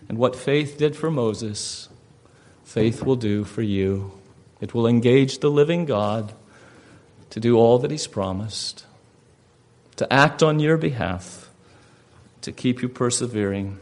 And 0.09 0.17
what 0.17 0.35
faith 0.35 0.77
did 0.77 0.95
for 0.95 1.09
Moses, 1.09 1.87
faith 2.63 3.03
will 3.03 3.15
do 3.15 3.45
for 3.45 3.61
you. 3.61 4.11
It 4.59 4.73
will 4.73 4.87
engage 4.87 5.39
the 5.39 5.49
living 5.49 5.85
God 5.85 6.33
to 7.29 7.39
do 7.39 7.57
all 7.57 7.79
that 7.79 7.91
He's 7.91 8.07
promised, 8.07 8.85
to 9.95 10.11
act 10.11 10.41
on 10.43 10.59
your 10.59 10.77
behalf, 10.77 11.49
to 12.41 12.51
keep 12.51 12.81
you 12.81 12.89
persevering 12.89 13.79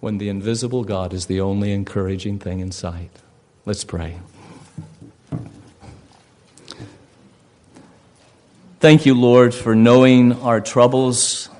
when 0.00 0.18
the 0.18 0.28
invisible 0.28 0.84
God 0.84 1.12
is 1.12 1.26
the 1.26 1.40
only 1.40 1.72
encouraging 1.72 2.38
thing 2.38 2.60
in 2.60 2.72
sight. 2.72 3.10
Let's 3.64 3.84
pray. 3.84 4.18
Thank 8.80 9.04
you, 9.04 9.14
Lord, 9.14 9.54
for 9.54 9.74
knowing 9.74 10.32
our 10.40 10.60
troubles, 10.62 11.50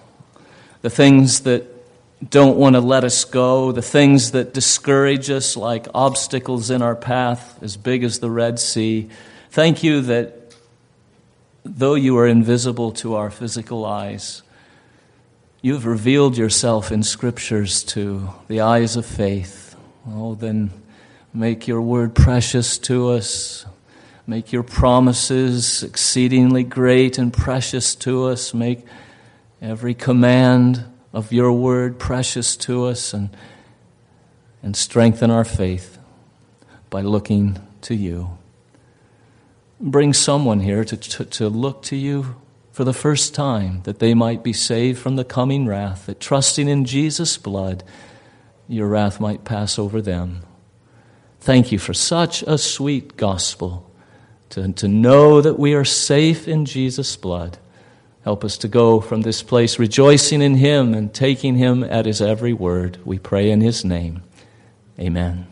the 0.81 0.89
things 0.89 1.41
that 1.41 1.67
don't 2.29 2.57
want 2.57 2.77
to 2.77 2.81
let 2.81 3.05
us 3.05 3.25
go, 3.25 3.73
the 3.73 3.83
things 3.83 4.33
that 4.33 4.55
discourage 4.55 5.29
us 5.31 5.57
like 5.57 5.87
obstacles 5.95 6.71
in 6.71 6.81
our 6.81 6.97
path 6.97 7.63
as 7.63 7.77
big 7.77 8.05
as 8.05 8.21
the 8.21 8.31
Red 8.31 8.59
Sea. 8.59 9.11
Thank 9.51 9.83
you 9.83 10.01
that 10.03 10.40
though 11.65 11.95
you 11.95 12.17
are 12.19 12.27
invisible 12.27 12.93
to 12.93 13.15
our 13.15 13.31
physical 13.31 13.85
eyes, 13.85 14.43
you 15.63 15.75
have 15.75 15.85
revealed 15.85 16.39
yourself 16.39 16.91
in 16.91 17.03
scriptures 17.03 17.83
to 17.85 18.31
the 18.49 18.61
eyes 18.61 18.97
of 18.97 19.05
faith. 19.05 19.77
Oh, 20.09 20.35
then 20.35 20.71
make 21.35 21.69
your 21.69 21.83
word 21.83 22.15
precious 22.15 22.79
to 22.79 23.11
us. 23.11 23.67
Make 24.27 24.53
your 24.53 24.63
promises 24.63 25.83
exceedingly 25.83 26.65
great 26.65 27.19
and 27.19 27.33
precious 27.33 27.95
to 27.97 28.25
us. 28.25 28.55
Make 28.55 28.87
every 29.61 29.95
command 29.95 30.85
of 31.13 31.33
your 31.33 31.53
word 31.53 31.99
precious 31.99 32.57
to 32.57 32.87
us 32.87 33.13
and, 33.13 33.31
and 34.63 34.77
strengthen 34.77 35.31
our 35.31 35.45
faith 35.45 35.99
by 36.89 37.03
looking 37.03 37.59
to 37.83 37.95
you. 37.95 38.39
Bring 39.81 40.13
someone 40.13 40.61
here 40.61 40.85
to, 40.85 40.97
to, 40.97 41.25
to 41.25 41.49
look 41.49 41.83
to 41.85 41.97
you 41.97 42.37
for 42.71 42.85
the 42.85 42.93
first 42.93 43.35
time, 43.35 43.83
that 43.83 43.99
they 43.99 44.15
might 44.15 44.43
be 44.43 44.53
saved 44.53 44.99
from 44.99 45.17
the 45.17 45.25
coming 45.25 45.67
wrath, 45.67 46.07
that 46.07 46.21
trusting 46.21 46.69
in 46.69 46.85
Jesus' 46.85 47.37
blood, 47.37 47.83
your 48.69 48.89
wrath 48.89 49.21
might 49.21 49.45
pass 49.45 49.79
over 49.79 50.01
them. 50.01 50.43
Thank 51.41 51.73
you 51.73 51.79
for 51.79 51.95
such 51.95 52.43
a 52.43 52.59
sweet 52.59 53.17
gospel, 53.17 53.91
to, 54.51 54.73
to 54.75 54.89
know 54.89 55.41
that 55.41 55.59
we 55.59 55.75
are 55.75 55.85
safe 55.85 56.47
in 56.47 56.65
Jesus' 56.67 57.17
blood. 57.17 57.59
Help 58.23 58.45
us 58.45 58.59
to 58.59 58.69
go 58.69 59.01
from 59.01 59.23
this 59.23 59.43
place 59.43 59.79
rejoicing 59.79 60.43
in 60.43 60.57
Him 60.57 60.93
and 60.93 61.13
taking 61.13 61.57
Him 61.57 61.83
at 61.83 62.07
His 62.07 62.21
every 62.21 62.53
word. 62.53 62.99
We 63.05 63.19
pray 63.19 63.51
in 63.51 63.61
His 63.61 63.85
name. 63.85 64.23
Amen. 64.99 65.47